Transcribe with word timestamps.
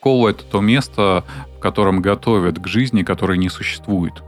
школа— 0.00 0.28
это 0.30 0.44
то 0.44 0.60
место, 0.60 1.24
в 1.56 1.60
котором 1.60 2.00
готовят 2.00 2.58
к 2.58 2.66
жизни, 2.66 3.02
которой 3.02 3.36
не 3.36 3.50
существует. 3.50 4.22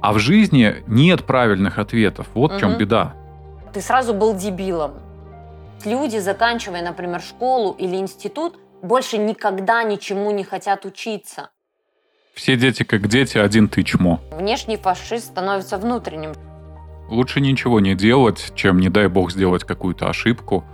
А 0.00 0.12
в 0.12 0.18
жизни 0.20 0.76
нет 0.86 1.24
правильных 1.24 1.78
ответов. 1.78 2.28
Вот 2.34 2.52
в 2.52 2.60
чем 2.60 2.78
беда. 2.78 3.14
Ты 3.72 3.80
сразу 3.80 4.14
был 4.14 4.36
дебилом. 4.36 4.92
Люди, 5.84 6.18
заканчивая, 6.18 6.82
например, 6.82 7.20
школу 7.20 7.72
или 7.72 7.96
институт, 7.96 8.58
больше 8.82 9.18
никогда 9.18 9.82
ничему 9.82 10.30
не 10.30 10.44
хотят 10.44 10.84
учиться. 10.84 11.50
Все 12.34 12.56
дети 12.56 12.84
как 12.84 13.08
дети, 13.08 13.36
один 13.36 13.68
ты 13.68 13.82
чмо. 13.82 14.20
Внешний 14.30 14.76
фашист 14.76 15.26
становится 15.26 15.76
внутренним. 15.76 16.32
Лучше 17.08 17.40
ничего 17.40 17.80
не 17.80 17.96
делать, 17.96 18.52
чем, 18.54 18.78
не 18.78 18.88
дай 18.88 19.08
бог, 19.08 19.32
сделать 19.32 19.64
какую-то 19.64 20.08
ошибку 20.08 20.64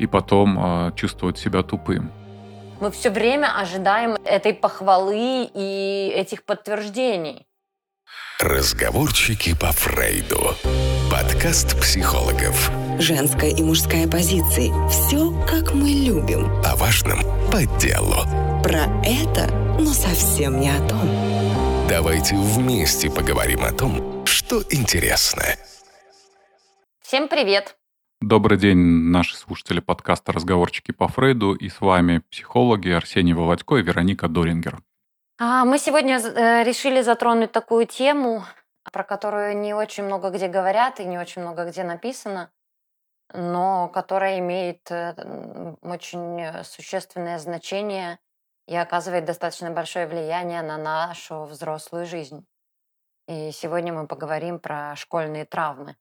и 0.00 0.06
потом 0.06 0.58
э, 0.58 0.92
чувствовать 0.96 1.38
себя 1.38 1.62
тупым. 1.62 2.10
Мы 2.84 2.90
все 2.90 3.08
время 3.08 3.58
ожидаем 3.58 4.18
этой 4.26 4.52
похвалы 4.52 5.48
и 5.54 6.12
этих 6.14 6.44
подтверждений. 6.44 7.46
Разговорчики 8.38 9.58
по 9.58 9.72
Фрейду. 9.72 10.54
Подкаст 11.10 11.80
психологов. 11.80 12.70
Женская 12.98 13.48
и 13.48 13.62
мужская 13.62 14.06
позиции. 14.06 14.70
Все, 14.90 15.32
как 15.48 15.72
мы 15.72 15.88
любим. 15.88 16.44
О 16.62 16.76
важном 16.76 17.22
по 17.50 17.64
делу. 17.80 18.16
Про 18.62 18.84
это, 19.02 19.50
но 19.80 19.94
совсем 19.94 20.60
не 20.60 20.68
о 20.68 20.86
том. 20.86 21.08
Давайте 21.88 22.34
вместе 22.36 23.08
поговорим 23.08 23.64
о 23.64 23.72
том, 23.72 24.26
что 24.26 24.62
интересно. 24.68 25.44
Всем 27.00 27.28
привет! 27.28 27.78
Добрый 28.26 28.56
день, 28.56 28.78
наши 28.78 29.36
слушатели 29.36 29.80
подкаста 29.80 30.32
«Разговорчики 30.32 30.92
по 30.92 31.08
Фрейду». 31.08 31.54
И 31.54 31.68
с 31.68 31.82
вами 31.82 32.22
психологи 32.30 32.88
Арсений 32.88 33.34
Володько 33.34 33.76
и 33.76 33.82
Вероника 33.82 34.28
Дорингер. 34.28 34.78
А 35.38 35.66
мы 35.66 35.78
сегодня 35.78 36.18
э, 36.18 36.64
решили 36.64 37.02
затронуть 37.02 37.52
такую 37.52 37.84
тему, 37.84 38.46
про 38.90 39.04
которую 39.04 39.58
не 39.58 39.74
очень 39.74 40.04
много 40.04 40.30
где 40.30 40.48
говорят 40.48 41.00
и 41.00 41.04
не 41.04 41.18
очень 41.18 41.42
много 41.42 41.66
где 41.66 41.84
написано, 41.84 42.50
но 43.34 43.88
которая 43.88 44.38
имеет 44.38 44.90
э, 44.90 45.74
очень 45.82 46.64
существенное 46.64 47.38
значение 47.38 48.18
и 48.66 48.74
оказывает 48.74 49.26
достаточно 49.26 49.70
большое 49.70 50.06
влияние 50.06 50.62
на 50.62 50.78
нашу 50.78 51.44
взрослую 51.44 52.06
жизнь. 52.06 52.46
И 53.28 53.50
сегодня 53.52 53.92
мы 53.92 54.06
поговорим 54.06 54.60
про 54.60 54.96
школьные 54.96 55.44
травмы. 55.44 55.94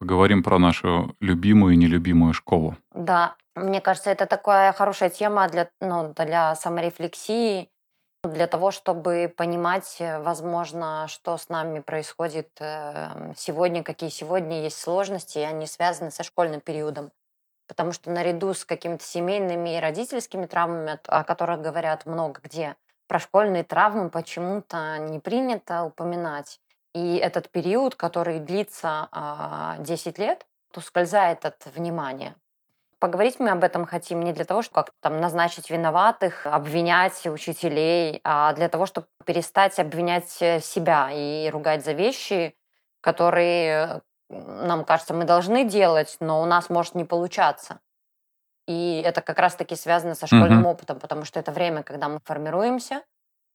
Поговорим 0.00 0.42
про 0.42 0.58
нашу 0.58 1.14
любимую 1.20 1.74
и 1.74 1.76
нелюбимую 1.76 2.32
школу. 2.32 2.74
Да, 2.94 3.36
мне 3.54 3.82
кажется, 3.82 4.10
это 4.10 4.24
такая 4.24 4.72
хорошая 4.72 5.10
тема 5.10 5.46
для, 5.46 5.68
ну, 5.82 6.14
для 6.16 6.54
саморефлексии, 6.54 7.68
для 8.24 8.46
того, 8.46 8.70
чтобы 8.70 9.32
понимать, 9.34 9.98
возможно, 10.00 11.06
что 11.06 11.36
с 11.36 11.50
нами 11.50 11.80
происходит 11.80 12.48
э, 12.60 13.34
сегодня, 13.36 13.82
какие 13.82 14.08
сегодня 14.08 14.62
есть 14.62 14.80
сложности, 14.80 15.38
и 15.38 15.42
они 15.42 15.66
связаны 15.66 16.10
со 16.10 16.22
школьным 16.22 16.62
периодом. 16.62 17.12
Потому 17.68 17.92
что 17.92 18.10
наряду 18.10 18.54
с 18.54 18.64
какими-то 18.64 19.04
семейными 19.04 19.76
и 19.76 19.80
родительскими 19.80 20.46
травмами, 20.46 20.98
о 21.06 21.24
которых 21.24 21.60
говорят 21.60 22.06
много 22.06 22.40
где, 22.42 22.74
про 23.06 23.18
школьные 23.18 23.64
травмы 23.64 24.08
почему-то 24.08 24.96
не 24.98 25.18
принято 25.18 25.84
упоминать. 25.84 26.58
И 26.94 27.16
этот 27.16 27.50
период, 27.50 27.94
который 27.94 28.40
длится 28.40 29.08
а, 29.12 29.76
10 29.78 30.18
лет, 30.18 30.46
ускользает 30.76 31.44
от 31.44 31.66
внимания. 31.74 32.34
Поговорить 32.98 33.40
мы 33.40 33.50
об 33.50 33.64
этом 33.64 33.86
хотим 33.86 34.20
не 34.20 34.32
для 34.32 34.44
того, 34.44 34.60
чтобы 34.60 34.74
как 34.84 34.94
там 35.00 35.20
назначить 35.20 35.70
виноватых, 35.70 36.46
обвинять 36.46 37.26
учителей, 37.26 38.20
а 38.24 38.52
для 38.52 38.68
того, 38.68 38.84
чтобы 38.84 39.06
перестать 39.24 39.78
обвинять 39.78 40.36
э, 40.42 40.60
себя 40.60 41.10
и 41.10 41.48
ругать 41.48 41.82
за 41.82 41.92
вещи, 41.92 42.54
которые, 43.00 44.02
нам 44.28 44.84
кажется, 44.84 45.14
мы 45.14 45.24
должны 45.24 45.64
делать, 45.64 46.18
но 46.20 46.42
у 46.42 46.44
нас 46.44 46.68
может 46.68 46.94
не 46.94 47.04
получаться. 47.04 47.80
И 48.66 49.02
это 49.02 49.22
как 49.22 49.38
раз-таки 49.38 49.76
связано 49.76 50.14
со 50.14 50.26
школьным 50.26 50.66
mm-hmm. 50.66 50.70
опытом, 50.70 51.00
потому 51.00 51.24
что 51.24 51.40
это 51.40 51.52
время, 51.52 51.82
когда 51.82 52.08
мы 52.08 52.20
формируемся, 52.22 53.02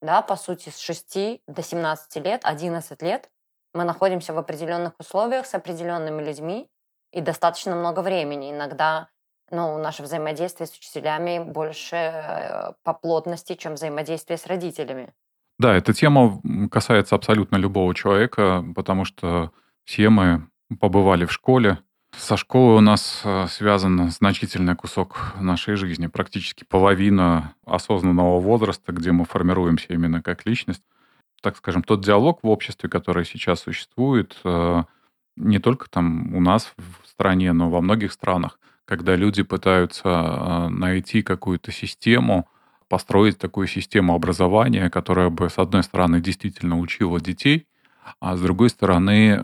да, 0.06 0.22
по 0.22 0.36
сути, 0.36 0.70
с 0.70 0.78
6 0.78 1.42
до 1.46 1.62
17 1.62 2.24
лет, 2.24 2.40
11 2.44 3.02
лет, 3.02 3.28
мы 3.74 3.84
находимся 3.84 4.32
в 4.32 4.38
определенных 4.38 4.94
условиях 4.98 5.44
с 5.46 5.54
определенными 5.54 6.22
людьми 6.22 6.68
и 7.12 7.20
достаточно 7.20 7.76
много 7.76 8.00
времени. 8.00 8.50
Иногда 8.50 9.08
ну, 9.50 9.78
наше 9.78 10.02
взаимодействие 10.02 10.66
с 10.66 10.76
учителями 10.76 11.38
больше 11.38 11.96
э, 11.96 12.72
по 12.82 12.94
плотности, 12.94 13.54
чем 13.54 13.74
взаимодействие 13.74 14.38
с 14.38 14.46
родителями. 14.46 15.12
Да, 15.58 15.74
эта 15.74 15.92
тема 15.92 16.40
касается 16.70 17.14
абсолютно 17.14 17.56
любого 17.56 17.94
человека, 17.94 18.64
потому 18.74 19.04
что 19.04 19.52
все 19.84 20.08
мы 20.08 20.48
побывали 20.80 21.24
в 21.24 21.32
школе. 21.32 21.78
Со 22.18 22.36
школой 22.36 22.78
у 22.78 22.80
нас 22.80 23.20
э, 23.24 23.46
связан 23.48 24.10
значительный 24.10 24.74
кусок 24.74 25.34
нашей 25.38 25.76
жизни, 25.76 26.06
практически 26.06 26.64
половина 26.64 27.54
осознанного 27.66 28.40
возраста, 28.40 28.92
где 28.92 29.12
мы 29.12 29.26
формируемся 29.26 29.86
именно 29.90 30.22
как 30.22 30.46
личность. 30.46 30.82
Так 31.42 31.56
скажем, 31.58 31.82
тот 31.82 32.02
диалог 32.02 32.40
в 32.42 32.48
обществе, 32.48 32.88
который 32.88 33.26
сейчас 33.26 33.60
существует, 33.60 34.36
э, 34.44 34.82
не 35.36 35.58
только 35.58 35.90
там 35.90 36.34
у 36.34 36.40
нас 36.40 36.72
в 36.78 37.06
стране, 37.06 37.52
но 37.52 37.68
во 37.68 37.82
многих 37.82 38.12
странах, 38.12 38.58
когда 38.86 39.14
люди 39.14 39.42
пытаются 39.42 40.08
э, 40.08 40.68
найти 40.68 41.22
какую-то 41.22 41.70
систему, 41.70 42.48
построить 42.88 43.38
такую 43.38 43.66
систему 43.66 44.14
образования, 44.14 44.88
которая 44.88 45.28
бы, 45.28 45.50
с 45.50 45.58
одной 45.58 45.82
стороны, 45.82 46.20
действительно 46.22 46.78
учила 46.78 47.20
детей, 47.20 47.66
а 48.20 48.36
с 48.36 48.40
другой 48.40 48.70
стороны, 48.70 49.40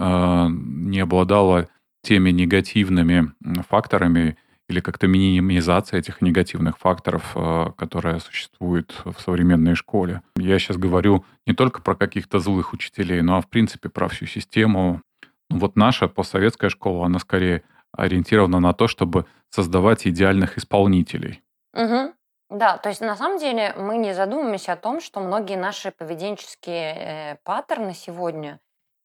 не 0.49 1.01
обладала 1.01 1.69
теми 2.03 2.31
негативными 2.31 3.33
факторами 3.69 4.37
или 4.69 4.81
как-то 4.81 5.07
минимизация 5.07 5.99
этих 6.01 6.23
негативных 6.23 6.79
факторов, 6.79 7.33
э, 7.35 7.71
которые 7.77 8.21
существуют 8.21 9.03
в 9.05 9.21
современной 9.21 9.75
школе. 9.75 10.23
Я 10.37 10.59
сейчас 10.59 10.77
говорю 10.77 11.25
не 11.47 11.55
только 11.55 11.83
про 11.83 11.95
каких-то 11.95 12.39
злых 12.39 12.73
учителей, 12.73 13.23
но, 13.23 13.41
в 13.41 13.49
принципе, 13.49 13.89
про 13.89 14.09
всю 14.09 14.27
систему. 14.27 15.03
Ну, 15.51 15.59
вот 15.59 15.77
наша 15.77 16.09
постсоветская 16.09 16.71
школа, 16.71 17.07
она 17.07 17.19
скорее 17.19 17.63
ориентирована 17.93 18.61
на 18.61 18.73
то, 18.73 18.89
чтобы 18.89 19.27
создавать 19.51 20.07
идеальных 20.07 20.57
исполнителей. 20.57 21.43
Угу. 21.75 22.15
Да, 22.51 22.77
то 22.79 22.89
есть 22.89 23.01
на 23.01 23.17
самом 23.17 23.39
деле 23.39 23.75
мы 23.77 23.97
не 23.97 24.15
задумываемся 24.15 24.73
о 24.73 24.77
том, 24.77 25.01
что 25.01 25.21
многие 25.21 25.57
наши 25.57 25.91
поведенческие 25.91 26.95
э, 26.95 27.37
паттерны 27.45 27.95
сегодня 27.95 28.61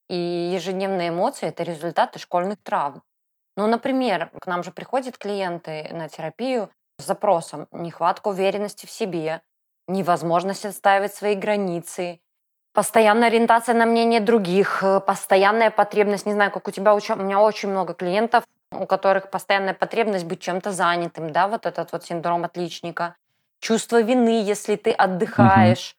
и 0.09 0.51
ежедневные 0.53 1.09
эмоции– 1.09 1.47
это 1.49 1.63
результаты 1.63 2.19
школьных 2.19 2.61
травм. 2.63 3.03
Ну, 3.55 3.67
например, 3.67 4.29
к 4.39 4.47
нам 4.47 4.63
же 4.63 4.71
приходят 4.71 5.17
клиенты 5.17 5.89
на 5.91 6.09
терапию 6.09 6.69
с 6.99 7.05
запросом 7.05 7.67
нехватка 7.71 8.29
уверенности 8.29 8.85
в 8.85 8.91
себе, 8.91 9.41
невозможность 9.87 10.65
отстаивать 10.65 11.13
свои 11.13 11.35
границы, 11.35 12.19
постоянная 12.73 13.29
ориентация 13.29 13.73
на 13.73 13.87
мнение 13.87 14.19
других, 14.19 14.83
э, 14.83 14.99
постоянная 14.99 15.71
потребность, 15.71 16.27
не 16.27 16.33
знаю, 16.33 16.51
как 16.51 16.67
у 16.67 16.71
тебя, 16.71 16.93
у 16.93 16.99
меня 16.99 17.39
очень 17.39 17.69
много 17.69 17.95
клиентов, 17.95 18.43
у 18.71 18.85
которых 18.85 19.31
постоянная 19.31 19.73
потребность 19.73 20.25
быть 20.25 20.41
чем-то 20.41 20.71
занятым, 20.71 21.31
да, 21.31 21.47
вот 21.47 21.65
этот 21.65 21.91
вот 21.91 22.03
синдром 22.03 22.43
отличника, 22.43 23.15
чувство 23.59 24.01
вины, 24.01 24.43
если 24.43 24.75
ты 24.75 24.91
отдыхаешь 24.91 25.95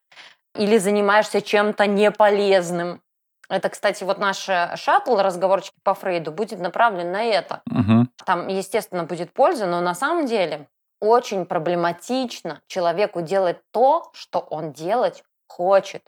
угу. 0.54 0.62
или 0.62 0.78
занимаешься 0.78 1.42
чем-то 1.42 1.86
неполезным. 1.86 3.02
Это, 3.48 3.68
кстати, 3.70 4.04
вот 4.04 4.18
наш 4.18 4.48
э, 4.48 4.76
шаттл, 4.76 5.16
разговорчик 5.16 5.74
по 5.82 5.94
Фрейду, 5.94 6.32
будет 6.32 6.60
направлен 6.60 7.12
на 7.12 7.22
это. 7.24 7.62
Угу. 7.70 8.08
Там, 8.24 8.48
естественно, 8.48 9.04
будет 9.04 9.32
польза, 9.32 9.66
но 9.66 9.80
на 9.80 9.94
самом 9.94 10.26
деле 10.26 10.68
очень 11.00 11.46
проблематично 11.46 12.60
человеку 12.66 13.22
делать 13.22 13.58
то, 13.70 14.10
что 14.12 14.40
он 14.40 14.72
делать 14.72 15.24
хочет. 15.46 16.02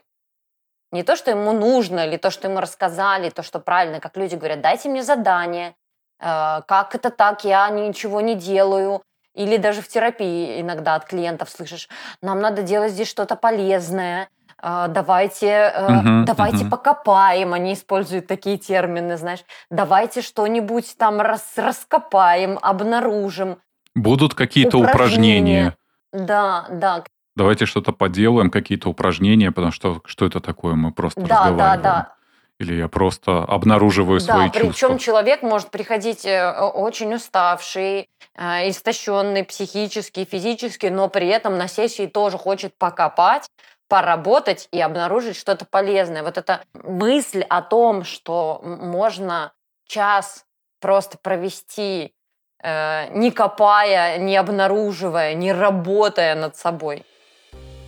Не 0.91 1.03
то, 1.03 1.15
что 1.15 1.31
ему 1.31 1.53
нужно, 1.53 2.05
или 2.05 2.17
то, 2.17 2.29
что 2.29 2.47
ему 2.47 2.59
рассказали, 2.59 3.29
то, 3.29 3.43
что 3.43 3.59
правильно, 3.59 3.99
как 3.99 4.17
люди 4.17 4.35
говорят, 4.35 4.61
дайте 4.61 4.89
мне 4.89 5.03
задание, 5.03 5.75
Э, 6.21 6.61
как 6.67 6.95
это 6.95 7.09
так, 7.09 7.43
я 7.43 7.69
ничего 7.69 8.21
не 8.21 8.35
делаю. 8.35 9.01
Или 9.33 9.57
даже 9.57 9.81
в 9.81 9.87
терапии 9.87 10.59
иногда 10.59 10.95
от 10.95 11.05
клиентов 11.05 11.49
слышишь, 11.49 11.87
нам 12.21 12.41
надо 12.41 12.63
делать 12.63 12.91
здесь 12.91 13.07
что-то 13.07 13.37
полезное, 13.37 14.27
давайте, 14.61 15.73
uh-huh, 15.75 16.23
давайте 16.25 16.65
uh-huh. 16.65 16.69
покопаем, 16.69 17.53
они 17.53 17.73
используют 17.73 18.27
такие 18.27 18.57
термины, 18.57 19.17
знаешь, 19.17 19.43
давайте 19.69 20.21
что-нибудь 20.21 20.95
там 20.97 21.19
рас, 21.21 21.53
раскопаем, 21.55 22.59
обнаружим. 22.61 23.57
Будут 23.95 24.33
какие-то 24.35 24.77
упражнения. 24.77 25.75
упражнения. 26.11 26.27
Да, 26.27 26.65
да. 26.69 27.03
Давайте 27.35 27.65
что-то 27.65 27.93
поделаем, 27.93 28.49
какие-то 28.49 28.89
упражнения, 28.89 29.51
потому 29.51 29.71
что 29.71 30.01
что 30.05 30.25
это 30.25 30.39
такое, 30.39 30.75
мы 30.75 30.91
просто 30.91 31.21
да, 31.21 31.45
разговариваем. 31.45 31.57
Да, 31.57 31.77
да, 31.81 32.15
Или 32.59 32.75
я 32.75 32.87
просто 32.89 33.43
обнаруживаю 33.43 34.19
Да, 34.19 34.35
свои 34.35 34.49
причем 34.49 34.73
чувства? 34.73 34.99
человек 34.99 35.41
может 35.41 35.71
приходить 35.71 36.25
э, 36.25 36.51
очень 36.51 37.13
уставший, 37.13 38.09
э, 38.35 38.69
истощенный 38.69 39.45
психически, 39.45 40.25
физически, 40.29 40.87
но 40.87 41.07
при 41.07 41.27
этом 41.27 41.57
на 41.57 41.67
сессии 41.67 42.05
тоже 42.05 42.37
хочет 42.37 42.77
покопать, 42.77 43.49
поработать 43.91 44.69
и 44.71 44.79
обнаружить 44.79 45.35
что-то 45.35 45.65
полезное. 45.65 46.23
Вот 46.23 46.37
эта 46.37 46.61
мысль 46.73 47.41
о 47.49 47.61
том, 47.61 48.05
что 48.05 48.61
можно 48.63 49.51
час 49.85 50.45
просто 50.79 51.17
провести, 51.17 52.15
э, 52.63 53.09
не 53.09 53.31
копая, 53.31 54.17
не 54.17 54.37
обнаруживая, 54.37 55.33
не 55.33 55.51
работая 55.51 56.35
над 56.35 56.55
собой, 56.55 57.05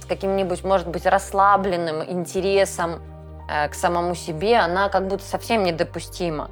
с 0.01 0.05
каким-нибудь, 0.05 0.65
может 0.65 0.89
быть, 0.89 1.05
расслабленным 1.05 2.03
интересом 2.03 3.01
э, 3.49 3.69
к 3.69 3.73
самому 3.73 4.13
себе, 4.13 4.57
она 4.57 4.89
как 4.89 5.07
будто 5.07 5.23
совсем 5.23 5.63
недопустима. 5.63 6.51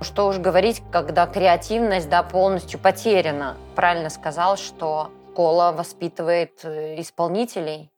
Что 0.00 0.28
уж 0.28 0.38
говорить, 0.38 0.80
когда 0.92 1.26
креативность 1.26 2.08
да, 2.08 2.22
полностью 2.22 2.78
потеряна. 2.78 3.56
Правильно 3.74 4.10
сказал, 4.10 4.56
что 4.56 5.10
школа 5.32 5.72
воспитывает 5.72 6.60
э, 6.62 7.00
исполнителей. 7.00 7.90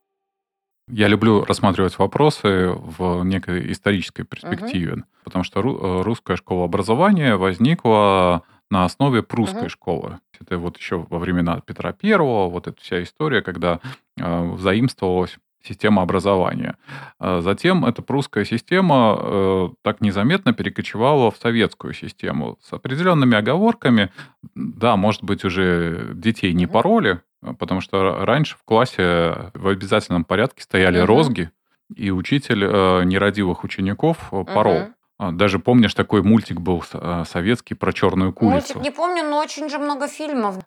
Я 0.90 1.08
люблю 1.08 1.44
рассматривать 1.44 1.98
вопросы 1.98 2.68
в 2.70 3.22
некой 3.24 3.70
исторической 3.72 4.22
перспективе, 4.24 5.04
потому 5.24 5.44
что 5.44 5.60
э, 5.60 6.02
русская 6.02 6.36
школа 6.36 6.64
образования 6.64 7.36
возникла 7.36 8.42
на 8.70 8.84
основе 8.84 9.22
прусской 9.22 9.62
Мгм. 9.62 9.70
школы. 9.70 10.18
Это 10.40 10.58
вот 10.58 10.76
еще 10.78 11.06
во 11.08 11.18
времена 11.18 11.60
Петра 11.64 11.92
Первого, 11.92 12.48
вот 12.48 12.66
эта 12.68 12.80
вся 12.80 13.02
история, 13.02 13.42
когда 13.42 13.80
э, 14.18 14.56
заимствовалась 14.58 15.38
система 15.62 16.02
образования. 16.02 16.76
А 17.18 17.40
Затем 17.40 17.84
эта 17.84 18.02
прусская 18.02 18.44
система 18.44 19.16
э, 19.20 19.68
так 19.82 20.00
незаметно 20.00 20.52
перекочевала 20.52 21.30
в 21.30 21.36
советскую 21.36 21.94
систему 21.94 22.58
с 22.62 22.72
определенными 22.72 23.36
оговорками. 23.36 24.10
Да, 24.54 24.96
может 24.96 25.22
быть, 25.24 25.44
уже 25.44 26.10
детей 26.14 26.52
не 26.54 26.64
Мгм. 26.66 26.72
пороли, 26.72 27.20
э, 27.42 27.52
потому 27.58 27.80
что 27.80 28.24
раньше 28.24 28.56
в 28.56 28.64
классе 28.64 29.50
в 29.54 29.68
обязательном 29.68 30.24
порядке 30.24 30.62
стояли 30.62 30.98
Мгм. 30.98 31.06
розги, 31.06 31.50
и 31.94 32.10
учитель 32.10 32.64
э, 32.64 33.04
нерадивых 33.04 33.64
учеников 33.64 34.28
э, 34.32 34.44
порол. 34.44 34.80
Мгм. 34.80 34.94
А, 35.20 35.32
Даже 35.32 35.58
помнишь, 35.58 35.94
такой 35.94 36.22
мультик 36.22 36.60
был 36.60 36.84
э, 36.92 37.24
советский 37.26 37.74
про 37.74 37.92
черную 37.92 38.32
курицу. 38.32 38.54
Мультик 38.74 38.76
не 38.82 38.90
помню, 38.92 39.24
но 39.24 39.38
очень 39.40 39.68
же 39.68 39.78
много 39.78 40.06
фильмов. 40.06 40.58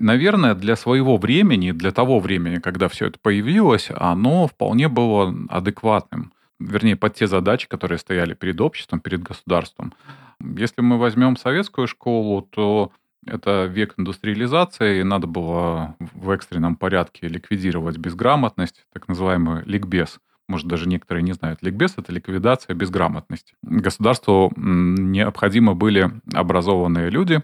Наверное, 0.00 0.54
для 0.54 0.76
своего 0.76 1.16
времени, 1.16 1.72
для 1.72 1.90
того 1.92 2.20
времени, 2.20 2.56
когда 2.56 2.88
все 2.88 3.06
это 3.06 3.18
появилось, 3.20 3.90
оно 3.94 4.46
вполне 4.46 4.88
было 4.88 5.34
адекватным. 5.48 6.32
Вернее, 6.60 6.96
под 6.96 7.14
те 7.14 7.26
задачи, 7.26 7.68
которые 7.68 7.98
стояли 7.98 8.34
перед 8.34 8.60
обществом, 8.60 9.00
перед 9.00 9.22
государством. 9.22 9.92
Если 10.40 10.80
мы 10.80 10.98
возьмем 10.98 11.36
советскую 11.36 11.86
школу, 11.86 12.42
то 12.42 12.92
это 13.26 13.66
век 13.66 13.94
индустриализации, 13.96 15.00
и 15.00 15.04
надо 15.04 15.26
было 15.26 15.96
в 15.98 16.30
экстренном 16.30 16.76
порядке 16.76 17.28
ликвидировать 17.28 17.98
безграмотность, 17.98 18.86
так 18.92 19.08
называемый 19.08 19.62
ликбез. 19.64 20.18
Может, 20.48 20.66
даже 20.66 20.88
некоторые 20.88 21.22
не 21.22 21.32
знают. 21.32 21.62
Ликбез– 21.62 21.94
это 21.98 22.10
ликвидация 22.10 22.74
безграмотности. 22.74 23.54
Государству 23.62 24.50
м, 24.56 25.12
необходимы 25.12 25.74
были 25.74 26.10
образованные 26.32 27.10
люди, 27.10 27.42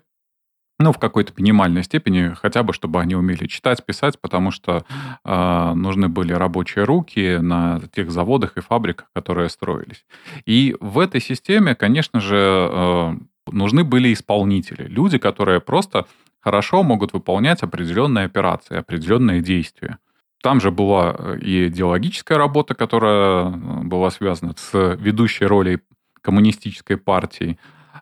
ну, 0.78 0.92
в 0.92 0.98
какой-то 0.98 1.32
минимальной 1.36 1.84
степени, 1.84 2.34
хотя 2.34 2.62
бы, 2.62 2.72
чтобы 2.72 3.00
они 3.00 3.14
умели 3.14 3.46
читать, 3.46 3.84
писать, 3.86 4.20
потому 4.20 4.50
что 4.50 4.84
э, 5.24 5.72
нужны 5.74 6.08
были 6.08 6.32
рабочие 6.32 6.84
руки 6.84 7.38
на 7.40 7.80
тех 7.92 8.10
заводах 8.10 8.56
и 8.56 8.60
фабриках, 8.60 9.08
которые 9.14 9.48
строились. 9.50 10.04
И 10.46 10.76
в 10.80 10.98
этой 10.98 11.20
системе, 11.20 11.74
конечно 11.76 12.20
же, 12.20 12.36
э, 12.36 13.14
нужны 13.52 13.84
были 13.84 14.12
исполнители, 14.12 14.88
люди, 14.88 15.18
которые 15.18 15.60
просто 15.60 16.06
хорошо 16.40 16.82
могут 16.82 17.12
выполнять 17.12 17.62
определенные 17.62 18.26
операции, 18.26 18.76
определенные 18.76 19.40
действия. 19.40 19.98
Там 20.42 20.60
же 20.60 20.70
была 20.70 21.14
э, 21.16 21.38
и 21.40 21.68
идеологическая 21.68 22.36
работа, 22.36 22.74
которая 22.74 23.46
э, 23.46 23.50
была 23.84 24.10
связана 24.10 24.54
с 24.56 24.96
ведущей 24.96 25.46
ролей 25.46 25.78
коммунистической 26.20 26.96
партии. 26.96 27.58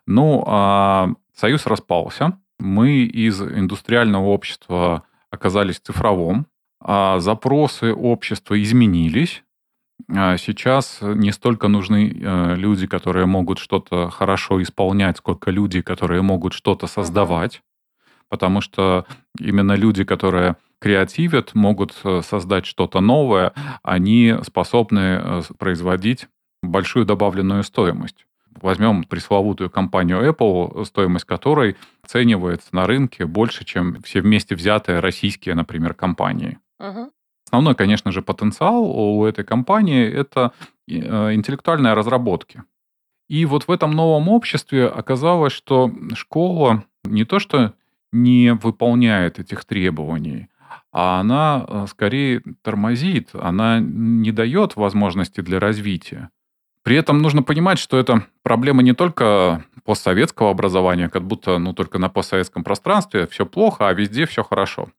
Ну, 0.07 0.43
а 0.47 1.09
Союз 1.35 1.65
распался. 1.65 2.39
Мы 2.63 3.03
из 3.03 3.41
индустриального 3.41 4.27
общества 4.27 5.03
оказались 5.29 5.79
цифровом. 5.79 6.47
А 6.79 7.19
запросы 7.19 7.93
общества 7.93 8.61
изменились. 8.61 9.43
А 10.09 10.37
Сейчас 10.37 10.99
не 11.01 11.33
столько 11.33 11.67
нужны 11.67 12.09
э, 12.09 12.55
люди, 12.55 12.87
которые 12.87 13.25
могут 13.25 13.59
что-то 13.59 14.09
хорошо 14.09 14.61
исполнять, 14.61 15.17
сколько 15.17 15.51
люди, 15.51 15.81
которые 15.81 16.21
могут 16.21 16.53
что-то 16.53 16.87
создавать. 16.87 17.61
Потому 18.29 18.61
что 18.61 19.05
именно 19.37 19.73
люди, 19.73 20.05
которые 20.05 20.55
креативят, 20.79 21.55
могут 21.55 21.93
э, 22.05 22.21
создать 22.21 22.65
что-то 22.65 23.01
новое, 23.01 23.51
они 23.83 24.35
способны 24.41 25.19
э, 25.21 25.41
производить 25.57 26.27
большую 26.61 27.05
добавленную 27.05 27.63
стоимость. 27.63 28.25
Возьмем 28.61 29.03
пресловутую 29.03 29.69
компанию 29.69 30.27
Apple, 30.29 30.85
стоимость 30.85 31.25
которой 31.25 31.75
оценивается 32.03 32.69
на 32.71 32.85
рынке 32.85 33.25
больше, 33.25 33.65
чем 33.65 34.01
все 34.03 34.21
вместе 34.21 34.55
взятые 34.55 34.99
российские, 34.99 35.55
например, 35.55 35.93
компании. 35.93 36.59
Мгм. 36.79 37.11
Основной, 37.45 37.75
конечно 37.75 38.11
же, 38.11 38.21
потенциал 38.21 38.83
у 38.83 39.25
этой 39.25 39.43
компании– 39.43 40.05
это 40.11 40.53
э, 40.87 41.33
интеллектуальные 41.33 41.93
разработки. 41.93 42.63
И 43.29 43.45
вот 43.45 43.67
в 43.67 43.71
этом 43.71 43.91
новом 43.91 44.29
обществе 44.29 44.87
оказалось, 44.87 45.53
что 45.53 45.91
школа 46.13 46.83
не 47.03 47.25
то 47.25 47.39
что 47.39 47.73
не 48.11 48.53
выполняет 48.53 49.39
этих 49.39 49.65
требований, 49.65 50.49
а 50.91 51.19
она 51.19 51.65
э, 51.67 51.85
скорее 51.89 52.41
тормозит, 52.61 53.29
она 53.33 53.79
не 53.79 54.31
дает 54.31 54.75
возможности 54.75 55.41
для 55.41 55.59
развития. 55.59 56.29
При 56.83 56.97
этом 56.97 57.21
нужно 57.21 57.43
понимать, 57.43 57.79
что 57.79 57.97
это 57.97 58.27
проблема 58.43 58.83
не 58.83 58.93
только 58.93 59.63
постсоветского 59.85 60.51
образования, 60.51 61.09
как 61.09 61.23
будто 61.23 61.57
ну, 61.57 61.73
только 61.73 61.97
на 61.97 62.09
постсоветском 62.09 62.63
пространстве 62.63 63.25
все 63.27 63.45
плохо, 63.45 63.87
а 63.87 63.93
везде 63.93 64.25
все 64.25 64.43
хорошо. 64.43 64.89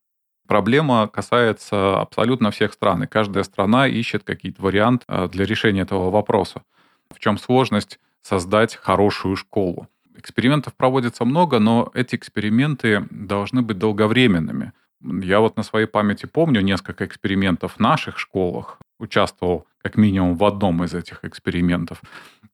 Проблема 0.47 1.09
касается 1.09 2.01
абсолютно 2.01 2.51
всех 2.51 2.73
стран, 2.73 3.05
и 3.05 3.07
каждая 3.07 3.45
страна 3.45 3.87
ищет 3.87 4.25
какие-то 4.25 4.61
варианты 4.63 5.05
э, 5.09 5.29
для 5.29 5.47
решения 5.47 5.83
этого 5.83 6.11
вопроса. 6.11 6.63
В 7.11 7.19
чем 7.19 7.39
сложность 7.39 7.99
создать 8.21 8.77
хорошую 8.77 9.37
школу? 9.37 9.89
Экспериментов 10.17 10.75
проводится 10.75 11.25
много, 11.25 11.59
но 11.59 11.91
эти 11.95 12.15
эксперименты 12.17 13.07
должны 13.11 13.63
быть 13.63 13.79
долговременными. 13.79 14.73
Я 15.03 15.41
вот 15.41 15.57
на 15.57 15.63
своей 15.63 15.87
памяти 15.87 16.27
помню 16.27 16.61
несколько 16.61 17.05
экспериментов 17.05 17.75
в 17.75 17.81
наших 17.81 18.19
школах, 18.19 18.79
участвовал 18.99 19.67
как 19.85 19.99
минимум 19.99 20.35
в 20.35 20.45
одном 20.45 20.83
из 20.83 20.95
этих 20.95 21.27
экспериментов. 21.27 22.01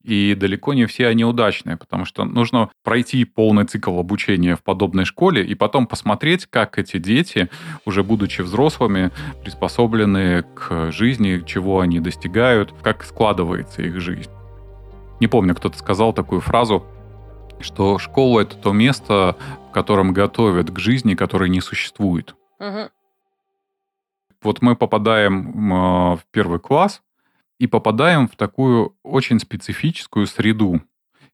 И 0.03 0.35
далеко 0.35 0.75
не 0.75 0.87
все 0.87 1.07
они 1.07 1.25
удачные, 1.25 1.77
потому 1.77 2.05
что 2.05 2.25
нужно 2.25 2.71
пройти 2.83 3.25
полный 3.25 3.65
цикл 3.67 4.01
обучения 4.01 4.57
в 4.57 4.65
подобной 4.65 5.05
школе 5.05 5.45
и 5.45 5.55
потом 5.55 5.87
посмотреть, 5.87 6.47
как 6.47 6.77
эти 6.77 6.99
дети, 6.99 7.49
уже 7.85 8.03
будучи 8.03 8.41
взрослыми, 8.41 9.13
приспособлены 9.45 10.43
к 10.55 10.91
жизни, 10.91 11.45
чего 11.47 11.79
они 11.79 12.01
достигают, 12.01 12.75
как 12.83 13.05
складывается 13.05 13.83
их 13.83 14.01
жизнь. 14.01 14.31
Не 15.21 15.29
помню, 15.29 15.55
кто-то 15.55 15.79
сказал 15.79 16.13
такую 16.13 16.41
фразу, 16.41 16.85
что 17.61 18.01
школа— 18.01 18.41
это 18.43 18.57
то 18.57 18.73
место, 18.73 19.37
в 19.69 19.71
котором 19.71 20.13
готовят 20.13 20.73
к 20.73 20.81
жизни, 20.81 21.15
которой 21.15 21.49
не 21.49 21.61
существует. 21.61 22.35
Мгм. 22.59 22.89
Вот 24.43 24.63
мы 24.63 24.75
попадаем 24.75 25.73
э, 25.73 26.17
в 26.17 26.23
первый 26.33 26.59
класс 26.59 27.03
и 27.61 27.67
попадаем 27.67 28.27
в 28.27 28.37
такую 28.37 28.97
очень 29.03 29.39
специфическую 29.39 30.27
среду. 30.27 30.81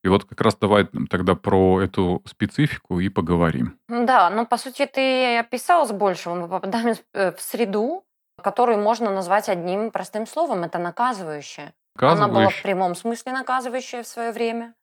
И 0.03 0.09
вот 0.09 0.25
как 0.25 0.41
раз 0.41 0.57
давай 0.57 0.89
тогда 1.09 1.37
про 1.37 1.81
эту 1.81 2.23
специфику 2.27 2.99
и 2.99 3.09
поговорим. 3.09 3.79
Да, 3.89 4.29
ну, 4.31 4.45
по 4.45 4.57
сути, 4.57 4.87
ты 4.87 5.39
описал 5.39 5.87
с 5.87 5.93
большего. 5.93 6.35
Мы 6.35 6.49
попадаем 6.49 6.97
э, 7.15 7.33
в 7.33 7.41
среду, 7.41 8.05
которую 8.43 8.79
можно 8.79 9.11
назвать 9.11 9.49
одним 9.49 9.91
простым 9.93 10.27
словом. 10.27 10.65
Это 10.65 10.79
наказывающее. 10.79 11.75
Она 11.97 12.29
была 12.29 12.49
в 12.49 12.63
прямом 12.63 12.97
смысле 12.97 13.33
наказывающая 13.33 14.03
в 14.03 14.09
свое 14.09 14.33
время. 14.33 14.75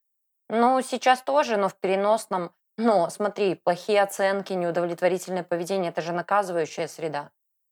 Ну, 0.49 0.81
сейчас 0.81 1.21
тоже, 1.21 1.57
но 1.57 1.67
в 1.67 1.75
переносном. 1.75 2.51
Но 2.77 3.09
смотри, 3.09 3.55
плохие 3.55 4.01
оценки, 4.01 4.53
неудовлетворительное 4.53 5.43
поведение– 5.43 5.89
это 5.91 6.01
же 6.01 6.13
наказывающая 6.13 6.87
среда. 6.87 7.31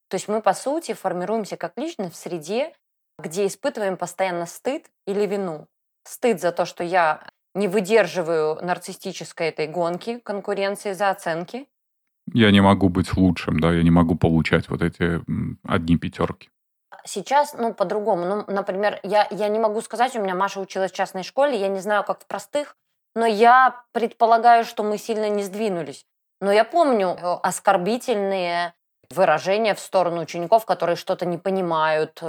То 0.09 0.15
есть 0.15 0.27
мы, 0.27 0.41
по 0.41 0.53
сути, 0.53 0.93
формируемся 0.93 1.55
как 1.55 1.77
личность 1.77 2.15
в 2.15 2.17
среде, 2.17 2.73
где 3.21 3.47
испытываем 3.47 3.97
постоянно 3.97 4.45
стыд 4.45 4.89
или 5.05 5.25
вину. 5.25 5.67
Стыд 6.03 6.41
за 6.41 6.51
то, 6.51 6.65
что 6.65 6.83
я 6.83 7.21
не 7.53 7.67
выдерживаю 7.67 8.55
нарциссической 8.61 9.49
этой 9.49 9.67
гонки, 9.67 10.19
конкуренции 10.19 10.93
за 10.93 11.09
оценки. 11.09 11.67
Я 12.33 12.51
не 12.51 12.61
могу 12.61 12.89
быть 12.89 13.15
лучшим, 13.17 13.59
да, 13.59 13.73
я 13.73 13.83
не 13.83 13.91
могу 13.91 14.15
получать 14.15 14.69
вот 14.69 14.81
эти 14.81 15.21
одни 15.67 15.97
пятерки. 15.97 16.49
Сейчас, 17.03 17.53
ну, 17.53 17.73
по-другому. 17.73 18.25
Ну, 18.25 18.43
например, 18.47 18.99
я, 19.03 19.27
я 19.31 19.47
не 19.47 19.59
могу 19.59 19.81
сказать, 19.81 20.15
у 20.15 20.21
меня 20.21 20.35
Маша 20.35 20.59
училась 20.59 20.91
в 20.91 20.95
частной 20.95 21.23
школе, 21.23 21.59
я 21.59 21.67
не 21.67 21.79
знаю, 21.79 22.03
как 22.03 22.21
в 22.21 22.27
простых, 22.27 22.75
но 23.15 23.25
я 23.25 23.83
предполагаю, 23.91 24.65
что 24.65 24.83
мы 24.83 24.97
сильно 24.97 25.29
не 25.29 25.43
сдвинулись. 25.43 26.05
Но 26.39 26.51
я 26.51 26.63
помню 26.63 27.09
э, 27.09 27.37
оскорбительные 27.43 28.73
выражения 29.09 29.75
в 29.75 29.79
сторону 29.79 30.21
учеников, 30.21 30.65
которые 30.65 30.95
что-то 30.95 31.25
не 31.25 31.37
понимают. 31.37 32.21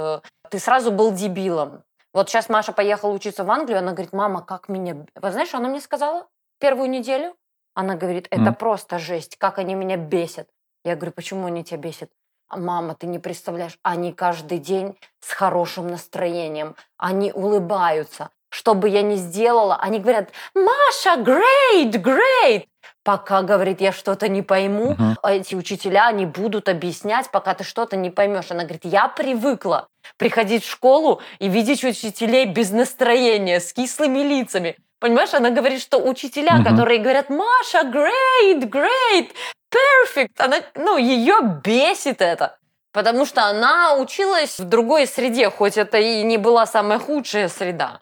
Ты 0.53 0.59
сразу 0.59 0.91
был 0.91 1.11
дебилом. 1.11 1.81
Вот 2.13 2.29
сейчас 2.29 2.47
Маша 2.47 2.73
поехала 2.73 3.11
учиться 3.11 3.43
в 3.43 3.49
Англию, 3.49 3.79
она 3.79 3.93
говорит, 3.93 4.13
мама, 4.13 4.45
как 4.45 4.69
меня... 4.69 5.03
Вы 5.15 5.31
знаешь, 5.31 5.51
она 5.55 5.67
мне 5.67 5.81
сказала 5.81 6.27
первую 6.59 6.91
неделю? 6.91 7.35
Она 7.73 7.95
говорит, 7.95 8.27
это 8.29 8.49
М. 8.49 8.53
просто 8.53 8.99
жесть, 8.99 9.35
как 9.39 9.57
они 9.57 9.73
меня 9.73 9.97
бесят. 9.97 10.47
Я 10.85 10.95
говорю, 10.95 11.11
почему 11.11 11.47
они 11.47 11.63
тебя 11.63 11.79
бесят? 11.79 12.11
«А, 12.49 12.57
Мама, 12.57 12.93
ты 12.93 13.07
не 13.07 13.17
представляешь, 13.17 13.79
они 13.81 14.13
каждый 14.13 14.59
день 14.59 14.95
с 15.21 15.31
хорошим 15.31 15.87
настроением, 15.87 16.75
они 16.97 17.31
улыбаются. 17.31 18.29
Что 18.49 18.75
бы 18.75 18.89
я 18.89 19.01
ни 19.01 19.15
сделала, 19.15 19.77
они 19.77 19.97
говорят, 19.97 20.29
Маша, 20.53 21.19
great, 21.19 21.93
great. 21.93 22.67
Пока, 23.03 23.41
говорит, 23.41 23.81
я 23.81 23.91
что-то 23.91 24.29
не 24.29 24.41
пойму, 24.41 24.91
Мгм. 24.97 25.17
эти 25.23 25.55
учителя 25.55 26.11
не 26.11 26.25
будут 26.25 26.69
объяснять, 26.69 27.29
пока 27.31 27.53
ты 27.53 27.63
что-то 27.63 27.95
не 27.97 28.09
поймешь. 28.09 28.49
Она 28.51 28.63
говорит, 28.63 28.85
я 28.85 29.07
привыкла 29.07 29.87
приходить 30.17 30.63
в 30.63 30.69
школу 30.69 31.21
и 31.39 31.47
видеть 31.49 31.83
учителей 31.83 32.45
без 32.45 32.71
настроения, 32.71 33.59
с 33.59 33.73
кислыми 33.73 34.19
лицами. 34.19 34.77
Понимаешь, 34.99 35.33
она 35.33 35.49
говорит, 35.49 35.81
что 35.81 35.97
учителя, 35.97 36.55
Мгм. 36.55 36.63
которые 36.63 36.99
говорят, 36.99 37.29
Маша, 37.29 37.81
great, 37.83 38.69
great, 38.69 39.31
perfect, 39.73 40.31
она, 40.37 40.57
ну, 40.75 40.97
ее 40.97 41.35
бесит 41.63 42.21
это. 42.21 42.57
Потому 42.93 43.25
что 43.25 43.45
она 43.45 43.95
училась 43.95 44.59
в 44.59 44.65
другой 44.65 45.07
среде, 45.07 45.49
хоть 45.49 45.77
это 45.77 45.97
и 45.97 46.23
не 46.23 46.37
была 46.37 46.65
самая 46.65 46.99
худшая 46.99 47.49
среда. 47.49 47.99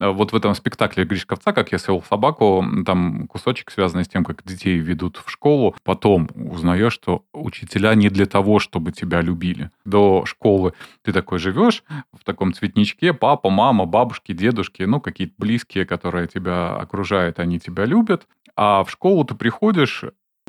А 0.00 0.10
Вот 0.10 0.32
в 0.32 0.36
этом 0.36 0.54
спектакле 0.54 1.04
Гришковца, 1.04 1.52
как 1.52 1.72
я 1.72 1.78
съел 1.78 2.02
собаку, 2.02 2.64
там 2.84 3.26
кусочек, 3.28 3.70
связанный 3.70 4.04
с 4.04 4.08
тем, 4.08 4.24
как 4.24 4.42
детей 4.44 4.78
ведут 4.78 5.22
в 5.24 5.30
школу. 5.30 5.76
Потом 5.84 6.28
узнаешь, 6.34 6.92
что 6.92 7.24
учителя 7.32 7.94
не 7.94 8.08
для 8.08 8.26
того, 8.26 8.58
чтобы 8.58 8.92
тебя 8.92 9.20
любили. 9.20 9.70
До 9.84 10.24
школы 10.26 10.72
ты 11.02 11.12
такой 11.12 11.38
живешь 11.38 11.84
в 12.12 12.24
таком 12.24 12.52
цветничке, 12.52 13.12
папа, 13.12 13.50
мама, 13.50 13.86
бабушки, 13.86 14.32
дедушки, 14.32 14.82
ну, 14.82 15.00
какие-то 15.00 15.34
близкие, 15.38 15.86
которые 15.86 16.26
тебя 16.26 16.74
окружают, 16.76 17.38
они 17.38 17.60
тебя 17.60 17.84
любят. 17.84 18.26
А 18.56 18.84
в 18.84 18.90
школу 18.90 19.24
ты 19.24 19.34
приходишь, 19.34 20.04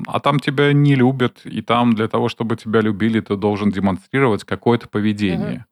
а 0.07 0.19
там 0.19 0.39
тебя 0.39 0.73
не 0.73 0.95
любят, 0.95 1.41
и 1.45 1.61
там 1.61 1.93
для 1.93 2.07
того, 2.07 2.29
чтобы 2.29 2.57
тебя 2.57 2.81
любили, 2.81 3.19
ты 3.19 3.35
должен 3.35 3.71
демонстрировать 3.71 4.43
какое-то 4.43 4.87
поведение. 4.89 5.65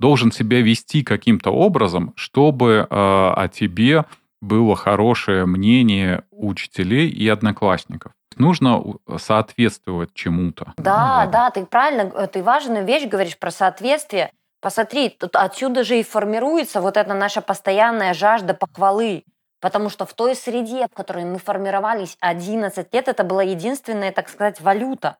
Должен 0.00 0.32
себя 0.32 0.60
вести 0.60 1.02
каким-то 1.02 1.50
образом, 1.50 2.12
чтобы 2.16 2.86
э, 2.88 2.94
о 2.94 3.48
тебе 3.48 4.04
было 4.40 4.76
хорошее 4.76 5.46
мнение 5.46 6.24
учителей 6.30 7.08
и 7.08 7.28
одноклассников. 7.28 8.12
Нужно 8.36 8.84
соответствовать 9.16 10.14
чему-то. 10.14 10.72
Да, 10.76 11.22
Вот. 11.24 11.32
да, 11.32 11.50
ты 11.50 11.66
правильно, 11.66 12.12
э, 12.14 12.28
ты 12.28 12.42
важную 12.42 12.84
вещь 12.84 13.08
говоришь 13.08 13.36
про 13.38 13.50
соответствие. 13.50 14.30
Посмотри, 14.60 15.08
тут 15.08 15.34
отсюда 15.36 15.84
же 15.84 15.98
и 15.98 16.02
формируется 16.04 16.80
вот 16.80 16.96
эта 16.96 17.14
наша 17.14 17.40
постоянная 17.40 18.14
жажда 18.14 18.54
похвалы. 18.54 19.24
Потому 19.60 19.90
что 19.90 20.06
в 20.06 20.14
той 20.14 20.36
среде, 20.36 20.86
в 20.86 20.94
которой 20.94 21.24
мы 21.24 21.38
формировались 21.38 22.16
11 22.20 22.94
лет, 22.94 23.08
это 23.08 23.24
была 23.24 23.42
единственная, 23.42 24.12
так 24.12 24.28
сказать, 24.28 24.60
валюта. 24.60 25.16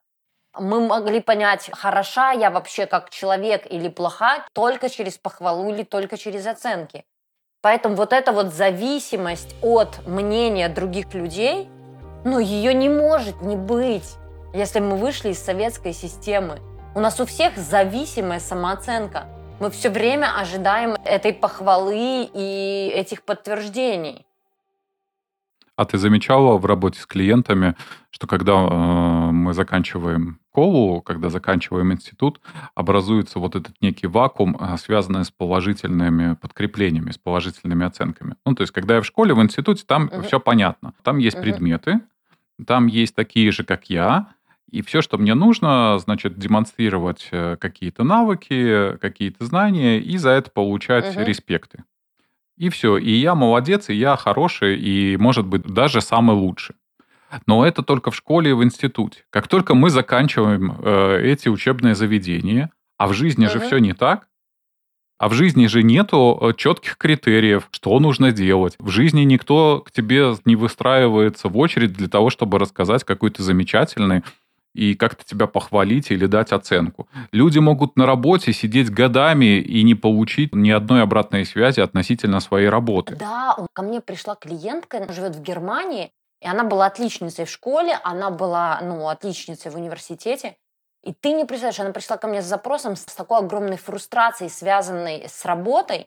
Мы 0.57 0.81
могли 0.81 1.21
понять, 1.21 1.71
хороша 1.73 2.33
я 2.33 2.51
вообще 2.51 2.87
как 2.87 3.11
человек 3.11 3.67
или 3.71 3.89
плоха 3.89 4.47
только 4.53 4.89
через 4.89 5.19
похвалу 5.19 5.73
или 5.73 5.83
только 5.83 6.17
через 6.17 6.47
оценки. 6.47 7.05
Поэтому 7.61 7.97
вот 7.97 8.13
эта 8.13 8.33
вот 8.33 8.53
зависимость 8.53 9.55
от 9.63 10.07
мнения 10.07 10.69
других 10.69 11.13
людей, 11.13 11.69
ну, 12.25 12.39
ее 12.39 12.73
не 12.73 12.89
может 12.89 13.43
не 13.43 13.57
быть, 13.57 14.17
если 14.55 14.81
мы 14.81 14.97
вышли 14.97 15.31
из 15.31 15.43
советской 15.43 15.93
системы. 15.93 16.61
У 16.95 17.01
нас 17.01 17.21
у 17.21 17.27
всех 17.27 17.57
зависимая 17.57 18.41
самооценка. 18.41 19.27
Мы 19.61 19.71
все 19.71 19.91
время 19.91 20.39
ожидаем 20.39 20.97
этой 21.05 21.33
похвалы 21.33 22.29
и 22.33 22.93
этих 22.95 23.25
подтверждений. 23.25 24.25
А 25.79 25.85
ты 25.85 25.97
замечала 25.97 26.59
в 26.59 26.67
работе 26.67 26.99
с 27.01 27.07
клиентами, 27.07 27.77
что 28.11 28.27
когда 28.27 28.53
э, 28.55 29.31
мы 29.31 29.55
заканчиваем 29.55 30.41
школу, 30.51 31.01
когда 31.03 31.31
заканчиваем 31.31 31.93
институт, 31.93 32.41
образуется 32.75 33.39
вот 33.39 33.55
этот 33.55 33.81
некий 33.81 34.09
вакуум, 34.09 34.57
э, 34.59 34.77
связанный 34.77 35.25
с 35.25 35.31
положительными 35.31 36.35
подкреплениями, 36.35 37.13
с 37.13 37.19
положительными 37.19 37.87
оценками. 37.87 38.35
Ну, 38.45 38.57
то 38.57 38.63
есть, 38.63 38.73
когда 38.73 38.97
я 38.97 39.03
в 39.03 39.07
школе, 39.07 39.35
в 39.35 39.41
институте, 39.41 39.85
там 39.87 40.07
Мгм. 40.13 40.25
все 40.25 40.41
понятно. 40.41 40.95
Там 41.05 41.19
есть 41.19 41.37
Мгм. 41.37 41.43
предметы, 41.43 42.01
там 42.67 42.89
есть 42.89 43.15
такие 43.15 43.53
же, 43.53 43.63
как 43.63 43.89
я, 43.89 44.31
и 44.69 44.83
все, 44.83 45.01
что 45.01 45.17
мне 45.17 45.35
нужно, 45.35 45.97
значит, 46.01 46.37
демонстрировать 46.41 47.29
э, 47.31 47.57
какие-то 47.57 48.03
навыки, 48.03 48.97
какие-то 48.97 49.45
знания, 49.45 50.01
и 50.01 50.19
за 50.19 50.31
это 50.31 50.51
получать 50.51 51.17
Мгм. 51.17 51.25
респекты. 51.25 51.85
И 52.59 52.69
все. 52.71 52.99
И 52.99 53.13
я 53.13 53.35
молодец, 53.35 53.89
и 53.89 53.95
я 53.95 54.17
хороший, 54.17 54.77
и, 54.79 55.17
может 55.17 55.47
быть, 55.47 55.63
даже 55.63 56.01
самый 56.01 56.37
лучший. 56.37 56.75
Но 57.47 57.65
это 57.65 57.83
только 57.83 58.11
в 58.11 58.17
школе 58.17 58.51
и 58.51 58.55
в 58.55 58.65
институте. 58.65 59.25
Как 59.31 59.49
только 59.49 59.75
мы 59.75 59.91
заканчиваем 59.91 60.77
э, 60.83 61.21
эти 61.23 61.49
учебные 61.49 61.95
заведения, 61.95 62.71
а 62.97 63.07
в 63.07 63.13
жизни 63.13 63.47
же 63.47 63.59
Мгм. 63.59 63.67
все 63.67 63.79
не 63.79 63.93
так, 63.93 64.29
а 65.19 65.29
в 65.29 65.35
жизни 65.35 65.67
же 65.67 65.83
нету 65.83 66.53
четких 66.57 66.97
критериев, 66.97 67.69
что 67.71 67.99
нужно 67.99 68.33
делать. 68.33 68.77
В 68.79 68.89
жизни 68.89 69.23
никто 69.23 69.83
к 69.85 69.91
тебе 69.91 70.35
не 70.45 70.57
выстраивается 70.57 71.49
в 71.49 71.59
очередь 71.59 71.93
для 71.93 72.09
того, 72.09 72.31
чтобы 72.31 72.59
рассказать, 72.59 73.05
какой 73.05 73.31
ты 73.31 73.43
замечательный, 73.43 74.23
и 74.79 74.95
как-то 74.95 75.25
тебя 75.25 75.49
похвалить 75.49 76.13
или 76.13 76.27
дать 76.27 76.53
оценку. 76.53 77.09
Люди 77.33 77.59
могут 77.59 77.97
на 77.97 78.07
работе 78.07 78.53
сидеть 78.53 78.91
годами 78.91 79.59
и 79.59 79.83
не 79.83 79.97
получить 79.97 80.55
ни 80.55 80.71
одной 80.71 81.03
обратной 81.03 81.45
связи 81.45 81.81
относительно 81.81 82.39
своей 82.39 82.69
работы. 82.69 83.17
Да, 83.17 83.57
ко 83.73 83.83
мне 83.83 84.01
пришла 84.01 84.37
клиентка, 84.37 84.99
она 84.99 85.13
живет 85.13 85.35
в 85.35 85.43
Германии, 85.43 86.13
и 86.41 86.47
она 86.47 86.63
была 86.63 86.87
отличницей 86.87 87.45
в 87.45 87.51
школе, 87.51 87.99
она 88.05 88.31
была, 88.31 88.79
ну, 88.81 89.09
отличницей 89.09 89.73
в 89.73 89.75
университете. 89.75 90.57
И 91.03 91.13
ты 91.13 91.33
не 91.33 91.45
представляешь, 91.45 91.81
она 91.81 91.91
пришла 91.91 92.17
ко 92.17 92.29
мне 92.29 92.41
с 92.41 92.47
запросом 92.47 92.95
с 92.95 93.05
такой 93.05 93.39
огромной 93.39 93.79
фрустрацией, 93.79 94.49
связанной 94.49 95.25
с 95.29 95.45
работой, 95.45 96.07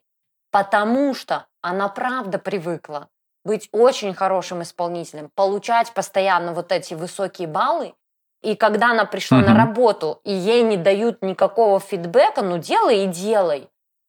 потому 0.49 1.13
что 1.13 1.45
она 1.61 1.89
правда 1.89 2.39
привыкла 2.39 3.09
быть 3.43 3.69
очень 3.71 4.13
хорошим 4.13 4.61
исполнителем, 4.61 5.29
получать 5.35 5.93
постоянно 5.93 6.53
вот 6.53 6.71
эти 6.71 6.93
высокие 6.93 7.47
баллы. 7.47 7.93
И 8.41 8.55
когда 8.55 8.91
она 8.91 9.05
пришла 9.05 9.37
на 9.39 9.49
Мгм. 9.49 9.57
работу, 9.57 10.19
и 10.23 10.33
ей 10.33 10.63
не 10.63 10.77
дают 10.77 11.21
никакого 11.21 11.79
фидбэка, 11.79 12.41
ну 12.41 12.57
делай 12.57 13.03
и 13.05 13.07
делай, 13.07 13.67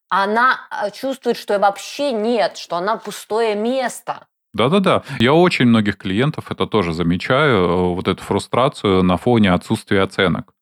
она 0.09 0.57
э, 0.85 0.91
чувствует, 0.91 1.37
что 1.37 1.57
вообще 1.59 2.11
нет, 2.11 2.57
что 2.57 2.75
она 2.77 2.97
пустое 2.97 3.55
место. 3.55 4.25
Да-да-да. 4.53 5.01
Я 5.19 5.33
очень 5.33 5.65
многих 5.65 5.97
клиентов 5.97 6.51
это 6.51 6.67
тоже 6.67 6.93
замечаю, 6.93 7.57
э, 7.57 7.93
вот 7.95 8.07
эту 8.07 8.23
фрустрацию 8.23 9.03
на 9.03 9.17
фоне 9.17 9.51
отсутствия 9.53 10.01
оценок. 10.01 10.53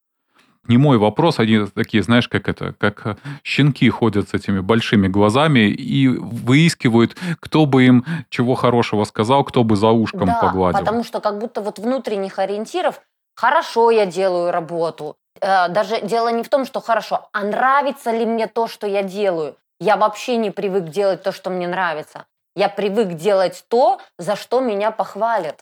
Не 0.67 0.77
мой 0.77 0.97
вопрос, 0.99 1.39
они 1.39 1.65
такие, 1.73 2.03
знаешь, 2.03 2.27
как 2.29 2.47
это, 2.47 2.73
как 2.77 3.05
э, 3.07 3.15
щенки 3.43 3.89
ходят 3.89 4.29
с 4.29 4.33
этими 4.33 4.59
большими 4.59 5.07
глазами 5.07 5.69
и 5.69 6.07
выискивают, 6.07 7.17
кто 7.39 7.65
бы 7.65 7.83
им 7.85 8.05
чего 8.29 8.55
хорошего 8.55 9.03
сказал, 9.05 9.43
кто 9.43 9.63
бы 9.63 9.75
за 9.75 9.89
ушком 9.89 10.27
да, 10.27 10.39
погладил. 10.41 10.79
потому 10.79 11.03
что 11.03 11.19
как 11.19 11.39
будто 11.39 11.61
вот 11.61 11.79
внутренних 11.79 12.37
ориентиров 12.39 13.01
хорошо 13.35 13.91
я 13.91 14.05
делаю 14.05 14.51
работу. 14.51 15.15
Э, 15.41 15.67
Даже 15.69 16.01
дело 16.01 16.29
не 16.29 16.43
в 16.43 16.49
том, 16.49 16.65
что 16.65 16.81
хорошо, 16.81 17.29
а 17.33 17.43
нравится 17.43 18.11
ли 18.11 18.25
мне 18.25 18.47
то, 18.47 18.67
что 18.67 18.87
я 18.87 19.03
делаю. 19.03 19.55
Я 19.79 19.97
вообще 19.97 20.37
не 20.37 20.51
привык 20.51 20.85
делать 20.85 21.23
то, 21.23 21.31
что 21.31 21.49
мне 21.49 21.67
нравится. 21.67 22.25
Я 22.55 22.69
привык 22.69 23.13
делать 23.13 23.63
то, 23.67 23.99
за 24.17 24.35
что 24.35 24.59
меня 24.59 24.91
похвалят. 24.91 25.59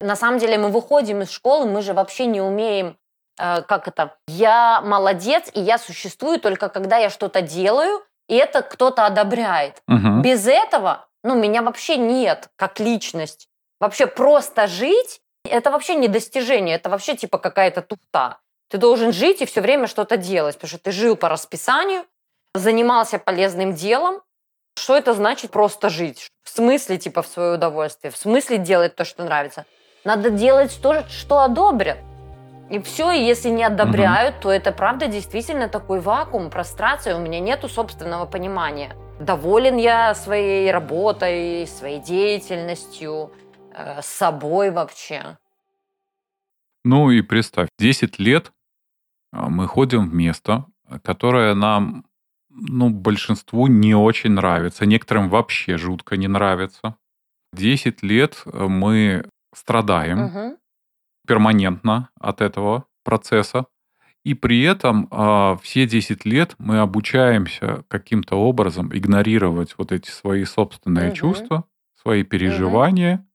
На 0.00 0.16
самом 0.16 0.38
деле 0.38 0.58
мы 0.58 0.68
выходим 0.68 1.22
из 1.22 1.30
школы, 1.30 1.66
мы 1.66 1.82
же 1.82 1.94
вообще 1.94 2.26
не 2.26 2.40
умеем, 2.40 2.96
э, 3.38 3.62
как 3.62 3.86
это, 3.88 4.16
я 4.26 4.80
молодец, 4.82 5.48
и 5.54 5.60
я 5.60 5.78
существую 5.78 6.40
только 6.40 6.68
когда 6.68 6.96
я 6.96 7.08
что-то 7.10 7.40
делаю, 7.40 8.02
и 8.28 8.34
это 8.34 8.62
кто-то 8.62 9.06
одобряет. 9.06 9.82
Мгм. 9.86 10.22
Без 10.22 10.46
этого, 10.46 11.06
ну, 11.22 11.34
меня 11.36 11.62
вообще 11.62 11.96
нет 11.96 12.48
как 12.56 12.80
личность. 12.80 13.48
Вообще 13.80 14.06
просто 14.06 14.66
жить, 14.66 15.20
это 15.44 15.70
вообще 15.70 15.94
не 15.94 16.08
достижение, 16.08 16.76
это 16.76 16.88
вообще 16.88 17.16
типа 17.16 17.38
какая-то 17.38 17.82
туфта. 17.82 18.38
Ты 18.68 18.78
должен 18.78 19.12
жить 19.12 19.42
и 19.42 19.46
все 19.46 19.60
время 19.60 19.86
что-то 19.86 20.16
делать, 20.16 20.54
потому 20.54 20.68
что 20.68 20.78
ты 20.78 20.92
жил 20.92 21.16
по 21.16 21.28
расписанию, 21.28 22.04
занимался 22.54 23.18
полезным 23.18 23.74
делом. 23.74 24.22
Что 24.78 24.96
это 24.96 25.12
значит 25.12 25.50
просто 25.50 25.90
жить? 25.90 26.28
В 26.42 26.48
смысле 26.48 26.96
типа 26.96 27.22
в 27.22 27.26
свое 27.26 27.54
удовольствие? 27.54 28.10
В 28.10 28.16
смысле 28.16 28.58
делать 28.58 28.96
то, 28.96 29.04
что 29.04 29.24
нравится? 29.24 29.66
Надо 30.04 30.30
делать 30.30 30.78
то, 30.82 31.04
что 31.08 31.40
одобрят. 31.40 31.98
И 32.70 32.80
все, 32.80 33.10
и 33.10 33.22
если 33.22 33.50
не 33.50 33.64
одобряют, 33.64 34.40
то 34.40 34.50
это 34.50 34.72
правда 34.72 35.06
действительно 35.06 35.68
такой 35.68 36.00
вакуум, 36.00 36.48
прострация, 36.48 37.14
у 37.16 37.20
меня 37.20 37.38
нету 37.38 37.68
собственного 37.68 38.24
понимания. 38.24 38.96
Доволен 39.20 39.76
я 39.76 40.14
своей 40.14 40.72
работой, 40.72 41.66
своей 41.66 41.98
деятельностью, 41.98 43.30
э, 43.74 44.02
собой 44.02 44.70
вообще. 44.70 45.38
Ну 46.84 47.10
и 47.10 47.22
представь, 47.22 47.68
10 47.78 48.18
лет 48.18 48.52
а, 49.32 49.48
мы 49.48 49.66
ходим 49.66 50.08
в 50.10 50.14
место, 50.14 50.66
которое 51.02 51.54
нам, 51.54 52.04
ну, 52.50 52.90
большинству 52.90 53.66
не 53.66 53.94
очень 53.94 54.32
нравится, 54.32 54.84
некоторым 54.84 55.28
вообще 55.30 55.76
жутко 55.78 56.16
не 56.16 56.28
нравится. 56.28 56.96
10 57.52 58.02
лет 58.02 58.42
э, 58.46 58.66
мы 58.66 59.24
страдаем 59.54 60.24
Мгм. 60.24 60.56
перманентно 61.26 62.08
от 62.18 62.40
этого 62.40 62.86
процесса. 63.04 63.66
И 64.24 64.34
при 64.34 64.62
этом 64.62 65.08
а, 65.10 65.56
все 65.62 65.86
10 65.86 66.24
лет 66.24 66.54
мы 66.58 66.78
обучаемся 66.78 67.84
каким-то 67.88 68.36
образом 68.36 68.96
игнорировать 68.96 69.74
вот 69.78 69.90
эти 69.92 70.10
свои 70.10 70.44
собственные 70.44 71.06
Мгм. 71.08 71.14
чувства, 71.14 71.64
свои 72.00 72.22
переживания, 72.22 73.26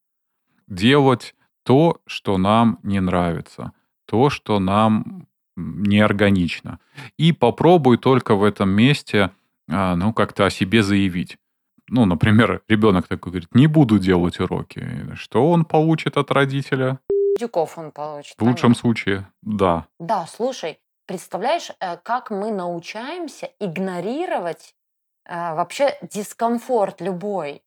делать 0.68 1.36
то, 1.64 2.00
что 2.06 2.38
нам 2.38 2.80
не 2.84 3.00
нравится, 3.00 3.74
то, 4.06 4.30
что 4.30 4.60
нам 4.60 5.28
неорганично. 5.56 6.80
И 7.18 7.34
попробуй 7.34 7.98
только 7.98 8.36
в 8.36 8.44
этом 8.44 8.70
месте 8.70 9.32
а, 9.70 9.96
ну, 9.96 10.14
как-то 10.14 10.46
о 10.46 10.50
себе 10.50 10.84
заявить. 10.84 11.38
Ну, 11.90 12.06
например, 12.06 12.64
ребенок 12.68 13.08
такой 13.08 13.32
говорит, 13.32 13.54
не 13.54 13.68
буду 13.68 13.98
делать 14.00 14.40
уроки. 14.40 14.86
Что 15.16 15.50
он 15.50 15.66
получит 15.66 16.18
от 16.18 16.32
родителя? 16.32 17.00
Дюков 17.40 17.78
он 17.78 17.92
получит. 17.92 18.36
В 18.38 18.42
лучшем 18.42 18.74
понятно. 18.74 18.82
случае, 18.82 19.28
да. 19.42 19.88
Да, 20.00 20.26
слушай, 20.28 20.80
представляешь, 21.06 21.72
э, 21.80 21.98
как 21.98 22.30
мы 22.32 22.52
научаемся 22.52 23.52
игнорировать 23.60 24.76
э, 25.26 25.54
вообще 25.54 25.98
дискомфорт 26.02 27.00
любой. 27.00 27.62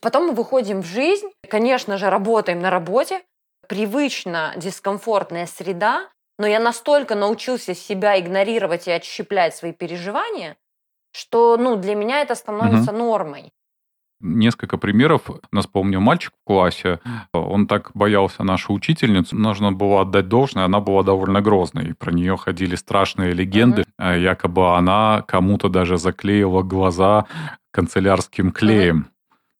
Потом 0.00 0.26
мы 0.26 0.32
выходим 0.34 0.82
в 0.82 0.86
жизнь, 0.86 1.28
конечно 1.48 1.96
же, 1.98 2.10
работаем 2.10 2.60
на 2.60 2.70
работе, 2.70 3.22
привычно 3.68 4.52
дискомфортная 4.56 5.46
среда, 5.46 6.08
но 6.38 6.46
я 6.46 6.60
настолько 6.60 7.14
научился 7.14 7.74
себя 7.74 8.18
игнорировать 8.18 8.88
и 8.88 8.90
отщеплять 8.90 9.54
свои 9.54 9.72
переживания, 9.72 10.56
что 11.12 11.56
ну, 11.56 11.76
для 11.76 11.94
меня 11.94 12.20
это 12.20 12.34
становится 12.34 12.92
нормой. 12.92 13.52
Несколько 14.20 14.78
примеров. 14.78 15.28
Нас, 15.52 15.66
помню, 15.66 16.00
мальчик 16.00 16.32
в 16.32 16.46
классе, 16.46 17.00
он 17.32 17.66
так 17.66 17.90
боялся 17.94 18.42
нашу 18.42 18.72
учительницу, 18.72 19.36
нужно 19.36 19.70
было 19.70 20.00
отдать 20.00 20.28
должное, 20.28 20.64
она 20.64 20.80
была 20.80 21.02
довольно 21.02 21.42
грозной. 21.42 21.94
Про 21.94 22.12
нее 22.12 22.36
ходили 22.36 22.74
страшные 22.74 23.32
легенды. 23.32 23.84
А 23.98 24.16
Якобы 24.16 24.76
она 24.76 25.22
кому-то 25.28 25.68
даже 25.68 25.98
заклеила 25.98 26.62
глаза 26.62 27.26
канцелярским 27.70 28.50
клеем. 28.50 29.10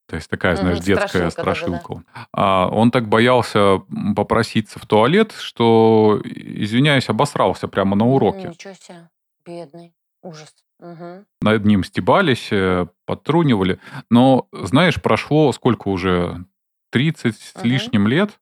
То 0.06 0.16
есть 0.16 0.28
такая, 0.28 0.56
знаешь, 0.56 0.78
Мгм, 0.78 0.87
детская 0.87 1.30
страшилка, 1.30 1.54
страшилка. 1.54 2.02
А 2.32 2.68
он 2.68 2.90
так 2.90 3.08
боялся 3.08 3.82
попроситься 4.14 4.78
в 4.78 4.87
туалет, 4.87 5.32
что, 5.32 6.20
извиняюсь, 6.25 7.08
обосрался 7.08 7.68
прямо 7.68 7.96
на 7.96 8.06
уроке. 8.06 8.49
Ничего 8.49 8.75
себе, 8.75 9.08
бедный, 9.46 9.94
ужас. 10.23 10.54
Мгм. 10.80 11.25
над 11.40 11.64
ним 11.64 11.84
стебались, 11.84 12.49
э, 12.50 12.87
подтрунивали. 13.06 13.78
Но, 14.11 14.49
знаешь, 14.52 15.00
прошло 15.00 15.52
сколько 15.52 15.88
уже? 15.88 16.44
30 16.90 17.37
с 17.37 17.54
Мгм. 17.54 17.68
лишним 17.68 18.06
лет. 18.08 18.38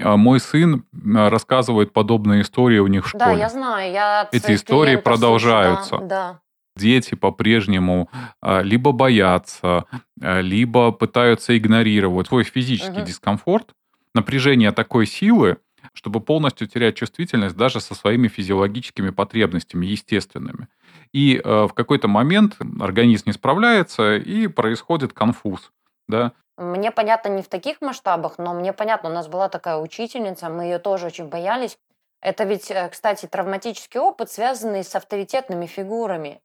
А 0.00 0.16
Мой 0.16 0.40
сын 0.40 0.84
рассказывает 1.14 1.92
подобные 1.92 2.42
истории 2.42 2.78
у 2.78 2.86
них 2.86 3.06
в 3.06 3.12
Да, 3.12 3.26
школе. 3.26 3.40
я 3.40 3.48
знаю, 3.48 3.92
я 3.92 4.28
Эти 4.32 4.54
истории 4.54 4.96
продолжаются. 4.96 5.98
Да, 5.98 6.06
да. 6.06 6.40
Дети 6.78 7.14
по-прежнему 7.14 8.08
а, 8.40 8.62
либо 8.62 8.92
боятся, 8.92 9.84
а, 10.22 10.40
либо 10.40 10.92
пытаются 10.92 11.56
игнорировать 11.58 12.28
свой 12.28 12.44
физический 12.44 13.00
Мгм. 13.00 13.04
дискомфорт, 13.04 13.74
напряжение 14.14 14.72
такой 14.72 15.06
силы, 15.06 15.58
чтобы 15.92 16.20
полностью 16.20 16.68
терять 16.68 16.96
чувствительность 16.96 17.56
даже 17.56 17.80
со 17.80 17.94
своими 17.94 18.28
физиологическими 18.28 19.10
потребностями, 19.10 19.86
естественными. 19.86 20.68
И 21.12 21.40
э, 21.42 21.66
в 21.66 21.72
какой-то 21.74 22.08
момент 22.08 22.56
организм 22.80 23.24
не 23.26 23.32
справляется, 23.32 24.16
и 24.16 24.46
происходит 24.46 25.12
конфуз. 25.12 25.72
Да? 26.08 26.32
Мне 26.56 26.90
понятно 26.90 27.28
не 27.30 27.42
в 27.42 27.48
таких 27.48 27.80
масштабах, 27.80 28.38
но 28.38 28.54
мне 28.54 28.72
понятно, 28.72 29.10
у 29.10 29.12
нас 29.12 29.28
была 29.28 29.48
такая 29.48 29.78
учительница, 29.78 30.48
мы 30.48 30.64
ее 30.64 30.78
тоже 30.78 31.06
очень 31.06 31.28
боялись. 31.28 31.78
Это 32.20 32.44
ведь, 32.44 32.70
э, 32.70 32.88
кстати, 32.88 33.26
травматический 33.26 34.00
опыт, 34.00 34.30
связанный 34.30 34.82
с 34.82 34.94
авторитетными 34.94 35.66
фигурами. 35.66 36.40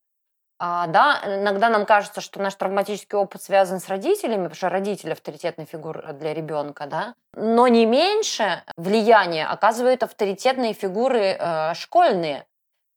А, 0.59 0.87
да, 0.87 1.19
иногда 1.25 1.69
нам 1.69 1.85
кажется, 1.85 2.21
что 2.21 2.41
наш 2.41 2.55
травматический 2.55 3.17
опыт 3.17 3.41
связан 3.41 3.79
с 3.79 3.89
родителями, 3.89 4.43
потому 4.43 4.55
что 4.55 4.69
родитель 4.69 5.11
авторитетная 5.11 5.65
фигура 5.65 6.13
для 6.13 6.33
ребенка, 6.33 6.85
да. 6.87 7.15
Но 7.35 7.67
не 7.67 7.85
меньше 7.85 8.63
влияния 8.77 9.45
оказывают 9.47 10.03
авторитетные 10.03 10.73
фигуры 10.73 11.35
э, 11.39 11.73
школьные. 11.73 12.45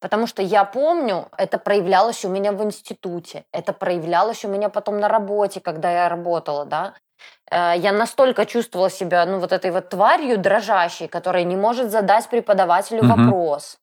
Потому 0.00 0.26
что 0.26 0.42
я 0.42 0.64
помню, 0.64 1.28
это 1.38 1.58
проявлялось 1.58 2.24
у 2.24 2.28
меня 2.28 2.52
в 2.52 2.62
институте, 2.62 3.44
это 3.50 3.72
проявлялось 3.72 4.44
у 4.44 4.48
меня 4.48 4.68
потом 4.68 5.00
на 5.00 5.08
работе, 5.08 5.60
когда 5.60 5.90
я 5.90 6.08
работала, 6.08 6.66
да. 6.66 6.94
Э, 7.50 7.74
Я 7.76 7.92
настолько 7.92 8.46
чувствовала 8.46 8.90
себя, 8.90 9.24
ну, 9.26 9.38
вот 9.40 9.52
этой 9.52 9.70
вот 9.70 9.88
тварью 9.88 10.38
дрожащей, 10.38 11.08
которая 11.08 11.44
не 11.44 11.56
может 11.56 11.90
задать 11.90 12.28
преподавателю 12.28 13.04
Мгм. 13.04 13.26
вопрос, 13.26 13.78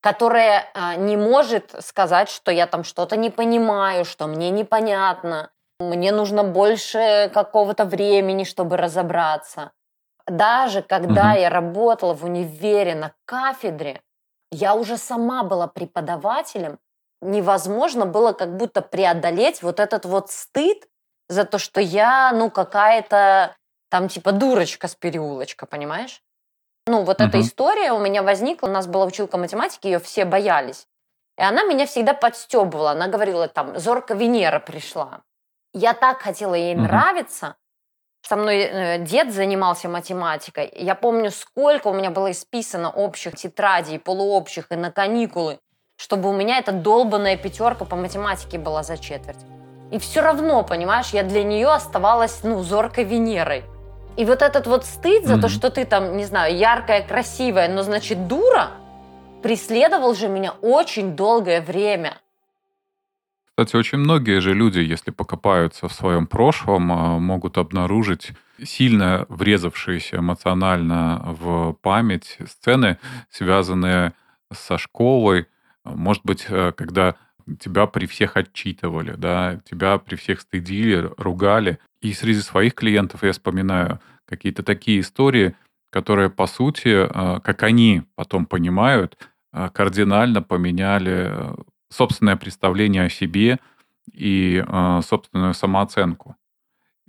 которая 0.00 0.66
а, 0.74 0.96
не 0.96 1.16
может 1.16 1.74
сказать, 1.84 2.28
что 2.30 2.50
я 2.50 2.66
там 2.66 2.84
что-то 2.84 3.16
не 3.16 3.30
понимаю, 3.30 4.04
что 4.04 4.26
мне 4.26 4.50
непонятно, 4.50 5.50
мне 5.80 6.12
нужно 6.12 6.44
больше 6.44 7.30
какого-то 7.34 7.84
времени, 7.84 8.44
чтобы 8.44 8.76
разобраться. 8.76 9.72
Даже 10.26 10.82
когда 10.82 11.32
Мгм. 11.32 11.40
я 11.40 11.50
работала 11.50 12.14
в 12.14 12.24
универе 12.24 12.94
на 12.94 13.14
кафедре, 13.24 14.02
я 14.52 14.74
уже 14.74 14.96
сама 14.96 15.42
была 15.44 15.66
преподавателем, 15.66 16.78
невозможно 17.20 18.06
было 18.06 18.32
как 18.32 18.56
будто 18.56 18.82
преодолеть 18.82 19.62
вот 19.62 19.80
этот 19.80 20.04
вот 20.04 20.30
стыд 20.30 20.86
за 21.28 21.44
то, 21.44 21.58
что 21.58 21.80
я, 21.80 22.32
ну, 22.32 22.50
какая-то 22.50 23.56
там 23.90 24.08
типа 24.08 24.32
дурочка 24.32 24.88
с 24.88 24.94
переулочка, 24.94 25.66
понимаешь? 25.66 26.22
Ну, 26.86 27.04
вот 27.04 27.20
эта 27.20 27.38
Мгм. 27.38 27.40
история 27.46 27.92
у 27.92 27.98
меня 27.98 28.22
возникла, 28.22 28.68
у 28.68 28.70
нас 28.70 28.86
была 28.86 29.04
училка 29.06 29.36
математики, 29.38 29.86
ее 29.86 29.98
все 29.98 30.24
боялись. 30.24 30.86
И 31.38 31.42
она 31.42 31.62
меня 31.64 31.86
всегда 31.86 32.14
подстебывала. 32.14 32.90
Она 32.90 33.06
говорила 33.08 33.48
там, 33.48 33.78
Зорка 33.78 34.14
Венера 34.14 34.60
пришла. 34.60 35.22
Я 35.72 35.94
так 35.94 36.20
хотела 36.20 36.54
ей 36.54 36.74
Мгм. 36.74 36.84
нравиться. 36.84 37.56
Со 38.22 38.36
мной 38.36 38.58
э, 38.60 38.98
дед 38.98 39.32
занимался 39.32 39.88
математикой. 39.88 40.70
Я 40.76 40.94
помню, 40.94 41.30
сколько 41.30 41.88
у 41.88 41.94
меня 41.94 42.10
было 42.10 42.30
исписано 42.32 42.90
общих 42.90 43.36
тетрадей, 43.36 43.98
полуобщих 43.98 44.66
и 44.70 44.76
на 44.76 44.90
каникулы, 44.92 45.58
чтобы 45.96 46.28
у 46.28 46.32
меня 46.32 46.58
эта 46.58 46.72
долбанная 46.72 47.36
пятерка 47.36 47.84
по 47.84 47.96
математике 47.96 48.58
была 48.58 48.82
за 48.82 48.98
четверть. 48.98 49.38
И 49.90 49.98
все 49.98 50.20
равно, 50.20 50.62
понимаешь, 50.62 51.08
я 51.10 51.22
для 51.22 51.42
нее 51.42 51.68
оставалась, 51.68 52.40
ну, 52.42 52.62
зоркой 52.62 53.04
Венерой. 53.04 53.64
И 54.16 54.24
вот 54.24 54.42
этот 54.42 54.66
вот 54.66 54.84
стыд 54.84 55.24
за 55.24 55.34
то, 55.34 55.46
Мгм. 55.46 55.48
что 55.48 55.70
ты 55.70 55.84
там, 55.84 56.16
не 56.16 56.24
знаю, 56.24 56.56
яркая, 56.56 57.02
красивая, 57.06 57.68
но 57.68 57.82
значит 57.82 58.26
дура, 58.28 58.70
преследовал 59.42 60.14
же 60.14 60.28
меня 60.28 60.52
очень 60.60 61.16
долгое 61.16 61.60
время. 61.62 62.18
Кстати, 63.48 63.76
очень 63.76 63.98
многие 63.98 64.40
же 64.40 64.54
люди, 64.54 64.78
если 64.78 65.10
покопаются 65.10 65.88
в 65.88 65.92
своем 65.92 66.26
прошлом, 66.26 66.92
а, 66.92 67.18
могут 67.18 67.58
обнаружить 67.58 68.32
сильно 68.62 69.26
врезавшиеся 69.28 70.16
эмоционально 70.16 71.20
в 71.24 71.74
память 71.82 72.38
сцены, 72.46 72.98
связанные 73.30 74.12
со 74.52 74.78
школой. 74.78 75.46
Может 75.84 76.24
быть, 76.24 76.46
э, 76.48 76.72
когда 76.72 77.14
тебя 77.58 77.86
при 77.86 78.06
всех 78.06 78.36
отчитывали, 78.36 79.14
да, 79.16 79.60
тебя 79.68 79.98
при 79.98 80.16
всех 80.16 80.40
стыдили, 80.40 81.10
ругали. 81.16 81.78
И 82.00 82.12
среди 82.12 82.40
своих 82.40 82.74
клиентов 82.74 83.22
я 83.22 83.32
вспоминаю 83.32 84.00
какие-то 84.24 84.62
такие 84.62 85.00
истории, 85.00 85.54
которые, 85.90 86.30
по 86.30 86.46
сути, 86.46 86.88
э, 86.88 87.40
как 87.40 87.62
они 87.62 88.02
потом 88.14 88.46
понимают, 88.46 89.18
э, 89.52 89.68
кардинально 89.72 90.42
поменяли 90.42 91.28
э, 91.30 91.54
собственное 91.90 92.36
представление 92.36 93.04
о 93.04 93.10
себе 93.10 93.58
и 94.12 94.64
собственную 95.04 95.54
самооценку. 95.54 96.36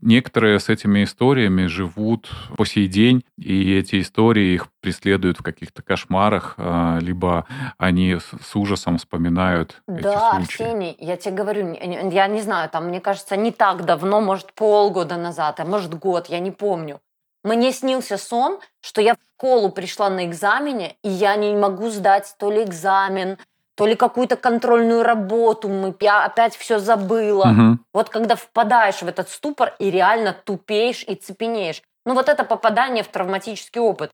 Некоторые 0.01 0.59
с 0.59 0.67
этими 0.67 1.03
историями 1.03 1.67
живут 1.67 2.29
по 2.57 2.65
сей 2.65 2.87
день, 2.87 3.23
и 3.37 3.77
эти 3.77 4.01
истории 4.01 4.55
их 4.55 4.67
преследуют 4.81 5.39
в 5.39 5.43
каких-то 5.43 5.83
кошмарах, 5.83 6.55
э, 6.57 6.97
либо 7.01 7.45
они 7.77 8.17
с, 8.17 8.55
ужасом 8.55 8.97
вспоминают 8.97 9.81
эти 9.87 10.01
Да, 10.01 10.31
случаи. 10.31 10.63
Арсений, 10.63 10.95
я 10.99 11.17
тебе 11.17 11.35
говорю, 11.35 11.73
я 11.73 12.27
не 12.27 12.41
знаю, 12.41 12.69
там, 12.69 12.87
мне 12.87 12.99
кажется, 12.99 13.35
не 13.37 13.51
так 13.51 13.85
давно, 13.85 14.21
может, 14.21 14.53
полгода 14.53 15.17
назад, 15.17 15.59
а 15.59 15.65
может, 15.65 15.93
год, 15.93 16.27
я 16.27 16.39
не 16.39 16.51
помню. 16.51 16.99
Мне 17.43 17.71
снился 17.71 18.17
сон, 18.17 18.59
что 18.81 19.01
я 19.01 19.15
в 19.15 19.17
школу 19.35 19.71
пришла 19.71 20.09
на 20.09 20.25
экзамене, 20.25 20.95
и 21.03 21.09
я 21.09 21.35
не 21.35 21.55
могу 21.55 21.89
сдать 21.89 22.35
то 22.37 22.51
ли 22.51 22.63
экзамен, 22.63 23.37
то 23.81 23.87
ли 23.87 23.95
какую-то 23.95 24.35
контрольную 24.35 25.01
работу, 25.01 25.67
мы, 25.67 25.95
я 26.01 26.23
опять 26.23 26.55
все 26.55 26.77
забыла. 26.77 27.45
Мгм. 27.45 27.85
Вот 27.95 28.09
когда 28.09 28.35
впадаешь 28.35 29.01
в 29.01 29.07
этот 29.07 29.27
ступор 29.27 29.73
и 29.79 29.89
реально 29.89 30.33
тупеешь 30.33 31.03
и 31.07 31.15
цепенеешь. 31.15 31.81
Ну 32.05 32.13
вот 32.13 32.29
это 32.29 32.43
попадание 32.43 33.03
в 33.03 33.07
травматический 33.07 33.81
опыт. 33.81 34.11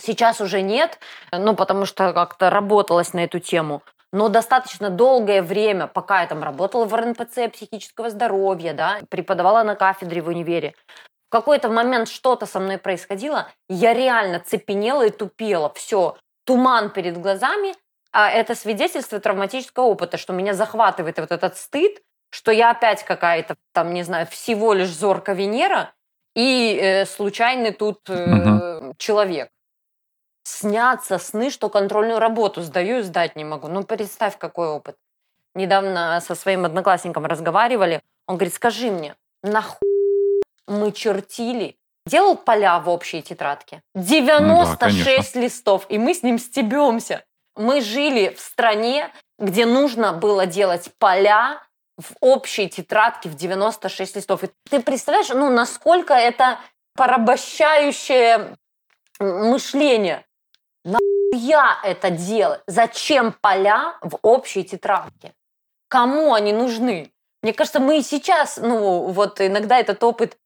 Сейчас 0.00 0.40
уже 0.40 0.62
нет, 0.62 1.00
ну 1.32 1.56
потому 1.56 1.84
что 1.84 2.12
как-то 2.12 2.48
работалось 2.48 3.12
на 3.12 3.24
эту 3.24 3.40
тему. 3.40 3.82
Но 4.12 4.28
достаточно 4.28 4.88
долгое 4.88 5.42
время, 5.42 5.88
пока 5.88 6.20
я 6.20 6.28
там 6.28 6.44
работала 6.44 6.84
в 6.84 6.94
РНПЦ 6.94 7.50
психического 7.52 8.10
здоровья, 8.10 8.72
да, 8.72 9.00
преподавала 9.08 9.64
на 9.64 9.74
кафедре 9.74 10.22
в 10.22 10.28
универе, 10.28 10.76
в 11.26 11.30
какой-то 11.32 11.68
момент 11.68 12.08
что-то 12.08 12.46
со 12.46 12.60
мной 12.60 12.78
происходило, 12.78 13.48
я 13.68 13.94
реально 13.94 14.38
цепенела 14.38 15.06
и 15.06 15.10
тупела. 15.10 15.72
Все, 15.74 16.16
туман 16.46 16.90
перед 16.90 17.20
глазами, 17.20 17.74
а 18.12 18.30
это 18.30 18.54
свидетельство 18.54 19.20
травматического 19.20 19.84
опыта, 19.84 20.16
что 20.16 20.32
меня 20.32 20.54
захватывает 20.54 21.18
вот 21.18 21.30
этот 21.30 21.56
стыд, 21.56 22.02
что 22.30 22.50
я 22.52 22.70
опять 22.70 23.04
какая-то, 23.04 23.56
там, 23.72 23.92
не 23.94 24.02
знаю, 24.02 24.26
всего 24.26 24.72
лишь 24.74 24.90
зорка 24.90 25.32
Венера 25.32 25.92
и 26.34 26.78
э, 26.80 27.06
случайный 27.06 27.72
тут 27.72 28.00
э, 28.08 28.26
Мгм. 28.26 28.94
человек. 28.98 29.50
Снятся 30.44 31.18
сны, 31.18 31.50
что 31.50 31.68
контрольную 31.68 32.18
работу 32.18 32.62
сдаю 32.62 33.00
и 33.00 33.02
сдать 33.02 33.36
не 33.36 33.44
могу. 33.44 33.68
Ну, 33.68 33.82
представь, 33.84 34.38
какой 34.38 34.68
опыт. 34.68 34.96
Недавно 35.54 36.20
со 36.20 36.34
своим 36.34 36.64
одноклассником 36.64 37.26
разговаривали. 37.26 38.02
Он 38.26 38.36
говорит, 38.36 38.54
скажи 38.54 38.90
мне, 38.90 39.14
нахуй 39.42 39.78
мы 40.66 40.92
чертили? 40.92 41.76
Делал 42.06 42.36
поля 42.36 42.78
в 42.78 42.88
общей 42.88 43.22
тетрадке. 43.22 43.82
96 43.94 45.36
листов, 45.36 45.86
и 45.90 45.98
мы 45.98 46.14
с 46.14 46.22
ним 46.22 46.38
стебемся. 46.38 47.24
Мы 47.58 47.80
жили 47.80 48.32
в 48.34 48.40
стране, 48.40 49.12
где 49.38 49.66
нужно 49.66 50.12
было 50.12 50.46
делать 50.46 50.90
поля 50.98 51.60
в 51.96 52.14
общей 52.20 52.68
тетрадке 52.68 53.28
в 53.28 53.34
96 53.34 54.16
листов. 54.16 54.44
И 54.44 54.50
ты 54.70 54.80
представляешь, 54.80 55.28
ну, 55.30 55.50
насколько 55.50 56.14
это 56.14 56.60
порабощающее 56.94 58.56
мышление. 59.18 60.24
Нахуя 60.84 61.78
это 61.82 62.10
делать? 62.10 62.60
Зачем 62.68 63.32
поля 63.32 63.98
в 64.02 64.18
общей 64.22 64.62
тетрадке? 64.62 65.34
Кому 65.88 66.34
они 66.34 66.52
нужны? 66.52 67.12
Мне 67.42 67.52
кажется, 67.52 67.80
мы 67.80 67.98
и 67.98 68.02
сейчас, 68.02 68.56
ну, 68.56 69.08
вот 69.08 69.40
иногда 69.40 69.78
этот 69.78 70.02
опыт 70.04 70.36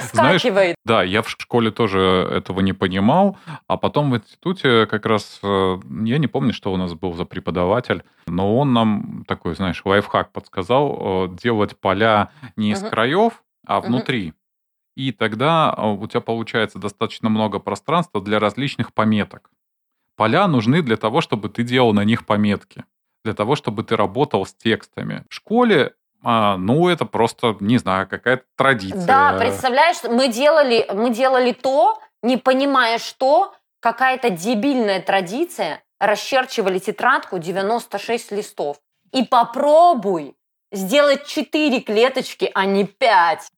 проскакивает. 0.00 0.76
Да, 0.84 1.02
я 1.02 1.22
в 1.22 1.28
школе 1.30 1.70
тоже 1.70 2.00
этого 2.30 2.60
не 2.60 2.72
понимал, 2.72 3.36
а 3.66 3.76
потом 3.76 4.10
в 4.10 4.16
институте 4.16 4.86
как 4.86 5.06
раз, 5.06 5.38
э, 5.42 5.78
я 6.04 6.18
не 6.18 6.26
помню, 6.26 6.52
что 6.52 6.72
у 6.72 6.76
нас 6.76 6.94
был 6.94 7.14
за 7.14 7.24
преподаватель, 7.24 8.02
но 8.26 8.56
он 8.56 8.72
нам 8.72 9.24
такой, 9.26 9.54
знаешь, 9.54 9.82
лайфхак 9.84 10.32
подсказал, 10.32 11.26
э, 11.30 11.36
делать 11.42 11.76
поля 11.78 12.30
не 12.56 12.72
из 12.72 12.80
Мгм. 12.82 12.90
краев, 12.90 13.42
а 13.66 13.80
внутри. 13.80 14.34
И 14.96 15.12
тогда 15.12 15.74
э, 15.76 15.86
у 15.86 16.06
тебя 16.06 16.20
получается 16.20 16.78
достаточно 16.78 17.28
много 17.30 17.58
пространства 17.58 18.20
для 18.20 18.38
различных 18.38 18.92
пометок. 18.92 19.50
Поля 20.16 20.46
нужны 20.46 20.82
для 20.82 20.96
того, 20.96 21.20
чтобы 21.20 21.48
ты 21.48 21.62
делал 21.62 21.92
на 21.94 22.04
них 22.04 22.26
пометки, 22.26 22.84
для 23.24 23.34
того, 23.34 23.56
чтобы 23.56 23.82
ты 23.84 23.96
работал 23.96 24.44
с 24.44 24.54
текстами. 24.54 25.24
В 25.30 25.34
школе 25.34 25.94
а, 26.22 26.56
ну, 26.56 26.88
это 26.88 27.04
просто, 27.04 27.56
не 27.60 27.78
знаю, 27.78 28.08
какая-то 28.08 28.44
традиция. 28.56 29.06
Да, 29.06 29.36
представляешь, 29.38 29.96
мы 30.04 30.28
делали, 30.28 30.86
мы 30.92 31.10
делали 31.10 31.52
то, 31.52 32.00
не 32.22 32.36
понимая 32.36 32.98
что, 32.98 33.54
какая-то 33.80 34.30
дебильная 34.30 35.00
традиция, 35.00 35.82
расчерчивали 35.98 36.78
тетрадку 36.78 37.38
96 37.38 38.32
листов. 38.32 38.78
И 39.12 39.24
попробуй 39.24 40.36
сделать 40.70 41.26
4 41.26 41.80
клеточки, 41.80 42.50
а 42.54 42.64
не 42.64 42.84
5. 42.84 43.48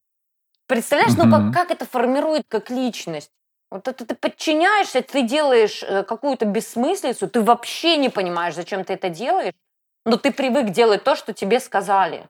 Представляешь, 0.67 1.17
ну 1.17 1.31
как, 1.31 1.53
как 1.53 1.71
это 1.71 1.87
формирует 1.87 2.45
как 2.49 2.71
личность? 2.71 3.31
Вот 3.71 3.89
это 3.89 4.07
ты 4.07 4.15
подчиняешься, 4.15 5.03
ты 5.03 5.23
делаешь 5.23 5.83
э, 5.83 6.05
какую-то 6.05 6.45
бессмыслицу, 6.45 7.29
ты 7.29 7.43
вообще 7.43 7.97
не 7.97 8.09
понимаешь, 8.09 8.55
зачем 8.55 8.85
ты 8.85 8.93
это 8.93 9.09
делаешь, 9.09 9.55
но 10.05 10.17
ты 10.17 10.33
привык 10.33 10.71
делать 10.71 11.03
то, 11.03 11.17
что 11.17 11.33
тебе 11.33 11.61
сказали. 11.61 12.29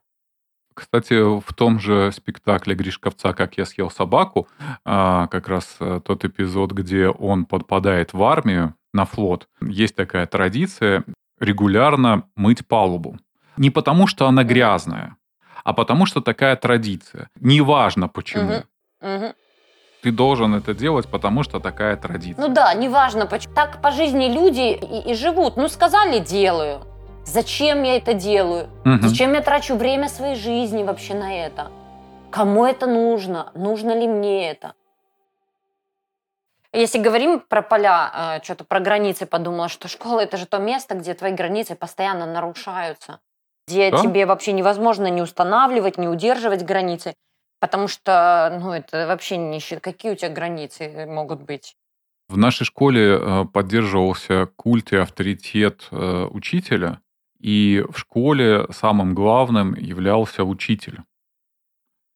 Кстати, 0.75 1.41
в 1.41 1.55
том 1.55 1.79
же 1.79 2.11
спектакле 2.13 2.75
Гришковца 2.75 3.33
«Как 3.33 3.57
я 3.59 3.65
съел 3.65 3.91
собаку», 3.91 4.49
а, 4.85 5.29
как 5.29 5.49
раз 5.49 5.77
э, 5.79 6.01
тот 6.05 6.25
эпизод, 6.25 6.73
где 6.73 7.09
он 7.09 7.45
подпадает 7.45 8.13
в 8.13 8.23
армию, 8.23 8.75
на 8.93 9.05
флот, 9.05 9.49
есть 9.61 9.95
такая 9.97 10.27
традиция 10.27 11.05
регулярно 11.41 12.25
мыть 12.37 12.67
палубу. 12.67 13.19
Не 13.57 13.71
потому, 13.71 14.07
что 14.07 14.27
она 14.27 14.45
грязная, 14.45 15.17
а 15.65 15.73
потому, 15.73 16.07
что 16.07 16.21
такая 16.21 16.57
традиция. 16.57 17.29
Неважно 17.41 18.09
почему. 18.09 18.63
Ты 20.03 20.13
должен 20.13 20.55
это 20.55 20.75
делать, 20.75 21.09
потому 21.09 21.43
что 21.43 21.61
такая 21.61 21.97
традиция. 21.97 22.47
Ну 22.47 22.53
да, 22.53 22.75
неважно, 22.75 23.27
почему. 23.27 23.55
Так 23.55 23.81
по 23.81 23.91
жизни 23.91 24.27
люди 24.27 24.73
и, 24.73 25.13
и 25.13 25.15
живут. 25.15 25.57
Ну, 25.57 25.69
сказали, 25.69 26.19
делаю. 26.19 26.83
Зачем 27.27 27.83
я 27.83 27.97
это 27.97 28.15
делаю? 28.15 28.69
Мгм. 28.85 29.09
Зачем 29.09 29.33
я 29.33 29.41
трачу 29.41 29.77
время 29.77 30.09
своей 30.09 30.37
жизни 30.37 30.83
вообще 30.83 31.15
на 31.15 31.35
это? 31.35 31.71
Кому 32.31 32.65
это 32.65 32.87
нужно? 32.87 33.51
Нужно 33.55 33.99
ли 33.99 34.07
мне 34.07 34.51
это? 34.51 34.75
Если 36.73 36.99
говорим 36.99 37.41
про 37.41 37.63
поля, 37.63 38.39
э, 38.39 38.43
что-то 38.43 38.65
про 38.65 38.81
границы 38.81 39.27
подумала, 39.27 39.69
что 39.69 39.87
школа 39.87 40.21
это 40.21 40.37
же 40.37 40.47
то 40.47 40.59
место, 40.59 40.97
где 40.97 41.15
твои 41.15 41.33
границы 41.33 41.77
постоянно 41.77 42.27
нарушаются, 42.27 43.21
где 43.69 43.93
Да. 43.93 43.99
тебе 43.99 44.27
вообще 44.27 44.53
невозможно 44.53 45.07
не 45.07 45.23
устанавливать, 45.23 45.99
не 45.99 46.09
удерживать 46.09 46.65
границы, 46.65 47.15
потому 47.61 47.87
что, 47.87 48.59
ну, 48.61 48.73
это 48.73 49.07
вообще 49.07 49.37
не 49.37 49.61
какие 49.61 50.13
у 50.13 50.17
тебя 50.17 50.31
границы 50.31 51.07
могут 51.07 51.43
быть? 51.43 51.77
В 52.29 52.37
нашей 52.37 52.65
школе 52.65 53.19
э, 53.21 53.45
поддерживался 53.53 54.47
культ 54.57 54.93
и 54.93 54.97
авторитет 54.97 55.87
э, 55.93 56.25
учителя, 56.33 57.01
и 57.45 57.85
в 57.91 57.99
школе 57.99 58.67
самым 58.71 59.15
главным 59.15 59.75
являлся 59.75 60.45
учитель. 60.45 61.01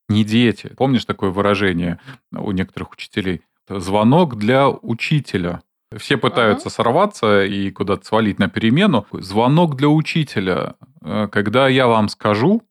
Не 0.08 0.24
дети. 0.24 0.68
Помнишь 0.74 1.04
такое 1.04 1.28
выражение 1.30 2.00
у 2.32 2.50
некоторых 2.52 2.92
учителей? 2.92 3.42
Звонок 3.68 4.36
для 4.36 4.70
учителя. 4.70 5.60
Все 5.94 6.16
пытаются 6.16 6.70
сорваться 6.70 7.44
и 7.44 7.70
куда-то 7.70 8.06
свалить 8.06 8.38
на 8.38 8.48
перемену. 8.48 9.06
Звонок 9.12 9.76
для 9.76 9.88
учителя. 9.88 10.76
Э, 11.02 11.28
Когда 11.30 11.68
я 11.68 11.86
вам 11.86 12.08
скажу, 12.08 12.62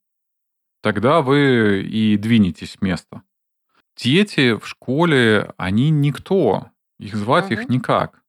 тогда 0.81 1.21
вы 1.21 1.83
и 1.83 2.17
двинетесь 2.17 2.71
с 2.71 2.81
места. 2.81 3.21
Дети 3.95 4.53
в 4.55 4.65
школе, 4.67 5.53
они 5.57 5.91
никто. 5.91 6.71
Их 6.99 7.15
звать 7.15 7.51
их 7.51 7.65
Мгм. 7.65 7.73
никак. 7.73 8.23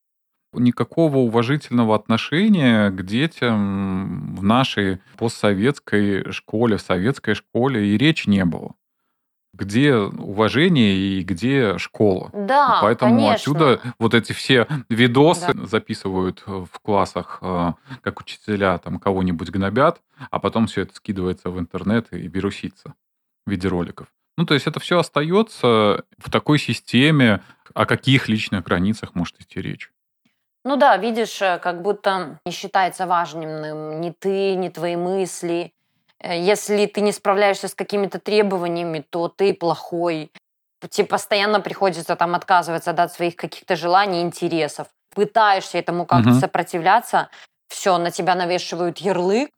Никакого 0.52 1.18
уважительного 1.18 1.94
отношения 1.94 2.90
к 2.90 3.04
детям 3.04 4.34
в 4.34 4.42
нашей 4.42 4.98
постсоветской 5.16 6.32
школе, 6.32 6.78
в 6.78 6.82
советской 6.82 7.34
школе 7.34 7.88
и 7.88 7.98
речи 7.98 8.28
не 8.28 8.44
было. 8.44 8.74
Где 9.54 9.94
уважение 9.96 10.94
и 10.94 11.22
где 11.22 11.78
школа? 11.78 12.30
Да, 12.32 12.78
Поэтому 12.82 13.16
конечно. 13.16 13.34
отсюда 13.34 13.80
вот 13.98 14.14
эти 14.14 14.32
все 14.32 14.66
видосы 14.88 15.52
записывают 15.66 16.44
э, 16.46 16.64
в 16.70 16.78
классах, 16.80 17.38
э, 17.40 17.72
как 18.02 18.20
учителя 18.20 18.78
там 18.78 18.98
кого-нибудь 18.98 19.50
гнобят, 19.50 20.00
а 20.30 20.38
потом 20.38 20.66
все 20.66 20.82
это 20.82 20.94
скидывается 20.94 21.50
в 21.50 21.58
интернет 21.58 22.06
и 22.12 22.28
вирусится 22.28 22.94
в 23.46 23.50
виде 23.50 23.68
роликов. 23.68 24.08
Ну, 24.36 24.46
то 24.46 24.54
есть 24.54 24.66
это 24.68 24.78
все 24.78 25.00
остается 25.00 26.04
в 26.18 26.30
такой 26.30 26.60
системе, 26.60 27.42
о 27.74 27.86
каких 27.86 28.28
личных 28.28 28.64
границах 28.64 29.14
может 29.14 29.40
идти 29.40 29.60
речь. 29.60 29.90
Ну 30.64 30.76
да, 30.76 30.96
видишь, 30.96 31.40
э, 31.40 31.58
как 31.58 31.82
будто 31.82 32.38
не 32.44 32.52
считается 32.52 33.06
важным 33.06 34.00
ни 34.00 34.10
ты, 34.10 34.54
ни 34.54 34.68
твои 34.68 34.96
мысли. 34.96 35.72
Э, 36.20 36.38
Если 36.38 36.86
ты 36.86 37.00
не 37.00 37.12
справляешься 37.12 37.68
с 37.68 37.74
какими-то 37.74 38.18
требованиями, 38.18 39.04
то 39.08 39.28
ты 39.28 39.54
плохой. 39.54 40.30
Тебе 40.90 41.06
постоянно 41.06 41.60
приходится 41.60 42.16
там 42.16 42.34
отказываться 42.34 42.92
да, 42.92 43.04
от 43.04 43.12
своих 43.12 43.36
каких-то 43.36 43.76
желаний, 43.76 44.22
интересов. 44.22 44.88
Пытаешься 45.14 45.78
этому 45.78 46.06
как-то 46.06 46.30
Мгм. 46.30 46.40
сопротивляться, 46.40 47.30
все, 47.68 47.98
на 47.98 48.10
тебя 48.10 48.34
навешивают 48.34 48.98
ярлык, 48.98 49.50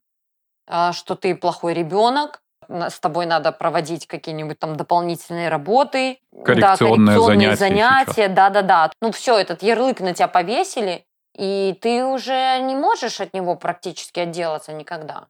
а, 0.69 0.93
что 0.93 1.17
ты 1.17 1.35
плохой 1.35 1.75
ребенок, 1.75 2.41
с 2.71 3.01
тобой 3.01 3.27
надо 3.27 3.53
проводить 3.53 4.07
какие-нибудь 4.07 4.59
там 4.59 4.77
дополнительные 4.77 5.49
работы, 5.49 6.19
да, 6.33 6.45
Коррекционное 6.45 7.15
коррекционные 7.15 7.57
занятие 7.57 7.81
занятия, 7.81 8.29
да-да-да. 8.29 8.91
Ну 9.01 9.13
все, 9.13 9.39
этот 9.39 9.63
ярлык 9.63 10.01
на 10.01 10.15
тебя 10.15 10.29
повесили, 10.29 11.05
и 11.37 11.77
ты 11.81 12.05
уже 12.05 12.59
не 12.63 12.75
можешь 12.75 13.21
от 13.21 13.35
него 13.35 13.57
практически 13.57 14.21
отделаться 14.21 14.73
никогда. 14.73 15.27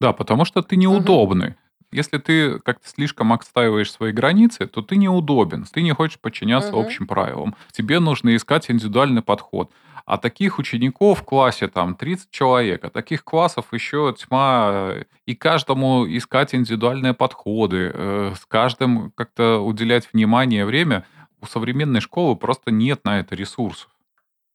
Да, 0.00 0.12
потому 0.12 0.44
что 0.44 0.62
ты 0.62 0.76
неудобный. 0.76 1.56
Если 1.92 2.18
ты 2.18 2.60
как-то 2.60 2.88
слишком 2.88 3.32
отстаиваешь 3.32 3.90
свои 3.90 4.12
границы, 4.12 4.66
то 4.66 4.80
ты 4.80 4.96
неудобен, 4.96 5.64
ты 5.64 5.82
не 5.82 5.92
хочешь 5.92 6.20
подчиняться 6.20 6.70
Мгм. 6.70 6.80
общим 6.80 7.06
правилам. 7.06 7.56
Тебе 7.72 7.98
нужно 7.98 8.34
искать 8.36 8.70
индивидуальный 8.70 9.22
подход. 9.22 9.72
А 10.06 10.18
таких 10.18 10.58
учеников 10.58 11.20
в 11.20 11.24
классе 11.24 11.68
там 11.68 11.94
30 11.94 12.30
человек, 12.30 12.84
а 12.84 12.90
таких 12.90 13.24
классов 13.24 13.66
еще 13.72 14.14
тьма. 14.18 14.94
И 15.26 15.34
каждому 15.34 16.06
искать 16.06 16.54
индивидуальные 16.54 17.14
подходы, 17.14 17.92
э, 17.92 18.34
с 18.40 18.44
каждым 18.46 19.12
как-то 19.14 19.58
уделять 19.58 20.08
внимание, 20.12 20.64
время. 20.64 21.04
У 21.40 21.46
современной 21.46 22.00
школы 22.00 22.36
просто 22.36 22.70
нет 22.70 23.04
на 23.04 23.20
это 23.20 23.34
ресурсов. 23.34 23.88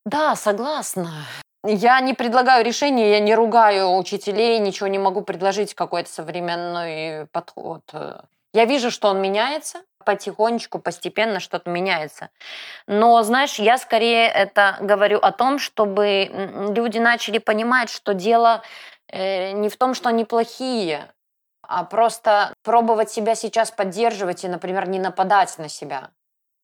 Да, 0.05 0.35
согласна. 0.35 1.11
Я 1.67 1.99
не 1.99 2.13
предлагаю 2.13 2.63
решения, 2.63 3.11
я 3.11 3.19
не 3.19 3.33
ругаю 3.33 3.95
учителей, 3.95 4.59
ничего 4.59 4.87
не 4.87 4.99
могу 4.99 5.21
предложить 5.21 5.73
какой-то 5.73 6.09
современный 6.09 7.25
подход. 7.27 7.81
Я 8.53 8.65
вижу, 8.65 8.91
что 8.91 9.09
он 9.09 9.21
меняется, 9.21 9.79
потихонечку, 10.05 10.79
постепенно 10.79 11.39
что-то 11.39 11.69
меняется. 11.69 12.29
Но, 12.87 13.21
знаешь, 13.23 13.55
я 13.55 13.77
скорее 13.77 14.27
это 14.27 14.77
говорю 14.79 15.17
о 15.19 15.31
том, 15.31 15.59
чтобы 15.59 16.29
люди 16.73 16.99
начали 16.99 17.39
понимать, 17.39 17.89
что 17.89 18.13
дело 18.13 18.61
э, 19.07 19.51
не 19.51 19.67
в 19.67 19.75
том, 19.75 19.93
что 19.93 20.09
они 20.09 20.23
плохие, 20.23 21.11
а 21.63 21.83
просто 21.83 22.53
пробовать 22.63 23.09
себя 23.09 23.35
сейчас 23.35 23.71
поддерживать 23.71 24.43
и, 24.43 24.47
например, 24.47 24.87
не 24.87 24.99
нападать 24.99 25.57
на 25.57 25.67
себя. 25.67 26.11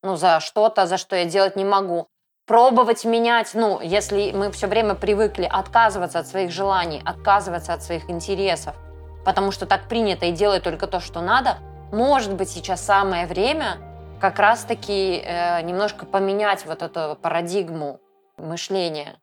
Ну, 0.04 0.16
за 0.16 0.40
что-то, 0.40 0.86
за 0.86 0.98
что 0.98 1.16
я 1.16 1.26
делать 1.26 1.56
не 1.56 1.66
могу 1.66 2.08
пробовать 2.52 3.06
менять, 3.06 3.52
ну, 3.54 3.80
если 3.80 4.34
мы 4.34 4.52
все 4.52 4.68
время 4.68 4.94
привыкли 4.94 5.46
отказываться 5.46 6.20
от 6.20 6.28
своих 6.28 6.52
желаний, 6.52 7.02
отказываться 7.06 7.74
от 7.74 7.82
своих 7.82 8.10
интересов, 8.10 8.76
потому 9.24 9.52
что 9.52 9.66
так 9.66 9.88
принято 9.88 10.26
и 10.26 10.34
делать 10.34 10.62
только 10.62 10.88
то, 10.88 11.00
что 11.00 11.22
надо, 11.22 11.60
может 11.94 12.34
быть, 12.34 12.50
сейчас 12.50 12.86
самое 12.86 13.26
время 13.26 13.78
как 14.20 14.38
раз-таки 14.38 15.22
э, 15.24 15.62
немножко 15.62 16.06
поменять 16.06 16.66
вот 16.66 16.82
эту 16.82 17.18
парадигму 17.22 18.02
мышления. 18.36 19.18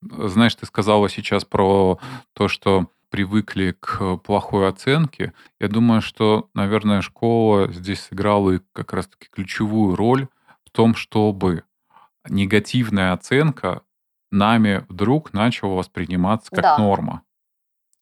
Знаешь, 0.00 0.54
ты 0.54 0.64
сказала 0.64 1.08
сейчас 1.08 1.44
про 1.44 1.98
то, 2.34 2.46
что 2.46 2.86
привыкли 3.10 3.74
к 3.80 4.18
плохой 4.18 4.68
оценке. 4.68 5.32
Я 5.58 5.66
думаю, 5.66 6.00
что, 6.00 6.48
наверное, 6.54 7.00
школа 7.00 7.72
здесь 7.72 8.02
сыграла 8.02 8.60
как 8.72 8.92
раз-таки 8.92 9.26
ключевую 9.28 9.96
роль 9.96 10.28
в 10.64 10.70
том, 10.70 10.94
чтобы 10.94 11.64
негативная 12.28 13.12
оценка 13.12 13.82
нами 14.30 14.84
вдруг 14.88 15.32
начала 15.32 15.74
восприниматься 15.74 16.50
как 16.52 16.62
Да. 16.62 16.76
норма. 16.76 17.22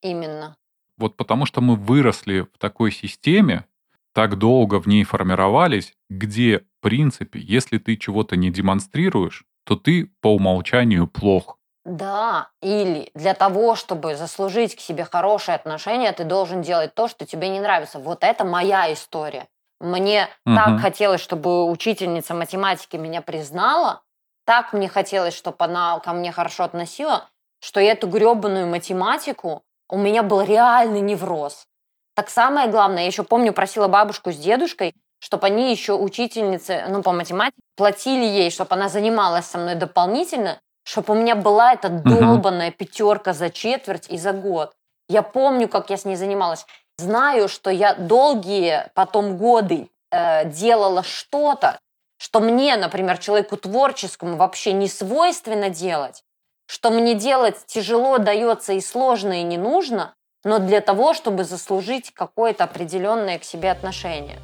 Именно. 0.03 0.57
Вот 0.97 1.17
потому 1.17 1.47
что 1.47 1.61
мы 1.61 1.77
выросли 1.77 2.41
в 2.43 2.59
такой 2.59 2.93
системе, 2.93 3.67
так 4.13 4.37
долго 4.39 4.81
в 4.81 4.87
ней 4.87 5.05
формировались, 5.05 5.95
где, 6.09 6.61
в 6.61 6.83
принципе, 6.83 7.39
если 7.41 7.79
ты 7.79 7.97
чего-то 7.97 8.37
не 8.37 8.51
демонстрируешь, 8.51 9.45
то 9.65 9.77
ты 9.77 10.11
по 10.21 10.35
умолчанию 10.35 11.07
плох. 11.07 11.59
Да, 11.85 12.51
или 12.61 13.11
для 13.15 13.33
того, 13.35 13.75
чтобы 13.75 14.15
заслужить 14.15 14.77
к 14.77 14.81
себе 14.81 15.05
хорошие 15.05 15.55
отношения, 15.55 16.13
ты 16.13 16.25
должен 16.25 16.61
делать 16.63 16.95
то, 16.95 17.09
что 17.09 17.25
тебе 17.27 17.49
не 17.49 17.61
нравится. 17.61 17.99
Вот 17.99 18.23
это 18.23 18.45
моя 18.45 18.93
история. 18.93 19.49
Мне 19.81 20.29
Мгм. 20.47 20.57
так 20.67 20.79
хотелось, 20.79 21.23
чтобы 21.23 21.65
учительница 21.71 22.35
математики 22.35 22.97
меня 22.97 23.23
признала, 23.23 24.03
так 24.45 24.73
мне 24.73 24.89
хотелось, 24.89 25.35
чтобы 25.35 25.57
она 25.65 25.99
ко 26.01 26.13
мне 26.13 26.33
хорошо 26.33 26.65
относила, 26.65 27.29
что 27.61 27.81
я 27.81 27.93
эту 27.93 28.09
гребаную 28.09 28.67
математику, 28.67 29.63
у 29.89 29.99
меня 29.99 30.23
был 30.23 30.41
реальный 30.43 31.01
невроз. 31.01 31.67
Так 32.15 32.31
самое 32.31 32.69
главное, 32.69 33.03
я 33.03 33.07
еще 33.07 33.23
помню, 33.23 33.53
просила 33.53 33.89
бабушку 33.89 34.33
с 34.33 34.37
дедушкой, 34.37 34.95
чтобы 35.21 35.47
они 35.47 35.71
еще 35.71 35.95
учительницы, 35.95 36.85
ну, 36.89 37.03
по 37.03 37.13
математике, 37.13 37.61
платили 37.77 38.25
ей, 38.25 38.51
чтобы 38.51 38.75
она 38.75 38.89
занималась 38.89 39.47
со 39.47 39.59
мной 39.59 39.75
дополнительно, 39.75 40.59
чтобы 40.85 41.15
у 41.15 41.17
меня 41.17 41.35
была 41.37 41.75
эта 41.75 41.89
долбанная 41.89 42.71
пятерка 42.71 43.33
за 43.33 43.51
четверть 43.51 44.09
и 44.09 44.17
за 44.17 44.33
год. 44.33 44.73
Я 45.09 45.23
помню, 45.23 45.69
как 45.69 45.91
я 45.91 45.97
с 45.97 46.05
ней 46.05 46.17
занималась. 46.17 46.67
Знаю, 46.99 47.49
что 47.49 47.71
я 47.71 47.95
долгие 47.95 48.91
потом 48.95 49.37
годы 49.37 49.91
э, 50.11 50.49
делала 50.51 51.03
что-то, 51.03 51.79
что 52.21 52.41
мне, 52.41 52.77
например, 52.77 53.17
человеку 53.17 53.57
творческому 53.57 54.37
вообще 54.37 54.73
не 54.73 54.89
свойственно 54.89 55.71
делать, 55.71 56.23
что 56.67 56.91
мне 56.91 57.15
делать 57.15 57.57
тяжело 57.67 58.19
дается 58.19 58.75
и 58.75 58.81
сложно, 58.83 59.41
и 59.41 59.43
не 59.43 59.57
нужно, 59.57 60.13
но 60.45 60.59
для 60.59 60.83
того, 60.83 61.15
чтобы 61.15 61.45
заслужить 61.45 62.13
какое-то 62.13 62.65
определенное 62.65 63.39
к 63.39 63.45
себе 63.45 63.71
отношение. 63.71 64.39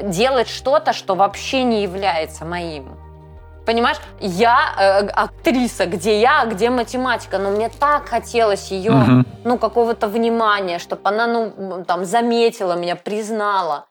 Делать 0.00 0.48
что-то, 0.48 0.92
что 0.92 1.16
вообще 1.16 1.64
не 1.64 1.82
является 1.82 2.44
моим. 2.44 2.96
Понимаешь, 3.66 3.98
я 4.20 4.74
э, 4.78 5.06
актриса, 5.08 5.86
где 5.86 6.20
я, 6.20 6.42
а 6.42 6.46
где 6.46 6.70
математика, 6.70 7.38
но 7.38 7.50
мне 7.50 7.68
так 7.68 8.06
хотелось 8.08 8.70
ее, 8.70 8.92
Мгм. 8.92 9.26
ну, 9.44 9.58
какого-то 9.58 10.06
внимания, 10.06 10.78
чтобы 10.78 11.02
она, 11.02 11.26
ну, 11.26 11.84
там, 11.84 12.04
заметила 12.04 12.74
меня, 12.74 12.94
признала. 12.94 13.87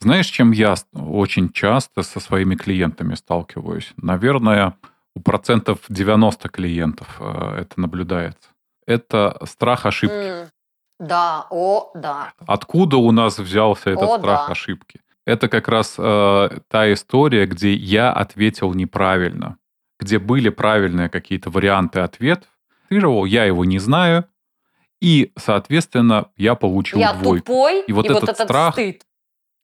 Знаешь, 0.00 0.26
чем 0.26 0.52
я 0.52 0.74
очень 0.92 1.50
часто 1.52 2.02
со 2.02 2.20
своими 2.20 2.54
клиентами 2.54 3.14
сталкиваюсь? 3.14 3.92
Наверное, 3.96 4.74
у 5.14 5.20
процентов 5.20 5.78
90 5.88 6.48
клиентов 6.48 7.16
э, 7.20 7.60
это 7.62 7.80
наблюдается. 7.80 8.48
Это 8.86 9.38
страх 9.44 9.86
ошибки. 9.86 10.14
М, 10.42 10.48
Да, 11.00 11.46
о, 11.50 11.90
да. 11.94 12.32
Откуда 12.46 12.96
у 12.96 13.12
нас 13.12 13.38
взялся 13.38 13.90
этот 13.90 14.08
О, 14.08 14.18
страх 14.18 14.46
да. 14.46 14.52
ошибки? 14.52 15.00
Это 15.26 15.48
как 15.48 15.68
раз 15.68 15.94
э, 15.98 16.48
та 16.68 16.92
история, 16.92 17.46
где 17.46 17.72
я 17.74 18.12
ответил 18.12 18.72
неправильно, 18.74 19.58
где 20.00 20.18
были 20.18 20.48
правильные 20.48 21.08
какие-то 21.08 21.50
варианты 21.50 22.00
ответов. 22.00 22.48
Я 22.90 23.44
его 23.44 23.64
не 23.66 23.78
знаю, 23.78 24.24
и, 25.02 25.32
соответственно, 25.36 26.28
я 26.36 26.54
получил 26.54 26.98
Я 26.98 27.12
двойку. 27.12 27.44
тупой, 27.46 27.82
И 27.86 27.92
вот 27.92 28.06
этот 28.06 28.36
страх- 28.38 28.74
стыд. 28.74 29.02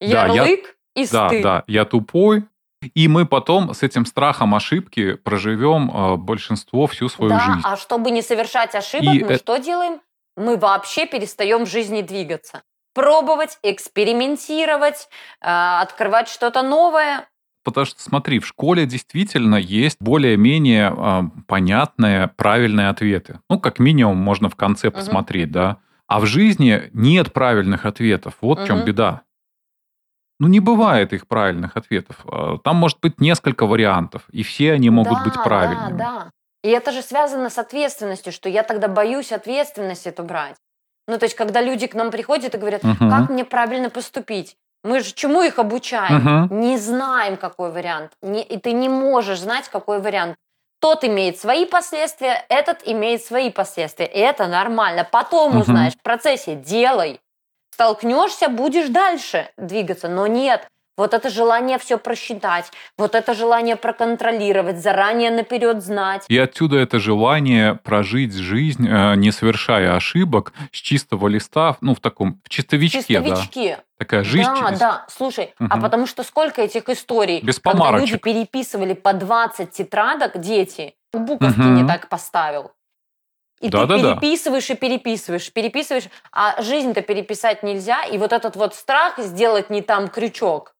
Да, 0.08 0.26
я- 0.26 0.34
Ярлык 0.34 0.76
и 0.94 1.06
Да, 1.06 1.28
стыд. 1.28 1.42
да, 1.42 1.64
я 1.66 1.84
тупой. 1.84 2.44
И 2.94 3.08
мы 3.08 3.24
потом 3.24 3.72
с 3.72 3.82
этим 3.82 4.04
страхом 4.04 4.54
ошибки 4.54 5.14
проживем 5.14 5.90
э, 5.90 6.16
большинство 6.16 6.86
всю 6.86 7.08
свою 7.08 7.30
да, 7.30 7.40
жизнь. 7.40 7.60
а 7.64 7.76
чтобы 7.78 8.10
не 8.10 8.20
совершать 8.20 8.74
ошибок, 8.74 9.14
И 9.14 9.24
мы 9.24 9.32
э- 9.32 9.38
что 9.38 9.56
делаем? 9.56 10.00
Мы 10.36 10.56
вообще 10.58 11.06
перестаем 11.06 11.64
в 11.64 11.68
жизни 11.70 12.02
двигаться. 12.02 12.62
Пробовать, 12.94 13.58
экспериментировать, 13.62 15.08
э, 15.40 15.46
открывать 15.80 16.28
что-то 16.28 16.62
новое. 16.62 17.26
Потому 17.64 17.86
что, 17.86 18.02
смотри, 18.02 18.38
в 18.40 18.46
школе 18.46 18.84
действительно 18.84 19.56
есть 19.56 19.96
более-менее 20.00 20.94
э, 20.96 21.22
понятные, 21.46 22.28
правильные 22.28 22.88
ответы. 22.90 23.40
Ну, 23.48 23.58
как 23.58 23.78
минимум, 23.78 24.18
можно 24.18 24.50
в 24.50 24.56
конце 24.56 24.88
Мгм. 24.88 24.96
посмотреть, 24.98 25.50
да. 25.50 25.78
А 26.06 26.20
в 26.20 26.26
жизни 26.26 26.90
нет 26.92 27.32
правильных 27.32 27.86
ответов. 27.86 28.34
Вот 28.42 28.60
в 28.60 28.66
чем 28.66 28.84
беда. 28.84 29.22
Ну, 30.40 30.48
не 30.48 30.60
бывает 30.60 31.12
их 31.12 31.26
правильных 31.28 31.76
ответов. 31.76 32.16
Э, 32.26 32.56
Там 32.64 32.76
может 32.76 32.98
быть 33.00 33.20
несколько 33.20 33.66
вариантов, 33.66 34.22
и 34.30 34.42
все 34.42 34.72
они 34.72 34.90
могут 34.90 35.18
да, 35.18 35.24
быть 35.24 35.42
правильными. 35.42 35.96
Да, 35.98 36.04
да. 36.24 36.30
И 36.64 36.70
это 36.70 36.92
же 36.92 37.02
связано 37.02 37.50
с 37.50 37.58
ответственностью, 37.58 38.32
что 38.32 38.48
я 38.48 38.62
тогда 38.62 38.88
боюсь 38.88 39.32
ответственность 39.32 40.06
эту 40.06 40.22
брать. 40.24 40.56
Ну, 41.06 41.18
то 41.18 41.26
есть, 41.26 41.36
когда 41.36 41.60
люди 41.62 41.86
к 41.86 41.94
нам 41.94 42.10
приходят 42.10 42.54
и 42.54 42.58
говорят, 42.58 42.82
Мгм. 42.82 43.10
как 43.10 43.28
мне 43.30 43.44
правильно 43.44 43.90
поступить? 43.90 44.56
Мы 44.82 45.00
же 45.00 45.12
чему 45.14 45.42
их 45.42 45.58
обучаем? 45.58 46.16
Мгм. 46.48 46.60
Не 46.60 46.78
знаем, 46.78 47.36
какой 47.36 47.70
вариант. 47.70 48.12
Не- 48.22 48.42
и 48.42 48.58
ты 48.58 48.72
не 48.72 48.88
можешь 48.88 49.40
знать, 49.40 49.68
какой 49.68 50.00
вариант. 50.00 50.36
Тот 50.80 51.04
имеет 51.04 51.38
свои 51.38 51.64
последствия, 51.64 52.44
этот 52.48 52.82
имеет 52.86 53.22
свои 53.24 53.50
последствия. 53.50 54.06
И 54.06 54.18
это 54.18 54.46
нормально. 54.46 55.06
Потом 55.10 55.52
Мгм. 55.52 55.60
узнаешь. 55.60 55.94
В 55.94 56.02
процессе 56.02 56.54
делай. 56.56 57.20
Столкнешься, 57.78 58.48
будешь 58.48 58.88
дальше 58.88 59.48
двигаться. 59.58 60.08
Но 60.08 60.28
нет. 60.28 60.68
Вот 60.96 61.12
это 61.12 61.28
желание 61.28 61.76
все 61.80 61.98
просчитать, 61.98 62.70
вот 62.96 63.16
это 63.16 63.34
желание 63.34 63.74
проконтролировать, 63.74 64.80
заранее 64.80 65.32
наперед 65.32 65.82
знать. 65.82 66.24
И 66.28 66.38
отсюда 66.38 66.76
это 66.76 67.00
желание 67.00 67.74
прожить 67.74 68.32
жизнь, 68.32 68.86
э, 68.88 69.16
не 69.16 69.32
совершая 69.32 69.96
ошибок, 69.96 70.52
с 70.70 70.76
чистого 70.76 71.26
листа, 71.26 71.76
ну, 71.80 71.96
в 71.96 72.00
таком, 72.00 72.40
в 72.44 72.48
чистовичке, 72.48 73.00
да. 73.00 73.24
Чистовички. 73.34 73.78
Такая 73.98 74.22
жизнь 74.22 74.48
да, 74.48 74.56
через- 74.68 74.78
да, 74.78 75.04
слушай, 75.08 75.52
а 75.58 75.64
Мгм. 75.64 75.82
потому 75.82 76.06
что 76.06 76.22
сколько 76.22 76.62
этих 76.62 76.88
историй, 76.88 77.40
Без 77.40 77.58
когда 77.58 77.90
люди 77.90 78.16
переписывали 78.16 78.92
по 78.94 79.14
20 79.14 79.72
тетрадок, 79.72 80.38
дети, 80.40 80.94
буковки 81.12 81.58
Мгм. 81.58 81.74
не 81.82 81.88
так 81.88 82.08
поставил. 82.08 82.70
И 83.60 83.70
ты 83.70 83.72
Да-да-да. 83.72 84.16
переписываешь 84.16 84.70
и 84.70 84.74
переписываешь, 84.74 85.52
переписываешь, 85.52 86.08
а 86.32 86.60
жизнь-то 86.62 87.02
переписать 87.02 87.62
нельзя, 87.62 88.04
и 88.04 88.18
вот 88.18 88.32
этот 88.32 88.56
вот 88.56 88.74
страх 88.74 89.18
сделать 89.18 89.70
не 89.70 89.80
там 89.80 90.08
крючок, 90.08 90.74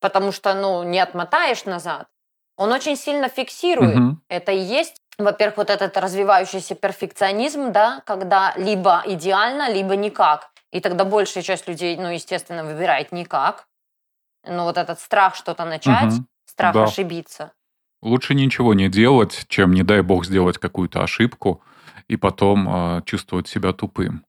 потому 0.00 0.32
что, 0.32 0.54
ну, 0.54 0.82
не 0.82 0.98
отмотаешь 0.98 1.64
назад, 1.64 2.08
он 2.56 2.72
очень 2.72 2.96
сильно 2.96 3.28
фиксирует. 3.28 3.96
Мгм. 3.96 4.22
Это 4.28 4.52
и 4.52 4.58
есть 4.58 4.96
во-первых, 5.18 5.56
вот 5.56 5.70
этот 5.70 5.96
развивающийся 5.96 6.74
перфекционизм, 6.74 7.72
да, 7.72 8.02
когда 8.04 8.52
либо 8.56 9.02
идеально, 9.06 9.70
либо 9.72 9.96
никак. 9.96 10.50
И 10.72 10.80
тогда 10.80 11.04
большая 11.04 11.42
часть 11.42 11.68
людей, 11.68 11.96
ну, 11.96 12.08
естественно, 12.10 12.64
выбирает 12.64 13.12
никак. 13.12 13.66
Но 14.46 14.64
вот 14.64 14.76
этот 14.76 15.00
страх 15.00 15.34
что-то 15.34 15.64
начать, 15.64 16.12
Мгм. 16.12 16.26
страх 16.44 16.74
Да. 16.74 16.84
ошибиться. 16.84 17.52
Лучше 18.02 18.34
ничего 18.34 18.74
не 18.74 18.88
делать, 18.88 19.46
чем, 19.48 19.72
не 19.72 19.82
дай 19.82 20.02
бог, 20.02 20.26
сделать 20.26 20.58
какую-то 20.58 21.02
ошибку 21.02 21.62
и 22.08 22.16
потом 22.16 22.68
э, 22.68 23.02
чувствовать 23.04 23.48
себя 23.48 23.72
тупым. 23.72 24.24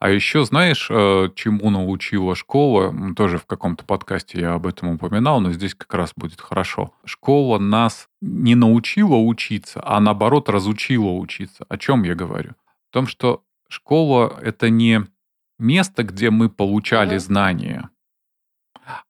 А 0.00 0.10
еще, 0.10 0.44
знаешь, 0.44 0.88
э, 0.90 1.30
чему 1.34 1.70
научила 1.70 2.34
школа? 2.34 2.94
Тоже 3.16 3.38
в 3.38 3.46
каком-то 3.46 3.84
подкасте 3.86 4.38
я 4.40 4.52
об 4.54 4.66
этом 4.66 4.90
упоминал, 4.90 5.40
но 5.40 5.50
здесь 5.52 5.74
как 5.74 5.94
раз 5.94 6.12
будет 6.14 6.40
хорошо. 6.42 6.92
Школа 7.06 7.58
нас 7.58 8.08
не 8.20 8.54
научила 8.54 9.16
учиться, 9.16 9.80
а 9.82 9.98
наоборот 10.00 10.50
разучила 10.50 11.12
учиться. 11.12 11.64
О 11.70 11.78
чем 11.78 12.02
я 12.02 12.14
говорю? 12.14 12.50
О 12.50 12.92
том, 12.92 13.06
что 13.06 13.44
школа— 13.68 14.38
это 14.42 14.68
не 14.68 15.06
место, 15.58 16.02
где 16.02 16.28
мы 16.28 16.50
получали 16.50 17.16
знания, 17.16 17.88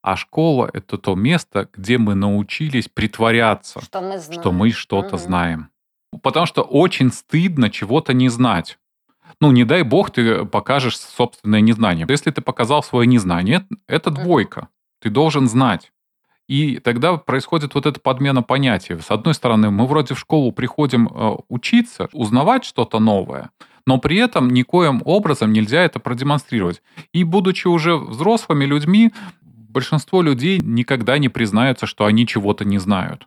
а 0.01 0.15
школа— 0.15 0.69
это 0.73 0.97
то 0.97 1.15
место, 1.15 1.67
где 1.73 1.97
мы 1.97 2.15
научились 2.15 2.87
притворяться, 2.87 3.81
Что 3.81 3.99
мы 3.99 4.17
знаем. 4.19 4.41
что 4.41 4.51
мы 4.53 4.71
что-то 4.71 5.15
Мгм. 5.15 5.17
знаем. 5.17 5.69
Потому 6.21 6.45
что 6.45 6.61
очень 6.61 7.11
стыдно 7.11 7.69
чего-то 7.69 8.13
не 8.13 8.29
знать. 8.29 8.77
Ну, 9.39 9.51
не 9.51 9.63
дай 9.63 9.83
бог, 9.83 10.11
ты 10.11 10.45
покажешь 10.45 10.97
собственное 10.97 11.61
незнание. 11.61 12.05
Если 12.07 12.31
ты 12.31 12.41
показал 12.41 12.83
свое 12.83 13.07
незнание, 13.07 13.65
это 13.87 14.09
двойка. 14.09 14.67
Ты 15.01 15.09
должен 15.09 15.47
знать. 15.47 15.91
И 16.47 16.79
тогда 16.79 17.17
происходит 17.17 17.73
вот 17.73 17.85
эта 17.85 17.99
подмена 17.99 18.43
понятий. 18.43 18.99
С 18.99 19.11
одной 19.11 19.33
стороны, 19.33 19.69
мы 19.69 19.87
вроде 19.87 20.13
в 20.13 20.19
школу 20.19 20.51
приходим 20.51 21.07
э, 21.07 21.37
учиться, 21.47 22.09
узнавать 22.11 22.65
что-то 22.65 22.99
новое, 22.99 23.49
но 23.87 23.97
при 23.97 24.17
этом 24.17 24.49
никоим 24.49 25.01
образом 25.05 25.53
нельзя 25.53 25.81
это 25.81 25.99
продемонстрировать. 25.99 26.81
И 27.13 27.23
будучи 27.23 27.67
уже 27.67 27.95
взрослыми 27.95 28.65
людьми, 28.65 29.13
большинство 29.41 30.21
людей 30.21 30.59
никогда 30.59 31.17
не 31.17 31.29
признаются, 31.29 31.85
что 31.85 32.05
они 32.05 32.27
чего-то 32.27 32.65
не 32.65 32.77
знают. 32.77 33.25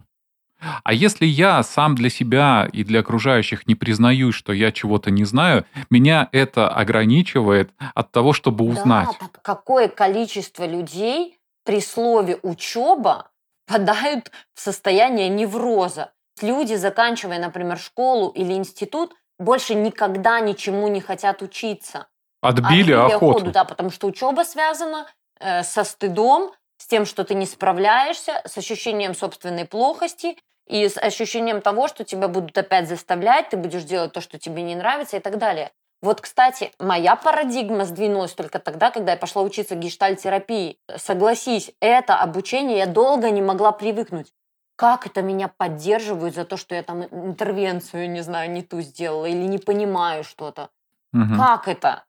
А 0.85 0.93
если 0.93 1.27
я 1.27 1.63
сам 1.63 1.95
для 1.95 2.11
себя 2.11 2.69
и 2.73 2.85
для 2.85 3.01
окружающих 3.01 3.67
не 3.67 3.75
признаюсь, 3.75 4.35
что 4.35 4.53
я 4.53 4.73
чего-то 4.73 5.11
не 5.11 5.25
знаю, 5.25 5.67
меня 5.91 6.29
это 6.33 6.69
ограничивает 6.69 7.71
от 7.95 8.11
того, 8.11 8.33
чтобы 8.33 8.65
узнать. 8.65 9.09
Да, 9.21 9.27
так 9.27 9.43
какое 9.43 9.89
количество 9.89 10.65
людей 10.67 11.39
при 11.65 11.81
слове 11.81 12.39
учеба 12.43 13.31
впадают 13.67 14.31
в 14.55 14.61
состояние 14.61 15.29
невроза. 15.29 16.13
Люди, 16.41 16.75
заканчивая, 16.75 17.39
например, 17.39 17.79
школу 17.79 18.31
или 18.31 18.53
институт, 18.53 19.15
больше 19.39 19.75
никогда 19.75 20.41
ничему 20.41 20.89
не 20.89 21.01
хотят 21.01 21.43
учиться. 21.43 22.07
Отбили 22.41 22.93
охоту. 22.93 23.51
Да, 23.51 23.65
потому 23.65 23.91
что 23.91 24.07
учеба 24.07 24.43
связана 24.43 25.07
э, 25.41 25.63
со 25.63 25.85
стыдом, 25.85 26.53
с 26.79 26.87
тем, 26.87 27.07
что 27.07 27.25
ты 27.25 27.35
не 27.35 27.47
справляешься, 27.47 28.43
с 28.45 28.57
ощущением 28.59 29.15
собственной 29.15 29.65
плохости 29.65 30.37
и 30.67 30.89
с 30.89 30.99
ощущением 30.99 31.61
того, 31.61 31.89
что 31.89 32.05
тебя 32.05 32.29
будут 32.29 32.57
опять 32.59 32.89
заставлять, 32.89 33.51
ты 33.51 33.57
будешь 33.57 33.85
делать 33.85 34.13
то, 34.13 34.21
что 34.21 34.39
тебе 34.39 34.63
не 34.63 34.75
нравится 34.75 35.17
и 35.17 35.21
так 35.21 35.39
далее. 35.39 35.71
Вот, 36.03 36.21
кстати, 36.21 36.73
моя 36.79 37.17
парадигма 37.17 37.85
сдвинулась 37.85 38.33
только 38.33 38.59
тогда, 38.59 38.91
когда 38.91 39.13
я 39.13 39.19
пошла 39.19 39.43
учиться 39.43 39.75
гештальтерапии. 39.75 40.79
Согласись, 40.97 41.73
это 41.81 42.17
обучение 42.17 42.79
я 42.79 42.87
долго 42.87 43.31
не 43.31 43.43
могла 43.43 43.73
привыкнуть. 43.73 44.33
Как 44.77 45.07
это 45.07 45.23
меня 45.23 45.49
поддерживают 45.49 46.35
за 46.35 46.45
то, 46.45 46.59
что 46.59 46.75
я 46.75 46.83
там 46.83 47.05
интервенцию, 47.05 48.11
не 48.11 48.21
знаю, 48.21 48.51
не 48.51 48.63
ту 48.63 48.83
сделала 48.83 49.25
или 49.25 49.47
не 49.47 49.59
понимаю 49.59 50.23
что-то. 50.23 50.69
Мгм. 51.13 51.39
Как 51.39 51.67
это? 51.67 52.05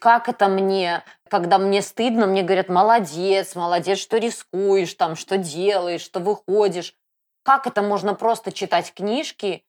Как 0.00 0.30
это 0.30 0.48
мне, 0.48 1.04
когда 1.28 1.58
мне 1.58 1.82
стыдно, 1.82 2.26
мне 2.26 2.42
говорят, 2.42 2.70
молодец, 2.70 3.54
молодец, 3.54 3.98
что 3.98 4.16
рискуешь, 4.16 4.94
там, 4.94 5.14
что 5.14 5.36
делаешь, 5.36 6.00
что 6.00 6.20
выходишь. 6.20 6.94
Как 7.44 7.66
это 7.66 7.82
можно 7.82 8.14
просто 8.14 8.50
читать 8.50 8.94
книжки, 8.94 9.62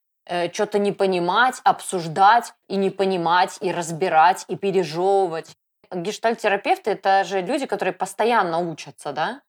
что-то 0.54 0.80
не 0.80 0.94
понимать, 0.94 1.60
обсуждать 1.66 2.54
и 2.70 2.78
не 2.78 2.90
понимать, 2.90 3.58
и 3.60 3.72
разбирать, 3.74 4.46
и 4.48 4.56
пережевывать? 4.56 5.58
Гештальтерапевты– 5.94 6.92
это 6.92 7.26
же 7.26 7.42
люди, 7.42 7.66
которые 7.66 7.94
постоянно 7.94 8.60
учатся, 8.60 9.12
да? 9.12 9.42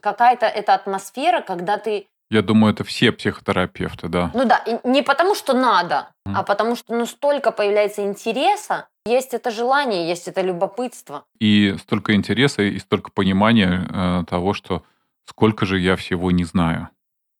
Какая-то 0.00 0.46
эта 0.46 0.74
атмосфера, 0.74 1.40
когда 1.40 1.78
ты 1.78 2.06
Я 2.30 2.42
думаю, 2.42 2.74
это 2.74 2.84
все 2.84 3.10
психотерапевты, 3.10 4.06
да. 4.08 4.30
ну 4.34 4.44
да, 4.44 4.58
и 4.58 4.78
не 4.84 5.02
потому 5.02 5.34
что 5.34 5.54
надо, 5.54 6.08
Мгм. 6.26 6.36
а 6.36 6.42
потому 6.44 6.76
что 6.76 6.94
ну 6.94 7.06
столько 7.06 7.50
появляется 7.50 8.02
интереса, 8.02 8.86
есть 9.08 9.34
это 9.34 9.50
желание, 9.50 10.08
есть 10.08 10.28
это 10.28 10.42
любопытство. 10.42 11.24
И 11.40 11.76
столько 11.78 12.14
интереса, 12.14 12.62
и 12.62 12.78
столько 12.78 13.10
понимания 13.10 13.86
э, 13.88 14.24
того, 14.30 14.54
что 14.54 14.82
сколько 15.24 15.66
же 15.66 15.78
я 15.78 15.94
всего 15.96 16.30
не 16.30 16.44
знаю. 16.44 16.88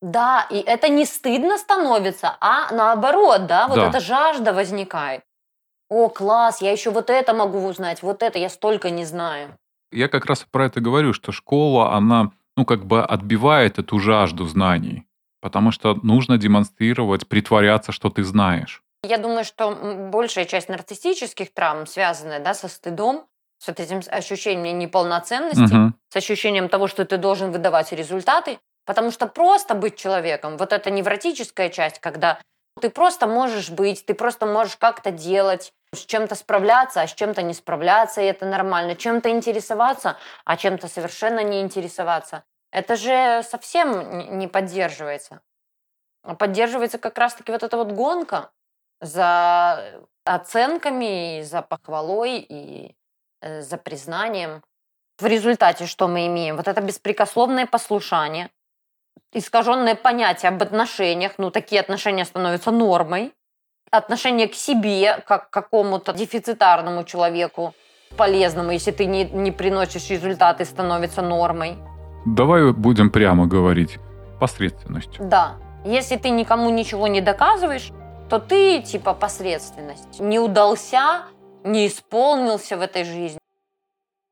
Да, 0.01 0.47
и 0.51 0.57
это 0.57 0.89
не 0.89 1.05
стыдно 1.05 1.57
становится, 1.57 2.37
а 2.39 2.71
наоборот, 2.73 3.47
да, 3.47 3.67
вот 3.67 3.75
Да. 3.75 3.89
эта 3.89 3.99
жажда 3.99 4.53
возникает. 4.53 5.21
О, 5.89 6.09
класс, 6.09 6.61
я 6.61 6.71
еще 6.71 6.91
вот 6.91 7.09
это 7.09 7.33
могу 7.33 7.65
узнать, 7.67 8.03
вот 8.03 8.23
это 8.23 8.39
я 8.39 8.49
столько 8.49 8.89
не 8.91 9.05
знаю. 9.05 9.57
Я 9.91 10.07
как 10.07 10.25
раз 10.25 10.45
про 10.51 10.65
это 10.65 10.81
говорю, 10.81 11.13
что 11.13 11.31
школа, 11.31 11.93
она, 11.97 12.31
ну, 12.55 12.65
как 12.65 12.85
бы 12.85 13.03
отбивает 13.03 13.79
эту 13.79 13.99
жажду 13.99 14.45
знаний. 14.45 15.05
Потому 15.41 15.71
что 15.71 15.95
нужно 16.03 16.37
демонстрировать, 16.37 17.27
притворяться, 17.27 17.91
что 17.91 18.09
ты 18.09 18.23
знаешь. 18.23 18.83
Я 19.03 19.17
думаю, 19.17 19.45
что 19.45 19.71
большая 20.11 20.45
часть 20.45 20.69
нарциссических 20.69 21.53
травм 21.53 21.87
связана 21.87 22.39
да, 22.39 22.53
со 22.53 22.67
стыдом, 22.67 23.27
с 23.57 23.67
вот 23.67 23.79
этим 23.79 24.01
ощущением 24.07 24.77
неполноценности, 24.79 25.61
Мгм. 25.73 25.95
с 26.09 26.15
ощущением 26.15 26.69
того, 26.69 26.87
что 26.87 27.05
ты 27.05 27.17
должен 27.17 27.51
выдавать 27.51 27.91
результаты, 27.91 28.59
потому 28.85 29.11
что 29.11 29.27
просто 29.27 29.73
быть 29.75 29.95
человеком, 29.95 30.57
вот 30.57 30.73
эта 30.73 30.91
невротическая 30.91 31.69
часть, 31.69 31.99
когда 31.99 32.39
ты 32.81 32.89
просто 32.89 33.27
можешь 33.27 33.69
быть, 33.69 34.05
ты 34.05 34.13
просто 34.13 34.45
можешь 34.45 34.77
как-то 34.77 35.11
делать, 35.11 35.73
с 35.93 36.05
чем-то 36.05 36.35
справляться, 36.35 37.01
а 37.01 37.07
с 37.07 37.13
чем-то 37.13 37.41
не 37.41 37.53
справляться, 37.53 38.21
и 38.21 38.25
это 38.25 38.45
нормально, 38.45 38.95
чем-то 38.95 39.29
интересоваться, 39.29 40.17
а 40.45 40.55
чем-то 40.55 40.87
совершенно 40.87 41.43
не 41.43 41.61
интересоваться. 41.61 42.43
Это 42.71 42.95
же 42.95 43.43
совсем 43.43 44.37
не 44.37 44.47
поддерживается. 44.47 45.41
А 46.23 46.35
поддерживается 46.35 46.99
как 46.99 47.17
раз-таки 47.17 47.51
вот 47.51 47.63
эта 47.63 47.75
вот 47.77 47.91
гонка 47.91 48.51
за 49.01 50.01
оценками, 50.25 51.39
и 51.39 51.43
за 51.43 51.61
похвалой 51.61 52.37
и 52.37 52.95
э, 53.41 53.61
за 53.61 53.77
признанием. 53.77 54.61
В 55.19 55.25
результате 55.25 55.85
что 55.85 56.07
мы 56.07 56.27
имеем? 56.27 56.55
Вот 56.55 56.67
это 56.67 56.81
беспрекословное 56.81 57.65
послушание, 57.65 58.49
искаженное 59.33 59.95
понятие 59.95 60.49
об 60.49 60.61
отношениях, 60.61 61.33
ну 61.37 61.51
такие 61.51 61.81
отношения 61.81 62.25
становятся 62.25 62.71
нормой, 62.71 63.33
отношение 63.91 64.47
к 64.47 64.53
себе, 64.53 65.23
как 65.27 65.49
к 65.49 65.53
какому-то 65.53 66.13
дефицитарному 66.13 67.03
человеку, 67.03 67.73
полезному, 68.17 68.71
если 68.71 68.91
ты 68.91 69.05
не, 69.05 69.25
не 69.25 69.51
приносишь 69.51 70.09
результаты, 70.09 70.65
становится 70.65 71.21
нормой. 71.21 71.77
Давай 72.25 72.71
будем 72.71 73.09
прямо 73.09 73.47
говорить. 73.47 73.97
Посредственностью. 74.39 75.25
Да. 75.25 75.57
Если 75.85 76.15
ты 76.15 76.29
никому 76.29 76.69
ничего 76.69 77.07
не 77.07 77.21
доказываешь, 77.21 77.91
то 78.29 78.39
ты 78.39 78.81
типа 78.81 79.13
посредственность. 79.13 80.19
Не 80.19 80.39
удался, 80.39 81.23
не 81.63 81.87
исполнился 81.87 82.77
в 82.77 82.81
этой 82.81 83.03
жизни. 83.03 83.39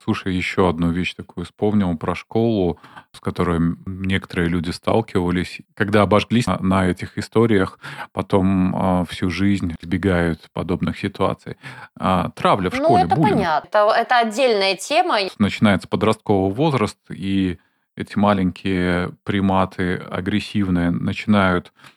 Слушай, 0.03 0.35
еще 0.35 0.69
одну 0.69 0.91
вещь 0.91 1.15
такую 1.15 1.45
вспомнил 1.45 1.97
про 1.97 2.15
школу, 2.15 2.79
с 3.11 3.19
которой 3.19 3.59
некоторые 3.85 4.47
люди 4.47 4.69
сталкивались. 4.69 5.59
Когда 5.73 6.03
обожглись 6.03 6.47
на, 6.47 6.59
на 6.59 6.87
этих 6.87 7.17
историях, 7.17 7.77
потом 8.13 8.73
а, 8.73 9.05
всю 9.05 9.29
жизнь 9.29 9.75
избегают 9.81 10.49
подобных 10.53 10.97
ситуаций. 10.97 11.57
А, 11.99 12.29
травля 12.29 12.69
в 12.69 12.75
ну, 12.75 12.83
школе, 12.85 13.03
это 13.03 13.15
буллинг. 13.15 13.35
понятно. 13.35 13.67
Это, 13.67 13.93
это 13.97 14.17
отдельная 14.19 14.75
тема. 14.77 15.17
начинается 15.39 15.89
подростковый 15.89 16.53
возраст, 16.53 16.99
и 17.09 17.57
эти 17.97 18.17
маленькие 18.17 19.11
приматы 19.25 19.95
агрессивные 19.95 20.91
начинают 20.91 21.73
э, 21.75 21.96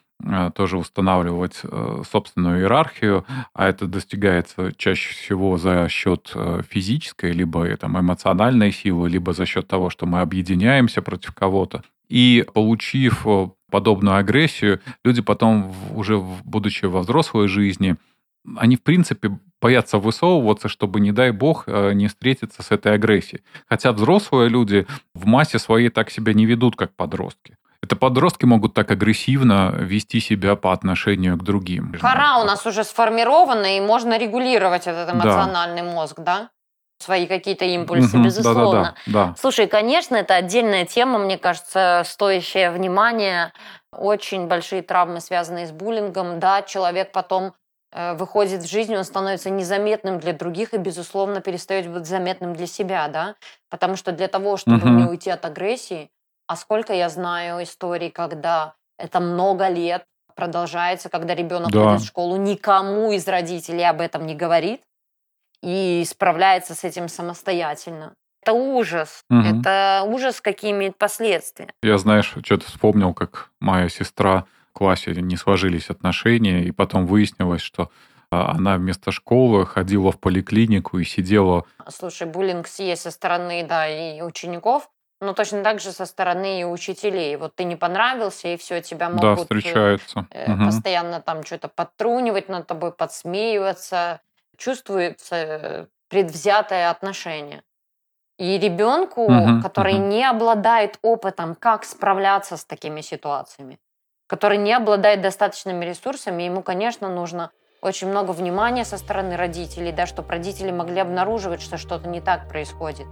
тоже 0.55 0.77
устанавливать 0.77 1.61
э, 1.63 2.03
собственную 2.09 2.61
иерархию, 2.61 3.25
а 3.53 3.67
это 3.67 3.87
достигается 3.87 4.71
чаще 4.77 5.13
всего 5.13 5.57
за 5.57 5.87
счет 5.89 6.31
э, 6.35 6.61
физической, 6.69 7.31
либо 7.31 7.67
э, 7.67 7.77
там, 7.77 7.99
эмоциональной 7.99 8.71
силы, 8.71 9.09
либо 9.09 9.33
за 9.33 9.45
счет 9.45 9.67
того, 9.67 9.89
что 9.89 10.05
мы 10.05 10.21
объединяемся 10.21 11.01
против 11.01 11.33
кого-то. 11.33 11.83
И 12.09 12.45
получив 12.53 13.25
э, 13.25 13.49
подобную 13.69 14.17
агрессию, 14.17 14.79
люди 15.03 15.21
потом, 15.21 15.73
уже 15.95 16.19
будучи 16.43 16.85
во 16.85 16.99
взрослой 16.99 17.47
жизни, 17.47 17.95
они, 18.55 18.75
в 18.75 18.81
принципе, 18.81 19.39
боятся 19.61 19.97
высовываться, 19.99 20.67
чтобы, 20.67 20.99
не 20.99 21.11
дай 21.11 21.31
бог, 21.31 21.65
э, 21.67 21.93
не 21.93 22.07
встретиться 22.07 22.63
с 22.63 22.71
этой 22.71 22.93
агрессией. 22.93 23.43
Хотя 23.69 23.91
взрослые 23.91 24.49
люди 24.49 24.87
в 25.13 25.25
массе 25.25 25.59
своей 25.59 25.89
так 25.89 26.09
себя 26.09 26.33
не 26.33 26.45
ведут, 26.45 26.75
как 26.75 26.95
подростки. 26.95 27.57
Это 27.83 27.95
подростки 27.95 28.45
могут 28.45 28.75
так 28.75 28.91
агрессивно 28.91 29.73
вести 29.75 30.19
себя 30.19 30.55
по 30.55 30.71
отношению 30.71 31.37
к 31.37 31.43
другим. 31.43 31.93
Кора 31.99 32.37
у 32.37 32.45
нас 32.45 32.65
уже 32.67 32.83
сформирована, 32.83 33.77
и 33.77 33.81
можно 33.81 34.19
регулировать 34.19 34.85
этот 34.85 35.11
эмоциональный 35.11 35.81
да. 35.81 35.87
мозг, 35.87 36.19
да? 36.19 36.49
Свои 36.99 37.25
какие-то 37.25 37.65
импульсы, 37.65 38.15
угу, 38.15 38.25
безусловно. 38.25 38.95
Да, 39.07 39.11
да, 39.11 39.25
да, 39.29 39.35
Слушай, 39.39 39.65
конечно, 39.65 40.15
это 40.15 40.35
отдельная 40.35 40.85
тема, 40.85 41.17
мне 41.17 41.39
кажется, 41.39 42.03
стоящая 42.05 42.69
внимания. 42.69 43.51
Очень 43.91 44.47
большие 44.47 44.83
травмы, 44.83 45.19
связанные 45.19 45.65
с 45.65 45.71
буллингом. 45.71 46.39
Да, 46.39 46.61
человек 46.61 47.11
потом 47.11 47.53
э, 47.91 48.13
выходит 48.13 48.61
в 48.61 48.69
жизнь, 48.69 48.95
он 48.95 49.03
становится 49.03 49.49
незаметным 49.49 50.19
для 50.19 50.33
других 50.33 50.75
и, 50.75 50.77
безусловно, 50.77 51.41
перестает 51.41 51.89
быть 51.89 52.05
заметным 52.05 52.53
для 52.53 52.67
себя, 52.67 53.07
да? 53.07 53.33
Потому 53.71 53.95
что 53.95 54.11
для 54.11 54.27
того, 54.27 54.57
чтобы 54.57 54.77
угу. 54.77 54.89
не 54.89 55.05
уйти 55.05 55.31
от 55.31 55.43
агрессии, 55.43 56.11
а 56.51 56.57
сколько 56.57 56.91
я 56.93 57.07
знаю 57.07 57.63
историй, 57.63 58.11
когда 58.11 58.73
это 58.97 59.21
много 59.21 59.69
лет 59.69 60.03
продолжается, 60.35 61.07
когда 61.07 61.33
ребенок 61.33 61.71
да. 61.71 61.85
ходит 61.85 62.01
в 62.01 62.07
школу, 62.07 62.35
никому 62.35 63.13
из 63.13 63.25
родителей 63.25 63.85
об 63.85 64.01
этом 64.01 64.25
не 64.25 64.35
говорит 64.35 64.81
и 65.63 66.03
справляется 66.05 66.75
с 66.75 66.83
этим 66.83 67.07
самостоятельно. 67.07 68.15
Это 68.41 68.51
ужас. 68.51 69.23
Угу. 69.29 69.39
Это 69.39 70.03
ужас, 70.05 70.41
какие 70.41 70.71
имеет 70.71 70.97
последствия. 70.97 71.69
Я, 71.81 71.97
знаешь, 71.97 72.35
что-то 72.43 72.65
вспомнил, 72.65 73.13
как 73.13 73.51
моя 73.61 73.87
сестра 73.87 74.43
в 74.71 74.73
классе 74.73 75.13
не 75.13 75.37
сложились 75.37 75.89
отношения, 75.89 76.65
и 76.65 76.71
потом 76.71 77.07
выяснилось, 77.07 77.61
что 77.61 77.91
а, 78.29 78.51
она 78.51 78.75
вместо 78.75 79.13
школы 79.13 79.65
ходила 79.65 80.11
в 80.11 80.19
поликлинику 80.19 80.99
и 80.99 81.05
сидела. 81.05 81.63
Слушай, 81.87 82.27
буллинг 82.27 82.67
есть 82.77 83.03
со 83.03 83.11
стороны, 83.11 83.65
да, 83.65 83.87
и 83.87 84.21
учеников, 84.21 84.89
но 85.21 85.33
точно 85.33 85.63
так 85.63 85.79
же 85.79 85.91
со 85.91 86.05
стороны 86.05 86.61
и 86.61 86.63
учителей. 86.65 87.37
Вот 87.37 87.55
ты 87.55 87.63
не 87.63 87.75
понравился, 87.75 88.47
и 88.47 88.57
все, 88.57 88.81
тебя 88.81 89.09
могут 89.09 89.21
да, 89.21 89.35
встречаются. 89.35 90.27
Э, 90.31 90.51
угу. 90.51 90.65
постоянно 90.65 91.21
там 91.21 91.43
что-то 91.43 91.67
подтрунивать 91.67 92.49
над 92.49 92.67
тобой, 92.67 92.91
подсмеиваться. 92.91 94.21
Чувствуется 94.57 95.87
предвзятое 96.09 96.89
отношение. 96.89 97.63
И 98.37 98.57
ребенку, 98.57 99.25
угу, 99.25 99.61
который 99.61 99.95
угу. 99.95 100.05
не 100.07 100.25
обладает 100.25 100.97
опытом, 101.03 101.53
как 101.53 101.85
справляться 101.85 102.57
с 102.57 102.65
такими 102.65 103.01
ситуациями, 103.01 103.79
который 104.25 104.57
не 104.57 104.73
обладает 104.73 105.21
достаточными 105.21 105.85
ресурсами, 105.85 106.43
ему, 106.43 106.63
конечно, 106.63 107.07
нужно 107.07 107.51
очень 107.81 108.07
много 108.07 108.31
внимания 108.31 108.85
со 108.85 108.97
стороны 108.97 109.37
родителей, 109.37 109.91
да, 109.91 110.07
чтобы 110.07 110.29
родители 110.29 110.71
могли 110.71 110.99
обнаруживать, 110.99 111.61
что 111.61 111.77
что-то 111.77 112.09
не 112.09 112.21
так 112.21 112.47
происходит, 112.47 113.05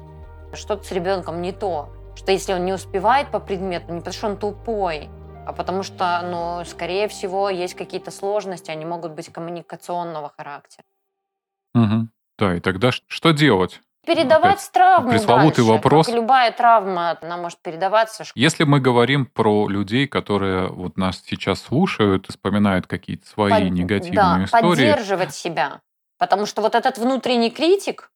что-то 0.53 0.83
с 0.83 0.91
ребенком 0.91 1.41
не 1.41 1.51
то. 1.51 1.89
Что 2.19 2.33
если 2.33 2.51
он 2.51 2.65
не 2.65 2.73
успевает 2.73 3.31
по 3.31 3.39
предмету, 3.39 3.93
не 3.93 3.99
потому 3.99 4.13
что 4.13 4.27
он 4.27 4.37
тупой, 4.37 5.09
а 5.47 5.53
потому 5.53 5.83
что, 5.83 6.21
ну, 6.29 6.65
скорее 6.65 7.07
всего, 7.07 7.49
есть 7.49 7.75
какие-то 7.75 8.11
сложности, 8.11 8.71
они 8.71 8.83
могут 8.83 9.13
быть 9.13 9.31
коммуникационного 9.31 10.29
характера. 10.35 10.83
Угу. 11.75 12.09
Да, 12.37 12.55
и 12.55 12.59
тогда 12.59 12.91
что 12.91 13.31
делать? 13.31 13.79
Передавать 14.05 14.55
Опять 14.55 14.71
травму 14.73 15.11
Пресловутый 15.11 15.63
дальше. 15.63 15.71
вопрос. 15.71 16.07
Как 16.07 16.15
любая 16.15 16.51
травма, 16.51 17.17
она 17.21 17.37
может 17.37 17.59
передаваться. 17.59 18.25
Если 18.35 18.65
мы 18.65 18.81
говорим 18.81 19.25
про 19.25 19.69
людей, 19.69 20.05
которые 20.05 20.67
вот 20.67 20.97
нас 20.97 21.23
сейчас 21.25 21.61
слушают 21.61 22.27
вспоминают 22.27 22.85
какие-то 22.85 23.27
свои 23.27 23.63
Под... 23.63 23.71
негативные 23.71 24.13
да, 24.13 24.43
истории. 24.43 24.91
поддерживать 24.91 25.33
себя. 25.33 25.79
Потому 26.17 26.45
что 26.45 26.61
вот 26.61 26.75
этот 26.75 26.97
внутренний 26.97 27.49
критик, 27.49 28.11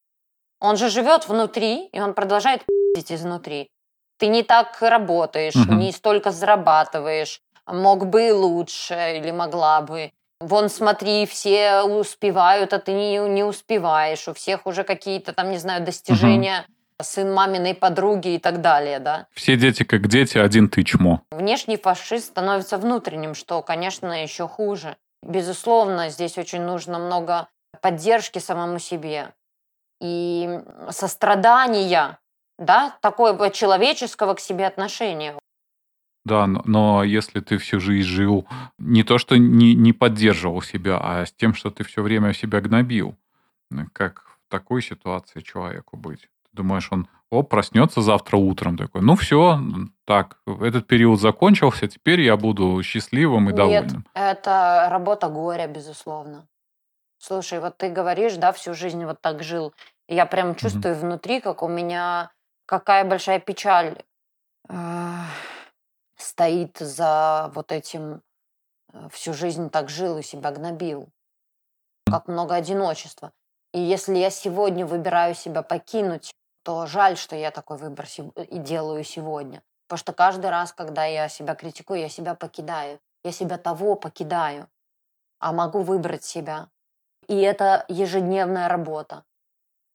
он 0.60 0.76
же 0.76 0.90
живет 0.90 1.26
внутри, 1.26 1.86
и 1.86 2.00
он 2.00 2.12
продолжает 2.12 2.64
пиздить 2.66 3.10
изнутри 3.10 3.70
ты 4.18 4.26
не 4.28 4.42
так 4.42 4.76
работаешь, 4.80 5.56
угу. 5.56 5.74
не 5.74 5.92
столько 5.92 6.30
зарабатываешь, 6.30 7.40
мог 7.66 8.06
бы 8.06 8.28
и 8.28 8.32
лучше 8.32 9.18
или 9.18 9.30
могла 9.30 9.80
бы. 9.80 10.12
Вон, 10.40 10.68
смотри, 10.68 11.26
все 11.26 11.82
успевают, 11.82 12.72
а 12.72 12.78
ты 12.78 12.92
не, 12.92 13.18
не 13.18 13.44
успеваешь. 13.44 14.28
У 14.28 14.34
всех 14.34 14.66
уже 14.66 14.84
какие-то 14.84 15.32
там, 15.32 15.50
не 15.50 15.58
знаю, 15.58 15.84
достижения, 15.84 16.64
угу. 16.66 17.04
сын 17.04 17.32
маминой 17.32 17.74
подруги 17.74 18.34
и 18.34 18.38
так 18.38 18.60
далее, 18.60 18.98
да. 18.98 19.26
Все 19.32 19.56
дети 19.56 19.84
как 19.84 20.08
дети, 20.08 20.38
один 20.38 20.68
ты 20.68 20.82
чмо. 20.82 21.22
Внешний 21.30 21.76
фашист 21.76 22.26
становится 22.26 22.78
внутренним, 22.78 23.34
что, 23.34 23.62
конечно, 23.62 24.22
еще 24.22 24.46
хуже. 24.48 24.96
Безусловно, 25.22 26.10
здесь 26.10 26.36
очень 26.36 26.60
нужно 26.60 26.98
много 26.98 27.48
поддержки 27.80 28.38
самому 28.38 28.78
себе 28.78 29.32
и 30.00 30.60
сострадания 30.90 32.18
да, 32.58 32.96
такое 33.00 33.50
человеческого 33.50 34.34
к 34.34 34.40
себе 34.40 34.66
отношения. 34.66 35.34
Да, 36.24 36.46
но 36.46 37.04
если 37.04 37.40
ты 37.40 37.58
всю 37.58 37.80
жизнь 37.80 38.08
жил 38.08 38.46
не 38.78 39.02
то, 39.02 39.18
что 39.18 39.36
не, 39.36 39.74
не 39.74 39.92
поддерживал 39.92 40.62
себя, 40.62 40.98
а 40.98 41.26
с 41.26 41.32
тем, 41.32 41.54
что 41.54 41.70
ты 41.70 41.84
все 41.84 42.02
время 42.02 42.32
себя 42.32 42.60
гнобил, 42.62 43.14
как 43.92 44.24
в 44.24 44.50
такой 44.50 44.82
ситуации 44.82 45.40
человеку 45.40 45.98
быть? 45.98 46.20
Ты 46.20 46.50
думаешь, 46.52 46.88
он 46.90 47.08
о, 47.30 47.42
проснется 47.42 48.00
завтра 48.00 48.38
утром 48.38 48.78
такой, 48.78 49.02
ну 49.02 49.16
все, 49.16 49.60
так, 50.06 50.38
этот 50.46 50.86
период 50.86 51.20
закончился, 51.20 51.88
теперь 51.88 52.20
я 52.20 52.36
буду 52.36 52.80
счастливым 52.82 53.44
и 53.44 53.46
Нет, 53.48 53.56
довольным. 53.56 54.06
это 54.14 54.86
работа 54.90 55.28
горя, 55.28 55.66
безусловно. 55.66 56.46
Слушай, 57.18 57.60
вот 57.60 57.76
ты 57.76 57.90
говоришь, 57.90 58.36
да, 58.36 58.52
всю 58.52 58.74
жизнь 58.74 59.04
вот 59.04 59.20
так 59.20 59.42
жил. 59.42 59.74
Я 60.08 60.26
прям 60.26 60.54
чувствую 60.54 60.94
угу. 60.94 61.06
внутри, 61.06 61.40
как 61.40 61.62
у 61.62 61.68
меня 61.68 62.30
какая 62.66 63.04
большая 63.04 63.40
печаль 63.40 64.02
э, 64.68 64.74
стоит 66.16 66.78
за 66.78 67.50
вот 67.54 67.72
этим 67.72 68.22
э, 68.92 69.08
всю 69.10 69.32
жизнь 69.32 69.70
так 69.70 69.88
жил 69.88 70.18
и 70.18 70.22
себя 70.22 70.50
гнобил. 70.50 71.08
Как 72.06 72.28
много 72.28 72.54
одиночества. 72.54 73.32
И 73.72 73.80
если 73.80 74.16
я 74.16 74.30
сегодня 74.30 74.86
выбираю 74.86 75.34
себя 75.34 75.62
покинуть, 75.62 76.32
то 76.62 76.86
жаль, 76.86 77.16
что 77.16 77.34
я 77.36 77.50
такой 77.50 77.76
выбор 77.76 78.06
и 78.36 78.58
делаю 78.58 79.04
сегодня. 79.04 79.62
Потому 79.86 79.98
что 79.98 80.12
каждый 80.12 80.50
раз, 80.50 80.72
когда 80.72 81.04
я 81.04 81.28
себя 81.28 81.54
критикую, 81.54 82.00
я 82.00 82.08
себя 82.08 82.34
покидаю. 82.34 83.00
Я 83.24 83.32
себя 83.32 83.58
того 83.58 83.96
покидаю. 83.96 84.68
А 85.40 85.52
могу 85.52 85.82
выбрать 85.82 86.24
себя. 86.24 86.68
И 87.26 87.40
это 87.40 87.84
ежедневная 87.88 88.68
работа. 88.68 89.24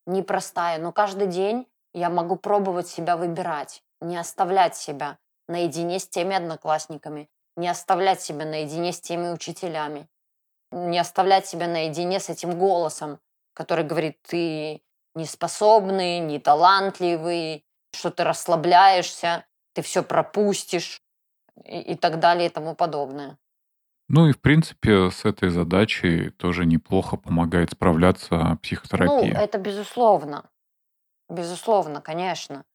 Непростая, 0.06 0.80
но 0.80 0.92
каждый 0.92 1.28
день 1.28 1.68
я 1.94 2.10
могу 2.10 2.36
пробовать 2.36 2.88
себя 2.88 3.18
выбирать, 3.18 3.84
не 4.02 4.18
оставлять 4.18 4.76
себя 4.76 5.18
наедине 5.48 6.00
с 6.00 6.08
теми 6.08 6.36
одноклассниками, 6.36 7.30
не 7.56 7.68
оставлять 7.68 8.22
себя 8.22 8.46
наедине 8.46 8.94
с 8.94 9.02
теми 9.02 9.30
учителями, 9.30 10.08
не 10.72 11.00
оставлять 11.00 11.48
себя 11.48 11.68
наедине 11.68 12.20
с 12.20 12.30
этим 12.30 12.58
голосом, 12.58 13.20
который 13.54 13.84
говорит, 13.84 14.22
ты 14.22 14.82
неспособный, 15.16 16.20
не 16.20 16.40
талантливый, 16.40 17.66
что 17.94 18.12
ты 18.12 18.24
расслабляешься, 18.24 19.46
ты 19.74 19.82
все 19.82 20.04
пропустишь 20.04 21.02
и, 21.66 21.80
и 21.82 21.96
так 21.96 22.20
далее 22.20 22.48
и 22.48 22.50
тому 22.50 22.76
подобное. 22.76 23.38
Ну 24.08 24.28
и, 24.28 24.32
в 24.32 24.40
принципе, 24.40 25.12
с 25.12 25.24
этой 25.26 25.50
задачей 25.50 26.32
тоже 26.32 26.66
неплохо 26.66 27.16
помогает 27.16 27.72
справляться 27.72 28.58
психотерапия. 28.64 29.34
Ну, 29.36 29.40
это 29.40 29.60
безусловно. 29.60 30.50
Безусловно, 31.30 32.02
конечно. 32.02 32.66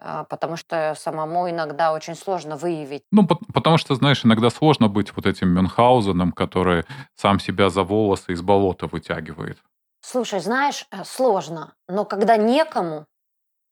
А, 0.00 0.24
потому 0.24 0.56
что 0.56 0.94
самому 0.96 1.50
иногда 1.50 1.92
очень 1.92 2.14
сложно 2.14 2.56
выявить. 2.56 3.02
Ну, 3.10 3.26
потому 3.26 3.78
что, 3.78 3.94
знаешь, 3.96 4.24
иногда 4.24 4.48
сложно 4.48 4.88
быть 4.88 5.14
вот 5.16 5.26
этим 5.26 5.48
Мюнхгаузеном, 5.48 6.32
который 6.32 6.84
сам 7.16 7.40
себя 7.40 7.68
за 7.68 7.82
волосы 7.82 8.32
из 8.32 8.40
болота 8.40 8.86
вытягивает. 8.86 9.58
Слушай, 10.00 10.38
знаешь, 10.38 10.86
э, 10.92 11.02
сложно, 11.04 11.74
но 11.88 12.04
когда 12.04 12.36
некому, 12.36 13.06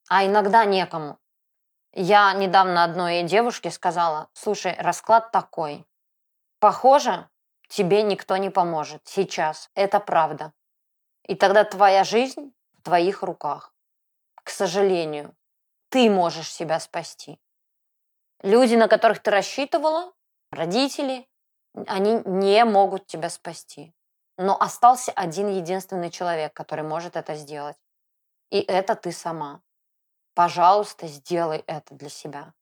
а 0.09 0.27
иногда 0.27 0.65
некому. 0.65 1.19
Я 1.93 2.33
недавно 2.35 2.83
одной 2.83 3.23
девушке 3.23 3.71
сказала, 3.71 4.29
слушай, 4.33 4.75
расклад 4.79 5.31
такой. 5.31 5.87
Похоже, 6.59 7.29
тебе 7.69 8.03
никто 8.03 8.37
не 8.37 8.51
поможет 8.51 9.03
сейчас. 9.05 9.71
Это 9.75 10.01
правда. 10.01 10.53
И 11.29 11.37
тогда 11.37 11.65
твоя 11.65 12.03
жизнь 12.03 12.53
в 12.79 12.83
твоих 12.83 13.23
руках 13.23 13.73
к 14.47 14.51
сожалению. 14.51 15.35
Ты 15.89 16.09
можешь 16.09 16.53
себя 16.53 16.79
спасти. 16.79 17.41
Люди, 18.43 18.77
на 18.77 18.87
которых 18.87 19.19
ты 19.19 19.33
рассчитывала, 19.33 20.13
родители, 20.53 21.29
они 21.89 22.23
не 22.25 22.65
могут 22.65 23.07
тебя 23.09 23.29
спасти. 23.29 23.93
Но 24.39 24.57
остался 24.61 25.11
один 25.13 25.49
единственный 25.49 26.11
человек, 26.11 26.53
который 26.55 26.85
может 26.85 27.17
это 27.17 27.35
сделать. 27.35 27.77
И 28.51 28.61
это 28.61 28.95
ты 28.95 29.11
сама. 29.11 29.63
Пожалуйста, 30.35 31.09
сделай 31.09 31.65
это 31.67 31.95
для 31.95 32.09
себя. 32.09 32.55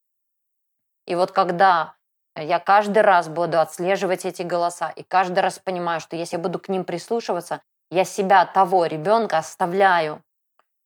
И 1.06 1.14
вот 1.14 1.32
когда 1.32 1.96
я 2.34 2.60
каждый 2.60 3.02
раз 3.02 3.28
буду 3.28 3.60
отслеживать 3.60 4.24
эти 4.24 4.40
голоса, 4.42 4.88
и 4.88 5.02
каждый 5.02 5.40
раз 5.40 5.58
понимаю, 5.58 6.00
что 6.00 6.16
если 6.16 6.36
я 6.36 6.42
буду 6.42 6.58
к 6.58 6.70
ним 6.70 6.84
прислушиваться, 6.84 7.60
я 7.90 8.04
себя, 8.04 8.46
того 8.46 8.86
ребенка 8.86 9.36
оставляю 9.36 10.22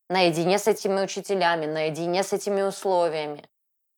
наедине 0.09 0.57
с 0.57 0.67
этими 0.67 1.01
учителями, 1.03 1.65
наедине 1.65 2.23
с 2.23 2.33
этими 2.33 2.61
условиями. 2.61 3.43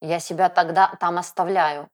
Я 0.02 0.20
себя 0.20 0.50
тогда 0.50 0.96
там 1.00 1.18
оставляю. 1.18 1.88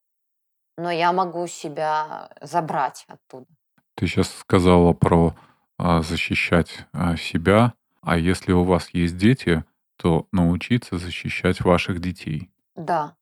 но 0.80 0.92
я 0.92 1.12
могу 1.12 1.48
себя 1.48 2.30
забрать 2.42 3.06
оттуда. 3.08 3.48
Ты 3.96 4.06
сейчас 4.06 4.32
сказала 4.32 4.94
про 4.94 5.34
а, 5.80 6.02
защищать 6.02 6.86
а, 6.94 7.18
себя, 7.18 7.74
а 8.02 8.18
если 8.18 8.52
у 8.52 8.64
вас 8.64 8.90
есть 8.92 9.18
дети, 9.18 9.64
то 9.98 10.28
научиться 10.32 10.98
защищать 11.00 11.62
ваших 11.62 12.00
детей. 12.00 12.52
Да, 12.76 13.16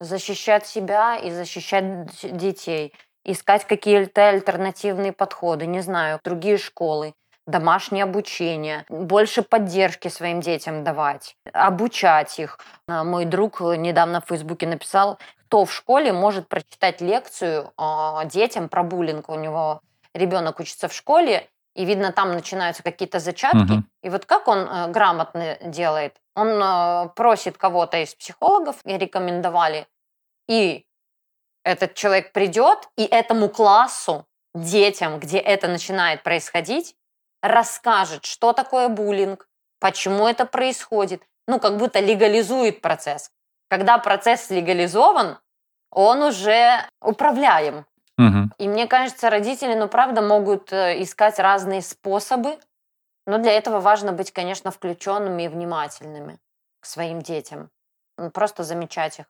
защищать 0.00 0.66
себя 0.66 1.16
и 1.16 1.30
защищать 1.30 2.36
детей, 2.36 2.92
искать 3.24 3.64
какие-то 3.66 4.28
альтернативные 4.28 5.12
подходы, 5.12 5.66
не 5.66 5.80
знаю, 5.80 6.18
другие 6.24 6.58
школы, 6.58 7.14
домашнее 7.46 8.04
обучение, 8.04 8.84
больше 8.88 9.42
поддержки 9.42 10.08
своим 10.08 10.40
детям 10.40 10.84
давать, 10.84 11.36
обучать 11.52 12.38
их. 12.38 12.58
А, 12.88 13.04
мой 13.04 13.24
друг 13.24 13.60
недавно 13.60 14.20
в 14.20 14.26
Фейсбуке 14.26 14.66
написал, 14.66 15.18
кто 15.46 15.64
в 15.64 15.72
школе 15.72 16.12
может 16.12 16.48
прочитать 16.48 17.00
лекцию 17.00 17.72
а, 17.76 18.24
детям 18.24 18.68
про 18.68 18.82
буллинг. 18.82 19.28
У 19.28 19.36
него 19.36 19.80
ребенок 20.12 20.60
учится 20.60 20.88
в 20.88 20.92
школе, 20.92 21.48
и 21.74 21.84
видно, 21.84 22.10
там 22.10 22.32
начинаются 22.32 22.82
какие-то 22.82 23.20
зачатки. 23.20 23.72
Угу. 23.72 23.82
И 24.02 24.08
вот 24.08 24.24
как 24.24 24.48
он 24.48 24.60
э, 24.60 24.88
грамотно 24.88 25.58
делает? 25.62 26.16
Он 26.34 26.48
э, 26.48 27.08
просит 27.14 27.58
кого-то 27.58 27.98
из 27.98 28.14
психологов, 28.14 28.76
и 28.86 28.96
рекомендовали, 28.96 29.86
и 30.48 30.86
этот 31.64 31.94
человек 31.94 32.32
придет, 32.32 32.88
и 32.96 33.04
этому 33.04 33.50
классу, 33.50 34.24
детям, 34.54 35.20
где 35.20 35.38
это 35.38 35.68
начинает 35.68 36.22
происходить, 36.22 36.96
расскажет, 37.42 38.24
что 38.24 38.52
такое 38.52 38.88
буллинг, 38.88 39.48
почему 39.80 40.26
это 40.26 40.46
происходит, 40.46 41.22
ну, 41.46 41.60
как 41.60 41.76
будто 41.76 42.00
легализует 42.00 42.80
процесс. 42.80 43.30
Когда 43.68 43.98
процесс 43.98 44.50
легализован, 44.50 45.38
он 45.90 46.22
уже 46.22 46.86
управляем. 47.00 47.86
Угу. 48.18 48.50
И 48.58 48.68
мне 48.68 48.86
кажется, 48.86 49.30
родители, 49.30 49.74
ну, 49.74 49.88
правда, 49.88 50.22
могут 50.22 50.72
э, 50.72 51.02
искать 51.02 51.38
разные 51.38 51.82
способы, 51.82 52.58
но 53.26 53.38
для 53.38 53.52
этого 53.52 53.80
важно 53.80 54.12
быть, 54.12 54.32
конечно, 54.32 54.70
включенными 54.70 55.44
и 55.44 55.48
внимательными 55.48 56.38
к 56.80 56.86
своим 56.86 57.20
детям. 57.20 57.70
Просто 58.32 58.62
замечать 58.62 59.18
их. 59.18 59.26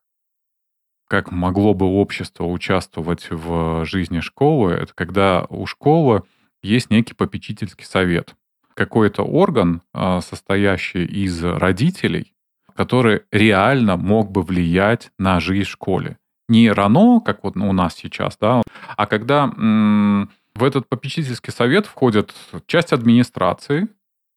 Как 1.08 1.30
могло 1.30 1.72
бы 1.72 1.86
общество 1.86 2.44
участвовать 2.44 3.28
в 3.30 3.84
жизни 3.84 4.20
школы, 4.20 4.72
это 4.72 4.92
когда 4.94 5.46
у 5.48 5.66
школы 5.66 6.22
есть 6.66 6.90
некий 6.90 7.14
попечительский 7.14 7.86
совет. 7.86 8.34
Какой-то 8.74 9.22
орган, 9.22 9.82
а, 9.94 10.20
состоящий 10.20 11.04
из 11.04 11.42
родителей, 11.42 12.34
который 12.74 13.22
реально 13.32 13.96
мог 13.96 14.30
бы 14.30 14.42
влиять 14.42 15.10
на 15.18 15.40
жизнь 15.40 15.68
в 15.68 15.72
школе 15.72 16.18
не 16.48 16.70
РАНО, 16.70 17.20
как 17.20 17.42
вот 17.44 17.56
у 17.56 17.72
нас 17.72 17.94
сейчас, 17.94 18.36
да, 18.40 18.62
а 18.96 19.06
когда 19.06 19.46
в 19.46 20.64
этот 20.64 20.88
попечительский 20.88 21.52
совет 21.52 21.86
входят 21.86 22.34
часть 22.66 22.92
администрации, 22.92 23.88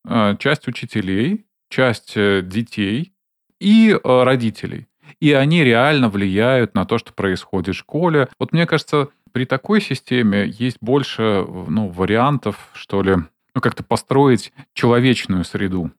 э, 0.06 0.36
часть 0.38 0.68
учителей, 0.68 1.46
часть 1.70 2.18
э, 2.18 2.42
детей 2.44 3.14
и 3.62 3.92
э, 3.92 4.24
родителей. 4.24 4.88
И 5.22 5.32
они 5.32 5.64
реально 5.64 6.10
влияют 6.10 6.76
на 6.76 6.84
то, 6.84 6.98
что 6.98 7.14
происходит 7.14 7.76
в 7.76 7.80
школе. 7.80 8.28
Вот 8.38 8.52
мне 8.52 8.66
кажется, 8.66 9.08
при 9.32 9.46
такой 9.46 9.82
системе 9.82 10.48
есть 10.48 10.78
больше 10.82 11.46
ну, 11.48 11.90
вариантов, 11.90 12.70
что 12.74 13.02
ли, 13.02 13.16
ну, 13.56 13.62
как-то 13.62 13.84
построить 13.84 14.54
человечную 14.74 15.44
среду, 15.44 15.92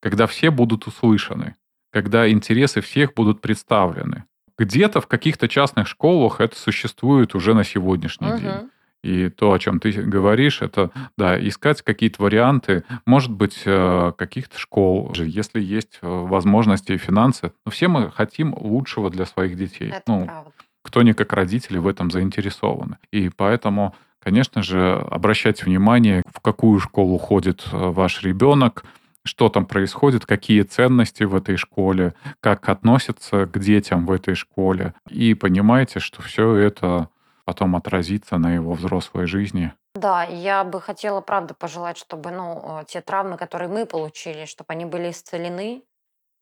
когда 0.00 0.26
все 0.26 0.50
будут 0.50 0.86
услышаны, 0.86 1.56
когда 1.90 2.30
интересы 2.30 2.80
всех 2.80 3.14
будут 3.14 3.40
представлены 3.40 4.24
где-то 4.58 5.00
в 5.00 5.06
каких-то 5.06 5.48
частных 5.48 5.88
школах 5.88 6.40
это 6.40 6.56
существует 6.56 7.34
уже 7.34 7.54
на 7.54 7.64
сегодняшний 7.64 8.28
угу. 8.28 8.38
день. 8.38 8.70
И 9.02 9.30
то, 9.30 9.52
о 9.52 9.58
чем 9.58 9.80
ты 9.80 9.90
говоришь, 9.90 10.62
это, 10.62 10.92
да, 11.18 11.36
искать 11.36 11.82
какие-то 11.82 12.22
варианты, 12.22 12.84
может 13.04 13.32
быть, 13.32 13.62
э, 13.64 14.12
каких-то 14.16 14.60
школ, 14.60 15.12
если 15.16 15.60
есть 15.60 15.98
э, 16.02 16.06
возможности 16.06 16.92
и 16.92 16.98
финансы. 16.98 17.52
Но 17.66 17.72
все 17.72 17.88
мы 17.88 18.12
хотим 18.12 18.54
лучшего 18.56 19.10
для 19.10 19.26
своих 19.26 19.56
детей. 19.56 19.88
Это 19.88 20.02
ну, 20.06 20.24
правда. 20.26 20.52
Кто 20.82 21.02
не 21.02 21.12
как 21.12 21.32
родители 21.32 21.78
в 21.78 21.86
этом 21.86 22.10
заинтересованы. 22.10 22.98
И 23.10 23.28
поэтому, 23.28 23.94
конечно 24.18 24.62
же, 24.62 24.94
обращать 25.10 25.64
внимание, 25.64 26.22
в 26.32 26.40
какую 26.40 26.80
школу 26.80 27.18
ходит 27.18 27.64
э, 27.72 27.76
ваш 27.76 28.22
ребенок, 28.22 28.84
что 29.24 29.48
там 29.48 29.66
происходит, 29.66 30.26
какие 30.26 30.62
ценности 30.62 31.22
в 31.24 31.34
этой 31.34 31.56
школе, 31.56 32.14
как 32.40 32.68
относятся 32.68 33.46
к 33.46 33.58
детям 33.58 34.06
в 34.06 34.10
этой 34.10 34.34
школе. 34.34 34.94
И 35.08 35.34
понимаете, 35.34 36.00
что 36.00 36.22
все 36.22 36.54
это 36.54 37.08
потом 37.44 37.76
отразится 37.76 38.38
на 38.38 38.54
его 38.54 38.72
взрослой 38.72 39.26
жизни. 39.26 39.72
Да, 39.94 40.24
я 40.24 40.64
бы 40.64 40.80
хотела, 40.80 41.20
правда, 41.20 41.54
пожелать, 41.54 41.98
чтобы 41.98 42.30
ну, 42.30 42.80
э, 42.80 42.84
те 42.86 43.00
травмы, 43.02 43.36
которые 43.36 43.68
мы 43.68 43.84
получили, 43.84 44.46
чтобы 44.46 44.68
они 44.68 44.86
были 44.86 45.10
исцелены. 45.10 45.82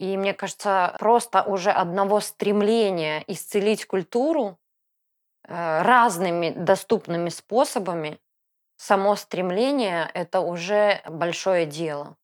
И 0.00 0.16
мне 0.16 0.32
кажется, 0.32 0.96
просто 0.98 1.42
уже 1.42 1.70
одного 1.70 2.20
стремления 2.20 3.22
исцелить 3.26 3.84
культуру 3.84 4.58
э, 5.46 5.82
разными 5.82 6.54
доступными 6.56 7.28
способами, 7.28 8.18
само 8.78 9.14
стремление— 9.14 10.10
это 10.14 10.40
уже 10.40 11.02
большое 11.06 11.66
дело. 11.66 12.16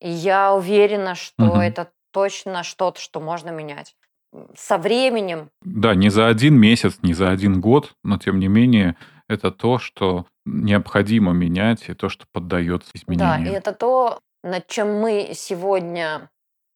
И 0.00 0.08
я 0.08 0.54
уверена, 0.54 1.16
что 1.16 1.46
угу. 1.46 1.56
это 1.56 1.90
точно 2.12 2.62
что-то, 2.62 3.00
что 3.00 3.20
можно 3.20 3.50
менять. 3.50 3.96
Со 4.56 4.78
временем. 4.78 5.50
Да, 5.62 5.96
не 5.96 6.10
за 6.10 6.28
один 6.28 6.54
месяц, 6.54 6.98
не 7.02 7.12
за 7.12 7.30
один 7.30 7.60
год, 7.60 7.96
но 8.04 8.18
тем 8.18 8.38
не 8.38 8.46
менее 8.46 8.96
это 9.28 9.50
то, 9.50 9.80
что 9.80 10.26
необходимо 10.44 11.32
менять, 11.32 11.88
и 11.88 11.94
то, 11.94 12.08
что 12.08 12.26
поддается 12.30 12.90
изменению. 12.94 13.44
Да, 13.46 13.50
и 13.50 13.52
это 13.52 13.72
то, 13.72 14.20
над 14.44 14.68
чем 14.68 15.00
мы 15.00 15.32
сегодня 15.34 16.30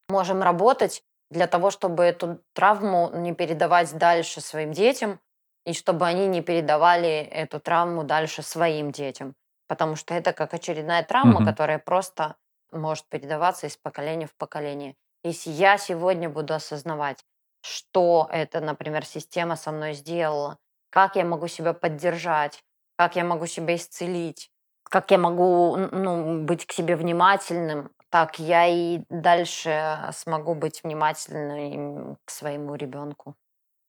можем 0.09 0.41
работать 0.41 1.03
для 1.29 1.47
того, 1.47 1.71
чтобы 1.71 2.03
эту 2.03 2.41
травму 2.53 3.11
не 3.13 3.33
передавать 3.33 3.95
дальше 3.97 4.41
своим 4.41 4.71
детям, 4.71 5.19
и 5.65 5.73
чтобы 5.73 6.05
они 6.07 6.27
не 6.27 6.41
передавали 6.41 7.09
эту 7.09 7.59
травму 7.59 8.03
дальше 8.03 8.41
своим 8.41 8.91
детям. 8.91 9.35
Потому 9.67 9.95
что 9.95 10.13
это 10.15 10.33
как 10.33 10.53
очередная 10.53 11.03
травма, 11.03 11.37
угу. 11.37 11.45
которая 11.45 11.77
просто 11.77 12.35
может 12.71 13.05
передаваться 13.05 13.67
из 13.67 13.77
поколения 13.77 14.25
в 14.25 14.35
поколение. 14.35 14.95
Если 15.23 15.51
я 15.51 15.77
сегодня 15.77 16.29
буду 16.29 16.53
осознавать, 16.53 17.23
что 17.61 18.27
эта, 18.31 18.61
например, 18.61 19.05
система 19.05 19.55
со 19.55 19.71
мной 19.71 19.93
сделала, 19.93 20.57
как 20.89 21.15
я 21.15 21.25
могу 21.25 21.47
себя 21.47 21.73
поддержать, 21.73 22.63
как 22.97 23.15
я 23.15 23.23
могу 23.23 23.45
себя 23.45 23.75
исцелить, 23.75 24.49
как 24.83 25.11
я 25.11 25.17
могу 25.17 25.75
ну, 25.77 26.43
быть 26.43 26.65
к 26.65 26.71
себе 26.71 26.95
внимательным, 26.95 27.91
так 28.09 28.39
я 28.39 28.67
и 28.67 29.01
дальше 29.09 30.09
смогу 30.13 30.55
быть 30.55 30.81
внимательным 30.83 32.17
к 32.25 32.31
своему 32.31 32.75
ребенку. 32.75 33.35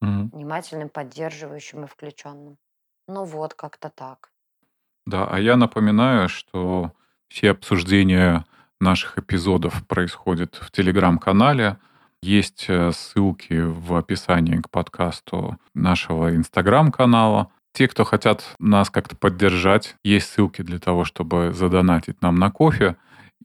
Мгм. 0.01 0.31
Внимательным, 0.31 0.89
поддерживающим 0.89 1.85
и 1.85 1.87
включенным. 1.87 2.57
Ну 3.09 3.25
вот, 3.25 3.55
как-то 3.55 3.91
так. 3.91 4.31
Да, 5.07 5.27
а 5.27 5.39
я 5.39 5.57
напоминаю, 5.57 6.29
что 6.29 6.93
все 7.29 7.51
обсуждения 7.51 8.45
наших 8.81 9.19
эпизодов 9.19 9.87
происходит 9.87 10.57
в 10.61 10.71
телеграм-канале. 10.71 11.79
Есть 12.23 12.67
э, 12.69 12.93
ссылки 12.93 13.55
в 13.55 13.95
описании 13.95 14.57
к 14.57 14.71
подкасту 14.71 15.59
нашего 15.75 16.35
инстаграм-канала. 16.35 17.51
Те, 17.73 17.89
кто 17.89 18.05
хотят 18.05 18.45
нас 18.59 18.91
как-то 18.91 19.17
поддержать, 19.17 19.97
есть 20.03 20.31
ссылки 20.31 20.63
для 20.63 20.79
того, 20.79 21.05
чтобы 21.05 21.53
задонатить 21.53 22.21
нам 22.21 22.37
на 22.37 22.51
кофе. 22.51 22.97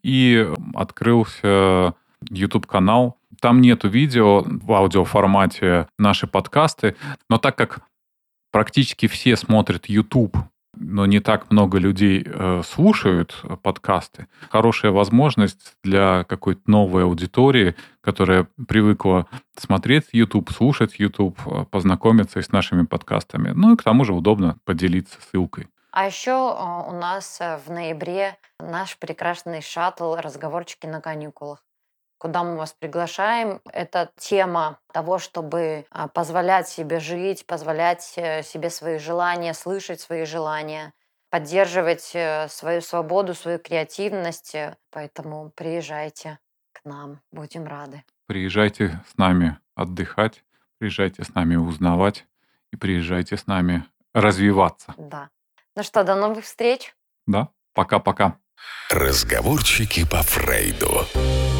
И 0.06 0.48
открылся 0.76 1.96
YouTube-канал. 2.30 3.18
Там 3.42 3.60
нету 3.60 3.90
видео 3.90 4.44
в 4.46 4.72
аудиоформате 4.72 5.88
наши 5.98 6.28
подкасты, 6.28 6.96
но 7.28 7.40
так 7.40 7.58
как 7.58 7.80
практически 8.52 9.08
все 9.08 9.36
смотрят 9.36 9.88
YouTube 9.88 10.38
но 10.78 11.06
не 11.06 11.20
так 11.20 11.52
много 11.52 11.78
людей 11.78 12.24
э, 12.26 12.62
слушают 12.66 13.42
подкасты. 13.64 14.28
Хорошая 14.50 14.92
возможность 14.92 15.76
для 15.84 16.26
какой-то 16.26 16.62
новой 16.68 17.04
аудитории, 17.04 17.76
которая 18.02 18.48
привыкла 18.68 19.28
смотреть 19.58 20.06
YouTube, 20.12 20.52
слушать 20.52 21.00
YouTube, 21.00 21.40
э, 21.46 21.66
познакомиться 21.72 22.42
с 22.42 22.52
нашими 22.52 22.86
подкастами. 22.86 23.52
Ну 23.56 23.74
и 23.74 23.78
к 23.78 23.84
тому 23.84 24.04
же 24.04 24.14
удобно 24.14 24.58
поделиться 24.66 25.18
ссылкой. 25.32 25.68
А 25.96 26.08
еще 26.08 26.32
э, 26.32 26.90
у 26.90 26.92
нас 26.92 27.40
э, 27.40 27.56
в 27.56 27.72
ноябре 27.72 28.38
наш 28.60 28.98
прекрасный 28.98 29.62
шаттл 29.62 30.16
«Разговорчики 30.16 30.86
на 30.88 31.00
каникулах» 31.00 31.64
куда 32.18 32.44
мы 32.44 32.58
вас 32.58 32.74
приглашаем. 32.74 33.62
Это 33.72 34.12
тема 34.18 34.80
того, 34.92 35.20
чтобы 35.20 35.86
а, 35.92 36.08
позволять 36.08 36.68
себе 36.68 37.00
жить, 37.00 37.46
позволять 37.46 38.14
э, 38.18 38.42
себе 38.42 38.70
свои 38.70 38.98
желания, 38.98 39.54
слышать 39.54 40.02
свои 40.02 40.26
желания, 40.26 40.94
поддерживать 41.30 42.12
э, 42.14 42.48
свою 42.50 42.82
свободу, 42.82 43.34
свою 43.34 43.60
креативность. 43.60 44.56
Поэтому 44.90 45.52
приезжайте 45.56 46.40
к 46.74 46.84
нам, 46.84 47.22
будем 47.32 47.68
рады. 47.68 48.04
Приезжайте 48.26 49.02
с 49.08 49.18
нами 49.18 49.60
отдыхать, 49.76 50.44
приезжайте 50.80 51.24
с 51.24 51.34
нами 51.36 51.56
узнавать, 51.58 52.26
и 52.74 52.76
приезжайте 52.76 53.38
с 53.38 53.48
нами 53.48 53.86
развиваться. 54.14 54.94
Да. 54.98 55.30
Ну 55.78 55.84
что, 55.84 56.06
до 56.06 56.16
новых 56.16 56.46
встреч. 56.46 56.94
Да, 57.28 57.50
пока-пока. 57.74 58.38
Разговорчики 58.90 60.10
по 60.10 60.24
Фрейду. 60.24 61.06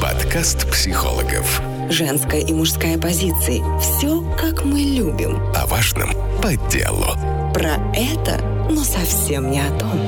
Подкаст 0.02 0.72
психологов. 0.72 1.62
Женская 1.90 2.40
и 2.40 2.54
мужская 2.54 2.98
позиции. 2.98 3.62
Все, 3.82 4.24
как 4.38 4.64
мы 4.64 4.80
любим. 4.80 5.36
О 5.54 5.66
важном 5.68 6.12
по 6.42 6.56
делу. 6.72 7.08
Про 7.54 7.76
это, 7.94 8.42
но 8.70 8.86
совсем 8.86 9.52
не 9.52 9.60
о 9.60 9.78
том. 9.78 10.00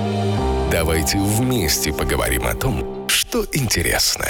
Давайте 0.72 1.18
вместе 1.18 1.92
поговорим 1.92 2.48
о 2.48 2.56
том, 2.56 3.10
что 3.10 3.46
интересно. 3.52 4.26